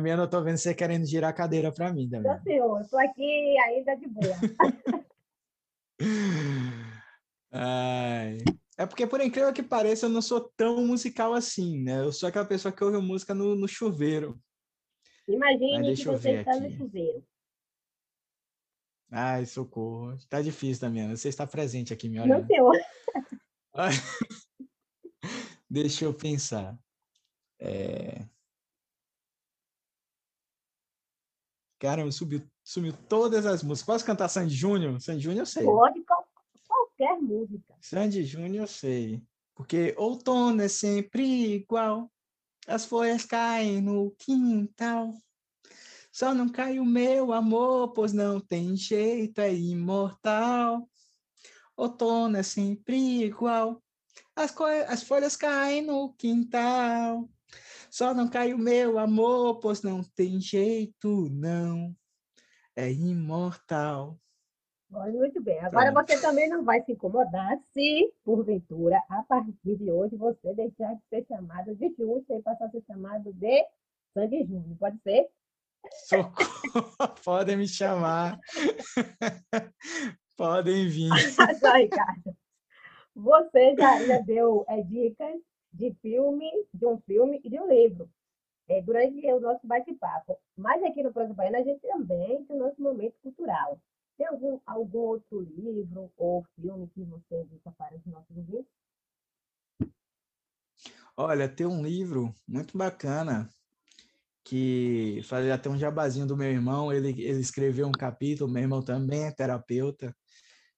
Minha, 0.00 0.14
eu 0.14 0.16
não 0.16 0.30
tô 0.30 0.42
vendo 0.42 0.56
você 0.56 0.74
querendo 0.74 1.04
girar 1.04 1.28
a 1.28 1.34
cadeira 1.34 1.70
para 1.70 1.92
mim, 1.92 2.08
também. 2.08 2.32
Não, 2.32 2.42
senhor, 2.42 2.80
eu 2.80 2.88
tô 2.88 2.96
aqui 2.96 3.58
ainda 3.58 3.94
de 3.96 4.08
boa. 4.08 4.34
Ai. 7.52 8.38
É 8.78 8.86
porque, 8.86 9.08
por 9.08 9.20
incrível 9.20 9.52
que 9.52 9.62
pareça, 9.62 10.06
eu 10.06 10.10
não 10.10 10.22
sou 10.22 10.40
tão 10.56 10.86
musical 10.86 11.34
assim, 11.34 11.82
né? 11.82 12.00
Eu 12.00 12.12
sou 12.12 12.28
aquela 12.28 12.44
pessoa 12.44 12.70
que 12.70 12.84
ouve 12.84 12.96
música 12.98 13.34
no, 13.34 13.56
no 13.56 13.66
chuveiro. 13.66 14.40
Imagine 15.26 15.96
que 15.96 16.04
você 16.04 16.38
está 16.38 16.52
aqui. 16.52 16.60
no 16.60 16.70
chuveiro. 16.70 17.26
Ai, 19.10 19.44
socorro. 19.46 20.16
Tá 20.28 20.40
difícil, 20.40 20.82
Damiana. 20.82 21.16
Você 21.16 21.28
está 21.28 21.44
presente 21.44 21.92
aqui, 21.92 22.08
me 22.08 22.20
olhando. 22.20 22.42
Não, 22.42 22.46
senhor. 22.46 22.76
Deixa 25.68 26.04
eu 26.04 26.14
pensar. 26.14 26.78
É... 27.58 28.24
Caramba, 31.80 32.12
subiu, 32.12 32.48
sumiu 32.62 32.92
todas 33.08 33.44
as 33.44 33.64
músicas. 33.64 33.86
Posso 33.86 34.04
cantar 34.04 34.28
Sandy 34.28 34.54
Júnior? 34.54 35.00
Sandy 35.00 35.20
Júnior 35.20 35.42
eu 35.42 35.46
sei. 35.46 35.64
Pode, 35.64 36.00
qualquer 36.98 37.20
música. 37.22 37.74
Sandy 37.80 38.24
Júnior 38.24 38.64
eu 38.64 38.66
sei. 38.66 39.22
Porque 39.54 39.94
outono 39.96 40.62
é 40.62 40.68
sempre 40.68 41.54
igual. 41.54 42.10
As 42.66 42.84
folhas 42.84 43.24
caem 43.24 43.80
no 43.80 44.10
quintal. 44.18 45.14
Só 46.12 46.34
não 46.34 46.48
cai 46.48 46.78
o 46.78 46.84
meu 46.84 47.32
amor, 47.32 47.92
pois 47.92 48.12
não 48.12 48.40
tem 48.40 48.76
jeito, 48.76 49.40
é 49.40 49.54
imortal. 49.54 50.88
Outono 51.76 52.36
é 52.36 52.42
sempre 52.42 53.24
igual. 53.24 53.82
As, 54.34 54.54
as 54.88 55.02
folhas 55.02 55.36
caem 55.36 55.82
no 55.82 56.12
quintal. 56.14 57.28
Só 57.90 58.12
não 58.12 58.28
cai 58.28 58.52
o 58.52 58.58
meu 58.58 58.98
amor, 58.98 59.60
pois 59.60 59.82
não 59.82 60.02
tem 60.02 60.40
jeito, 60.40 61.28
não. 61.30 61.96
É 62.76 62.90
imortal. 62.92 64.20
Muito 64.90 65.42
bem. 65.42 65.60
Agora 65.60 65.92
Pronto. 65.92 66.06
você 66.06 66.20
também 66.20 66.48
não 66.48 66.64
vai 66.64 66.82
se 66.82 66.92
incomodar 66.92 67.58
se, 67.72 68.12
porventura, 68.24 69.02
a 69.10 69.22
partir 69.22 69.76
de 69.76 69.90
hoje, 69.90 70.16
você 70.16 70.54
deixar 70.54 70.94
de 70.94 71.02
ser 71.10 71.26
chamado 71.26 71.74
de 71.74 71.94
Xuxa 71.94 72.34
e 72.34 72.42
passar 72.42 72.66
a 72.66 72.70
ser 72.70 72.82
chamado 72.86 73.32
de 73.34 73.66
Sandy 74.14 74.44
Júnior. 74.44 74.76
Pode 74.78 74.98
ser? 75.02 75.28
Socorro! 76.06 76.48
Podem 77.24 77.56
me 77.58 77.68
chamar. 77.68 78.40
Podem 80.36 80.88
vir. 80.88 81.10
Só, 81.60 81.72
Ricardo. 81.74 82.36
Você 83.14 83.74
já, 83.76 84.06
já 84.06 84.18
deu 84.20 84.64
é, 84.68 84.80
dicas 84.82 85.40
de 85.72 85.92
filme, 86.00 86.48
de 86.72 86.86
um 86.86 86.98
filme 87.00 87.40
e 87.44 87.50
de 87.50 87.60
um 87.60 87.68
livro 87.68 88.08
é, 88.68 88.80
durante 88.80 89.26
o 89.32 89.40
nosso 89.40 89.66
bate-papo. 89.66 90.38
Mas 90.56 90.82
aqui 90.82 91.02
no 91.02 91.12
Prosa 91.12 91.34
Baiana 91.34 91.58
a 91.58 91.62
gente 91.62 91.80
também 91.80 92.44
tem 92.44 92.56
o 92.56 92.60
nosso 92.60 92.80
momento 92.80 93.14
cultural. 93.22 93.78
Tem 94.18 94.26
algum, 94.26 94.60
algum 94.66 94.98
outro 94.98 95.40
livro 95.40 96.12
ou 96.16 96.44
filme 96.60 96.88
que 96.88 97.04
você 97.04 97.40
indica 97.40 97.70
para 97.70 97.96
os 97.96 98.04
nossos 98.04 98.36
ouvintes? 98.36 98.72
Olha, 101.16 101.48
tem 101.48 101.66
um 101.66 101.82
livro 101.82 102.34
muito 102.46 102.76
bacana 102.76 103.48
que 104.44 105.20
fazia 105.24 105.54
até 105.54 105.70
um 105.70 105.78
jabazinho 105.78 106.26
do 106.26 106.36
meu 106.36 106.50
irmão, 106.50 106.92
ele, 106.92 107.10
ele 107.22 107.40
escreveu 107.40 107.86
um 107.86 107.92
capítulo, 107.92 108.50
meu 108.50 108.62
irmão 108.62 108.82
também 108.82 109.24
é 109.24 109.30
terapeuta, 109.30 110.16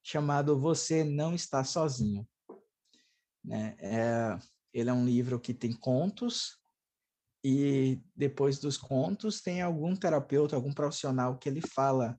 chamado 0.02 0.58
Você 0.58 1.02
Não 1.02 1.34
Está 1.34 1.64
Sozinho. 1.64 2.28
Né? 3.44 3.74
É, 3.78 4.38
ele 4.72 4.90
é 4.90 4.92
um 4.92 5.04
livro 5.04 5.40
que 5.40 5.54
tem 5.54 5.72
contos 5.72 6.58
e 7.42 8.02
depois 8.14 8.58
dos 8.58 8.76
contos 8.76 9.40
tem 9.40 9.62
algum 9.62 9.96
terapeuta, 9.96 10.56
algum 10.56 10.72
profissional 10.72 11.38
que 11.38 11.48
ele 11.48 11.62
fala 11.62 12.18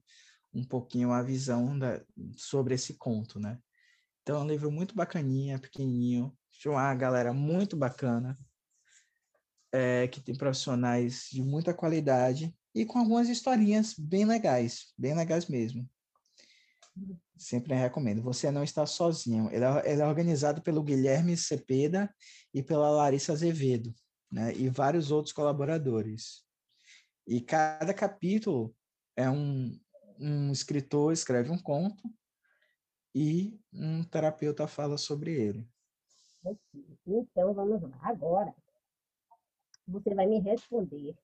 um 0.54 0.64
pouquinho 0.64 1.12
a 1.12 1.22
visão 1.22 1.78
da, 1.78 2.02
sobre 2.36 2.74
esse 2.74 2.94
conto, 2.94 3.38
né? 3.38 3.58
Então 4.22 4.36
é 4.36 4.44
um 4.44 4.46
livro 4.46 4.70
muito 4.70 4.94
bacaninha, 4.94 5.58
pequenininho, 5.58 6.36
de 6.60 6.68
uma 6.68 6.94
galera 6.94 7.32
muito 7.32 7.76
bacana, 7.76 8.38
é, 9.72 10.06
que 10.06 10.20
tem 10.20 10.34
profissionais 10.34 11.28
de 11.32 11.42
muita 11.42 11.74
qualidade 11.74 12.54
e 12.74 12.84
com 12.84 12.98
algumas 12.98 13.28
historinhas 13.28 13.94
bem 13.98 14.24
legais, 14.24 14.92
bem 14.96 15.14
legais 15.14 15.46
mesmo. 15.46 15.88
Sempre 17.36 17.74
recomendo. 17.74 18.22
Você 18.22 18.50
não 18.50 18.62
está 18.62 18.86
sozinho. 18.86 19.50
Ele 19.50 19.64
é, 19.64 19.92
ele 19.92 20.02
é 20.02 20.06
organizado 20.06 20.62
pelo 20.62 20.82
Guilherme 20.82 21.36
Cepeda 21.36 22.14
e 22.54 22.62
pela 22.62 22.90
Larissa 22.90 23.32
Azevedo, 23.32 23.94
né? 24.30 24.54
E 24.54 24.68
vários 24.68 25.10
outros 25.10 25.32
colaboradores. 25.32 26.44
E 27.26 27.40
cada 27.40 27.92
capítulo 27.94 28.74
é 29.16 29.28
um, 29.28 29.78
um 30.22 30.52
escritor 30.52 31.12
escreve 31.12 31.50
um 31.50 31.58
conto 31.58 32.02
e 33.14 33.60
um 33.72 34.04
terapeuta 34.04 34.66
fala 34.68 34.96
sobre 34.96 35.32
ele. 35.32 35.68
Então 37.06 37.52
vamos 37.52 37.82
lá. 37.82 37.98
Agora 38.02 38.54
você 39.86 40.14
vai 40.14 40.26
me 40.26 40.38
responder 40.38 41.16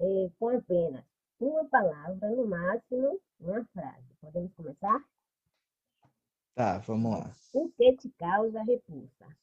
é, 0.00 0.30
com 0.38 0.48
apenas 0.48 1.04
uma 1.40 1.64
palavra, 1.68 2.30
no 2.30 2.46
máximo 2.46 3.20
uma 3.40 3.64
frase. 3.66 4.14
Podemos 4.20 4.52
começar? 4.54 5.04
Tá, 6.54 6.78
vamos 6.78 7.10
lá. 7.10 7.36
O 7.52 7.68
que 7.70 7.96
te 7.96 8.08
causa 8.10 8.62
repulsa? 8.62 9.36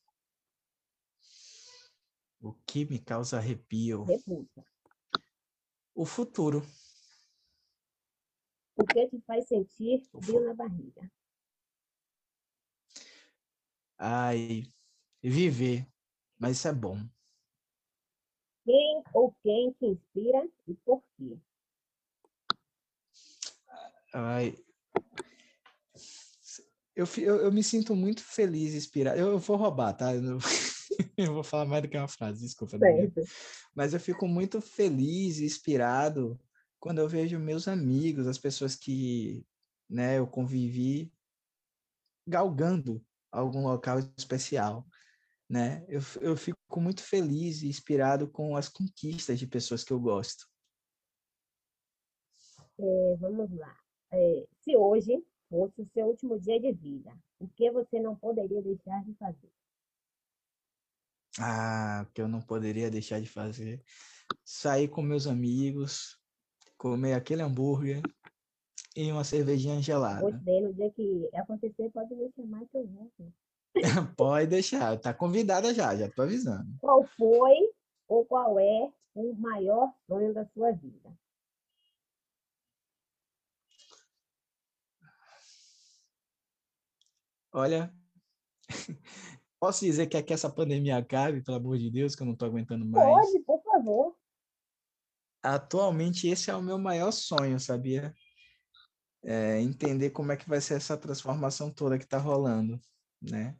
O 2.39 2.53
que 2.65 2.85
me 2.85 2.97
causa 2.97 3.37
arrepio? 3.37 4.03
Repulsa. 4.03 4.65
O 5.93 6.05
futuro. 6.05 6.65
O 8.75 8.85
que 8.85 9.07
te 9.07 9.21
faz 9.21 9.47
sentir 9.47 10.01
frio 10.21 10.45
na 10.45 10.53
barriga? 10.53 11.11
Ai, 13.97 14.63
viver. 15.21 15.87
Mas 16.39 16.57
isso 16.57 16.67
é 16.67 16.73
bom. 16.73 16.97
Quem 18.65 19.03
ou 19.13 19.35
quem 19.43 19.71
te 19.73 19.85
inspira 19.85 20.47
e 20.67 20.73
por 20.73 21.03
quê? 21.17 21.37
Ai, 24.13 24.55
eu, 26.95 27.05
eu, 27.17 27.35
eu 27.37 27.51
me 27.51 27.63
sinto 27.63 27.95
muito 27.95 28.23
feliz, 28.23 28.73
inspirado. 28.73 29.19
Eu, 29.19 29.31
eu 29.31 29.39
vou 29.39 29.57
roubar, 29.57 29.93
tá? 29.93 30.13
Eu, 30.13 30.37
eu, 31.17 31.33
vou 31.33 31.43
falar 31.43 31.65
mais 31.65 31.81
do 31.81 31.89
que 31.89 31.97
uma 31.97 32.07
frase, 32.07 32.41
desculpa. 32.41 32.77
Mas 33.73 33.93
eu 33.93 33.99
fico 33.99 34.27
muito 34.27 34.61
feliz 34.61 35.39
e 35.39 35.45
inspirado 35.45 36.39
quando 36.81 36.97
eu 36.97 37.07
vejo 37.07 37.37
meus 37.37 37.67
amigos, 37.67 38.27
as 38.27 38.39
pessoas 38.39 38.75
que 38.75 39.45
né, 39.87 40.17
eu 40.17 40.25
convivi, 40.25 41.13
galgando 42.27 43.05
algum 43.31 43.67
local 43.67 43.99
especial. 44.17 44.85
Né? 45.47 45.85
Eu, 45.87 46.01
eu 46.21 46.35
fico 46.35 46.57
muito 46.81 47.03
feliz 47.03 47.61
e 47.61 47.67
inspirado 47.67 48.27
com 48.27 48.57
as 48.57 48.67
conquistas 48.67 49.37
de 49.37 49.45
pessoas 49.45 49.83
que 49.83 49.93
eu 49.93 49.99
gosto. 49.99 50.49
É, 52.79 53.15
vamos 53.17 53.51
lá. 53.55 53.77
É, 54.11 54.47
se 54.63 54.75
hoje 54.75 55.23
fosse 55.49 55.81
o 55.83 55.89
seu 55.93 56.07
último 56.07 56.39
dia 56.39 56.59
de 56.59 56.73
vida, 56.73 57.15
o 57.37 57.47
que 57.47 57.69
você 57.69 57.99
não 57.99 58.15
poderia 58.15 58.61
deixar 58.61 59.03
de 59.03 59.13
fazer? 59.13 59.51
Ah, 61.39 62.07
que 62.11 62.21
eu 62.21 62.27
não 62.27 62.41
poderia 62.41 62.89
deixar 62.89 63.21
de 63.21 63.27
fazer. 63.27 63.83
Sair 64.43 64.87
com 64.87 65.01
meus 65.01 65.27
amigos, 65.27 66.20
comer 66.81 67.13
aquele 67.13 67.43
hambúrguer 67.43 68.01
e 68.95 69.11
uma 69.11 69.23
cervejinha 69.23 69.79
gelada. 69.83 70.21
Gostei, 70.21 70.61
no 70.61 70.73
dia 70.73 70.89
que 70.89 71.29
acontecer, 71.35 71.91
pode 71.91 72.15
me 72.15 72.31
chamar 72.35 72.65
que 72.71 72.77
eu 72.77 72.87
vou. 72.87 73.11
Pode 74.17 74.47
deixar, 74.47 74.99
tá 74.99 75.13
convidada 75.13 75.73
já, 75.73 75.95
já 75.95 76.09
tô 76.09 76.23
avisando. 76.23 76.67
Qual 76.81 77.05
foi 77.05 77.71
ou 78.07 78.25
qual 78.25 78.59
é 78.59 78.91
o 79.13 79.33
maior 79.35 79.93
sonho 80.07 80.33
da 80.33 80.45
sua 80.47 80.71
vida? 80.71 81.09
Olha, 87.53 87.93
posso 89.57 89.85
dizer 89.85 90.07
que 90.07 90.17
é 90.17 90.23
que 90.23 90.33
essa 90.33 90.49
pandemia 90.49 90.97
acabe, 90.97 91.41
pelo 91.41 91.57
amor 91.57 91.77
de 91.77 91.89
Deus, 91.89 92.13
que 92.13 92.23
eu 92.23 92.27
não 92.27 92.35
tô 92.35 92.45
aguentando 92.45 92.85
mais. 92.85 93.31
Pode, 93.31 93.39
por 93.45 93.61
favor. 93.61 94.20
Atualmente, 95.43 96.27
esse 96.27 96.51
é 96.51 96.55
o 96.55 96.61
meu 96.61 96.77
maior 96.77 97.11
sonho, 97.11 97.59
sabia? 97.59 98.13
É 99.23 99.59
entender 99.59 100.11
como 100.11 100.31
é 100.31 100.37
que 100.37 100.47
vai 100.47 100.61
ser 100.61 100.75
essa 100.75 100.97
transformação 100.97 101.71
toda 101.71 101.97
que 101.97 102.07
tá 102.07 102.17
rolando, 102.17 102.79
né? 103.21 103.57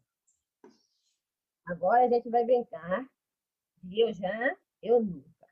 Agora 1.65 2.05
a 2.05 2.09
gente 2.09 2.29
vai 2.29 2.45
brincar. 2.45 3.05
Eu 3.91 4.13
já, 4.13 4.57
eu 4.81 5.03
nunca. 5.03 5.47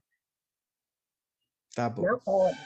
Tá 1.76 1.90
bom. 1.90 2.04
Não 2.04 2.20
pode. 2.20 2.58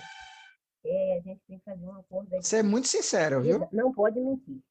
É, 0.86 1.18
a 1.18 1.22
gente 1.22 1.41
tem 1.47 1.57
que 1.59 1.64
fazer 1.64 1.86
um 1.86 1.95
acordo. 1.95 2.30
Você 2.32 2.57
é 2.57 2.64
muito 2.64 2.88
sincero, 2.88 3.41
viu? 3.41 3.68
Não 3.72 3.93
pode 3.93 4.20
mentir. 4.20 4.61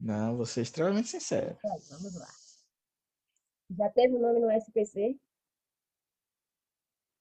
Não, 0.00 0.36
você 0.36 0.60
é 0.60 0.62
extremamente 0.62 1.08
sincero. 1.08 1.58
Vai, 1.62 1.78
vamos 1.90 2.14
lá. 2.14 2.28
Já 3.70 3.90
teve 3.90 4.14
o 4.14 4.20
nome 4.20 4.40
no 4.40 4.50
SPC? 4.50 5.18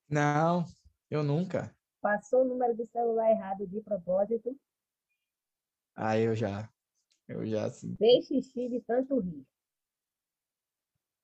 Não, 0.10 0.66
eu 1.10 1.24
nunca. 1.24 1.76
Passou 2.02 2.44
o 2.44 2.46
número 2.46 2.76
de 2.76 2.86
celular 2.88 3.30
errado 3.32 3.66
de 3.68 3.82
propósito? 3.82 4.56
Ah, 5.96 6.18
eu 6.18 6.36
já. 6.36 6.70
Eu 7.28 7.46
já 7.48 7.70
sim. 7.72 7.96
Fez 7.98 8.28
xixi 8.28 8.70
de 8.70 8.82
tanto 8.82 9.20
rir? 9.20 9.44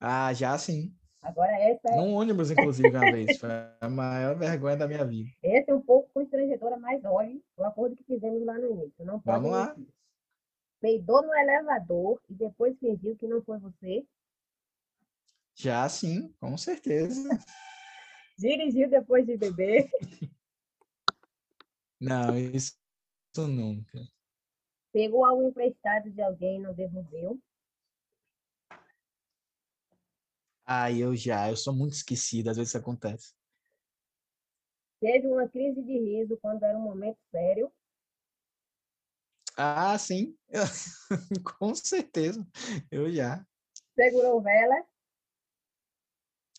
Ah, 0.00 0.32
já 0.32 0.58
sim. 0.58 0.92
Agora 1.22 1.52
essa 1.52 1.88
é, 1.88 1.96
Num 1.96 2.14
ônibus, 2.14 2.50
inclusive, 2.50 2.88
uma 2.88 3.12
vez. 3.12 3.38
Foi 3.38 3.48
a 3.80 3.88
maior 3.88 4.36
vergonha 4.36 4.76
da 4.76 4.88
minha 4.88 5.04
vida. 5.04 5.30
essa 5.42 5.70
é 5.70 5.74
um 5.74 5.80
pouco 5.80 6.10
constrangedora, 6.12 6.76
mas 6.76 7.04
olhe 7.04 7.40
o 7.56 7.62
acordo 7.64 7.94
que 7.94 8.02
fizemos 8.04 8.44
lá 8.44 8.58
no 8.58 8.70
início. 8.72 9.04
Não 9.04 9.20
pode 9.20 9.44
Vamos 9.44 9.52
lá. 9.52 9.74
mentir. 9.76 9.94
Peidou 10.80 11.22
no 11.22 11.32
elevador 11.32 12.20
e 12.28 12.34
depois 12.34 12.76
fingiu 12.80 13.16
que 13.16 13.28
não 13.28 13.40
foi 13.42 13.58
você. 13.58 14.04
Já 15.54 15.88
sim, 15.88 16.32
com 16.40 16.56
certeza. 16.58 17.28
Dirigiu 18.38 18.88
depois 18.88 19.26
de 19.26 19.36
beber. 19.36 19.90
Não, 22.00 22.36
isso, 22.36 22.76
isso 23.32 23.46
nunca. 23.46 23.98
Pegou 24.92 25.24
algo 25.24 25.48
emprestado 25.48 26.10
de 26.10 26.20
alguém 26.20 26.56
e 26.56 26.62
não 26.62 26.74
devolveu. 26.74 27.40
Ah, 30.66 30.90
eu 30.90 31.14
já. 31.14 31.48
Eu 31.48 31.56
sou 31.56 31.74
muito 31.74 31.92
esquecido, 31.92 32.50
às 32.50 32.56
vezes 32.56 32.70
isso 32.70 32.78
acontece. 32.78 33.34
Teve 35.00 35.28
uma 35.28 35.48
crise 35.48 35.82
de 35.82 35.98
riso 35.98 36.36
quando 36.40 36.62
era 36.64 36.76
um 36.76 36.82
momento 36.82 37.18
sério. 37.30 37.72
Ah, 39.56 39.96
sim. 39.98 40.36
Com 41.58 41.74
certeza. 41.74 42.44
Eu 42.90 43.12
já. 43.12 43.46
Segurou 43.94 44.40
vela. 44.42 44.84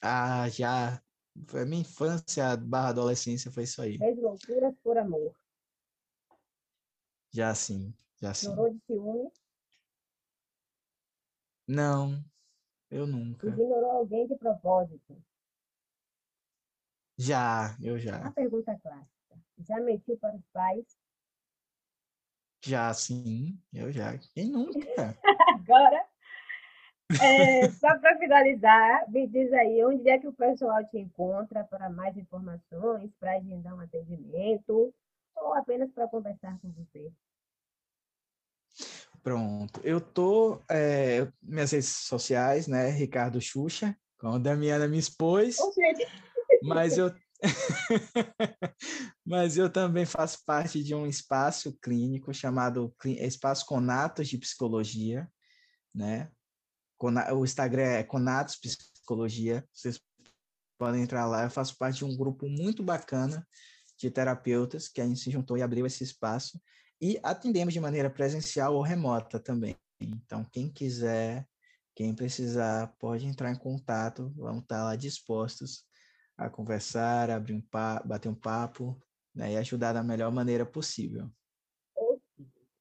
Ah, 0.02 0.48
já. 0.50 1.03
Foi 1.48 1.62
a 1.62 1.66
minha 1.66 1.82
infância 1.82 2.56
barra 2.56 2.90
adolescência, 2.90 3.52
foi 3.52 3.64
isso 3.64 3.82
aí. 3.82 3.98
Fez 3.98 4.18
loucuras 4.18 4.76
por 4.84 4.98
amor. 4.98 5.36
Já 7.32 7.54
sim, 7.56 7.94
já 8.22 8.34
sim. 8.34 8.48
Chorou 8.48 8.70
de 8.70 8.80
ciúme. 8.86 9.32
Não, 11.68 12.24
eu 12.92 13.08
nunca. 13.08 13.48
Ignorou 13.48 13.92
alguém 13.92 14.28
de 14.28 14.36
propósito. 14.36 15.18
Já, 17.18 17.76
eu 17.82 17.96
A 17.96 18.00
já. 18.00 18.32
pergunta 18.32 18.78
clássica. 18.80 19.10
Já 19.68 19.80
mentiu 19.80 20.18
para 20.18 20.36
os 20.36 20.46
pais? 20.52 20.86
Já 22.66 22.94
sim, 22.94 23.60
eu 23.74 23.92
já. 23.92 24.18
Quem 24.34 24.50
nunca? 24.50 25.18
Agora, 25.56 26.08
é, 27.22 27.70
só 27.72 27.98
para 28.00 28.18
finalizar, 28.18 29.10
me 29.10 29.28
diz 29.28 29.52
aí 29.54 29.84
onde 29.84 30.10
é 30.10 30.18
que 30.18 30.28
o 30.28 30.34
pessoal 30.34 30.84
te 30.86 30.98
encontra 30.98 31.64
para 31.64 31.90
mais 31.90 32.16
informações, 32.18 33.12
para 33.20 33.38
agendar 33.38 33.76
um 33.76 33.80
atendimento 33.80 34.94
ou 35.36 35.54
apenas 35.54 35.92
para 35.92 36.08
conversar 36.08 36.58
com 36.60 36.72
você. 36.72 37.12
Pronto. 39.22 39.80
Eu 39.84 40.02
tô. 40.02 40.62
é, 40.70 41.28
minhas 41.42 41.72
redes 41.72 41.90
sociais, 41.90 42.68
né? 42.68 42.90
Ricardo 42.90 43.40
Xuxa, 43.40 43.96
como 44.18 44.36
a 44.36 44.40
Damiana 44.40 44.88
me 44.88 44.98
expôs. 44.98 45.58
Mas 46.62 46.98
eu 46.98 47.14
mas 49.26 49.58
eu 49.58 49.70
também 49.70 50.06
faço 50.06 50.40
parte 50.46 50.82
de 50.82 50.96
um 50.96 51.06
espaço 51.06 51.78
clínico 51.82 52.34
chamado 52.34 52.94
Clí- 52.98 53.20
Espaço 53.20 53.66
Conatos 53.66 54.30
de 54.30 54.38
Psicologia, 54.38 55.30
né? 55.94 56.32
O 57.34 57.44
Instagram 57.44 57.84
é 57.84 58.04
Conatos 58.04 58.56
Psicologia. 58.56 59.68
Vocês 59.74 60.00
podem 60.78 61.04
entrar 61.04 61.26
lá. 61.26 61.44
Eu 61.44 61.50
faço 61.50 61.78
parte 61.78 61.98
de 61.98 62.06
um 62.06 62.16
grupo 62.16 62.48
muito 62.48 62.82
bacana 62.82 63.46
de 63.98 64.10
terapeutas 64.10 64.88
que 64.88 65.02
a 65.02 65.06
gente 65.06 65.20
se 65.20 65.30
juntou 65.30 65.58
e 65.58 65.62
abriu 65.62 65.86
esse 65.86 66.02
espaço 66.02 66.62
e 67.02 67.20
atendemos 67.22 67.74
de 67.74 67.80
maneira 67.82 68.10
presencial 68.10 68.74
ou 68.74 68.82
remota 68.82 69.38
também. 69.38 69.76
Então, 70.00 70.46
quem 70.46 70.72
quiser, 70.72 71.46
quem 71.94 72.16
precisar, 72.16 72.96
pode 72.98 73.26
entrar 73.26 73.52
em 73.52 73.58
contato. 73.58 74.32
Vamos 74.38 74.64
estar 74.64 74.86
lá 74.86 74.96
dispostos 74.96 75.86
a 76.38 76.50
conversar, 76.50 77.30
abrir 77.30 77.54
um 77.54 77.62
pa 77.62 78.02
bater 78.06 78.30
um 78.30 78.36
papo 78.36 78.98
né, 79.36 79.52
e 79.52 79.58
ajudar 79.58 79.92
da 79.92 80.02
melhor 80.02 80.32
maneira 80.32 80.66
possível. 80.66 81.30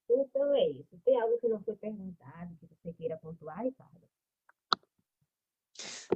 Então 0.09 0.55
é 0.55 0.69
isso. 0.69 0.97
Tem 1.03 1.19
algo 1.19 1.37
que 1.39 1.47
não 1.49 1.61
foi 1.61 1.75
perguntado, 1.75 2.55
que 2.55 2.67
você 2.67 2.93
queira 2.93 3.17
pontuar, 3.17 3.63
Ricardo? 3.63 4.02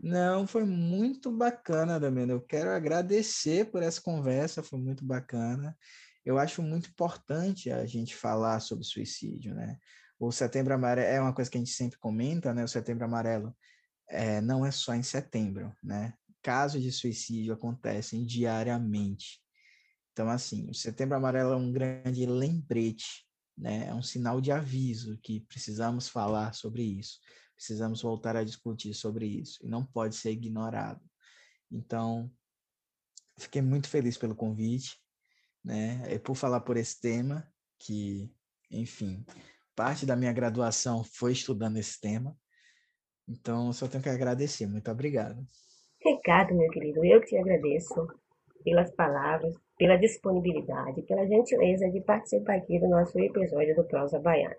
Não, 0.02 0.46
foi 0.48 0.66
muito 0.66 1.32
bacana, 1.32 2.00
Damiana. 2.00 2.34
Eu 2.34 2.42
quero 2.42 2.70
agradecer 2.70 3.70
por 3.72 3.82
essa 3.82 4.02
conversa, 4.02 4.64
foi 4.64 4.80
muito 4.80 5.06
bacana. 5.06 5.78
Eu 6.26 6.38
acho 6.38 6.62
muito 6.62 6.90
importante 6.90 7.72
a 7.72 7.86
gente 7.86 8.16
falar 8.16 8.60
sobre 8.60 8.84
suicídio, 8.84 9.56
né? 9.56 9.78
O 10.20 10.32
Setembro 10.32 10.74
Amarelo 10.74 11.08
é 11.08 11.22
uma 11.22 11.34
coisa 11.34 11.50
que 11.50 11.58
a 11.58 11.62
gente 11.62 11.74
sempre 11.74 11.98
comenta, 12.00 12.54
né? 12.54 12.64
O 12.64 12.68
Setembro 12.68 13.06
Amarelo 13.06 13.56
é, 14.10 14.42
não 14.42 14.66
é 14.66 14.72
só 14.72 14.94
em 14.94 15.04
setembro, 15.04 15.74
né? 15.84 16.14
Casos 16.42 16.82
de 16.82 16.92
suicídio 16.92 17.54
acontecem 17.54 18.26
diariamente. 18.26 19.42
Então, 20.12 20.30
assim, 20.30 20.68
o 20.70 20.74
Setembro 20.74 21.16
Amarelo 21.16 21.54
é 21.54 21.56
um 21.56 21.72
grande 21.72 22.26
lembrete, 22.26 23.28
né? 23.58 23.88
É 23.88 23.94
um 23.94 24.02
sinal 24.02 24.42
de 24.42 24.52
aviso 24.52 25.20
que 25.22 25.42
precisamos 25.42 26.10
falar 26.10 26.54
sobre 26.54 26.84
isso, 26.84 27.20
precisamos 27.58 28.02
voltar 28.02 28.38
a 28.38 28.44
discutir 28.44 28.94
sobre 28.94 29.26
isso 29.26 29.60
e 29.66 29.68
não 29.68 29.84
pode 29.84 30.16
ser 30.16 30.32
ignorado. 30.32 31.02
Então, 31.72 32.32
fiquei 33.38 33.62
muito 33.62 33.90
feliz 33.90 34.18
pelo 34.18 34.36
convite, 34.36 34.96
né? 35.66 36.04
E 36.10 36.20
por 36.20 36.36
falar 36.36 36.62
por 36.62 36.78
esse 36.78 37.02
tema 37.02 37.46
que, 37.80 38.32
enfim, 38.72 39.26
parte 39.76 40.06
da 40.06 40.16
minha 40.16 40.32
graduação 40.32 41.04
foi 41.04 41.34
estudando 41.34 41.78
esse 41.78 42.00
tema. 42.00 42.38
Então, 43.28 43.74
só 43.74 43.88
tenho 43.88 44.04
que 44.04 44.10
agradecer. 44.10 44.68
Muito 44.68 44.90
obrigado. 44.90 45.46
Ricardo, 46.00 46.56
meu 46.56 46.70
querido, 46.70 47.04
eu 47.04 47.20
te 47.26 47.36
agradeço 47.36 48.08
pelas 48.64 48.94
palavras, 48.96 49.54
pela 49.78 49.98
disponibilidade, 49.98 51.02
pela 51.02 51.28
gentileza 51.28 51.90
de 51.90 52.02
participar 52.02 52.56
aqui 52.56 52.80
do 52.80 52.88
nosso 52.88 53.20
episódio 53.20 53.76
do 53.76 53.84
Prosa 53.84 54.20
Baiana. 54.20 54.56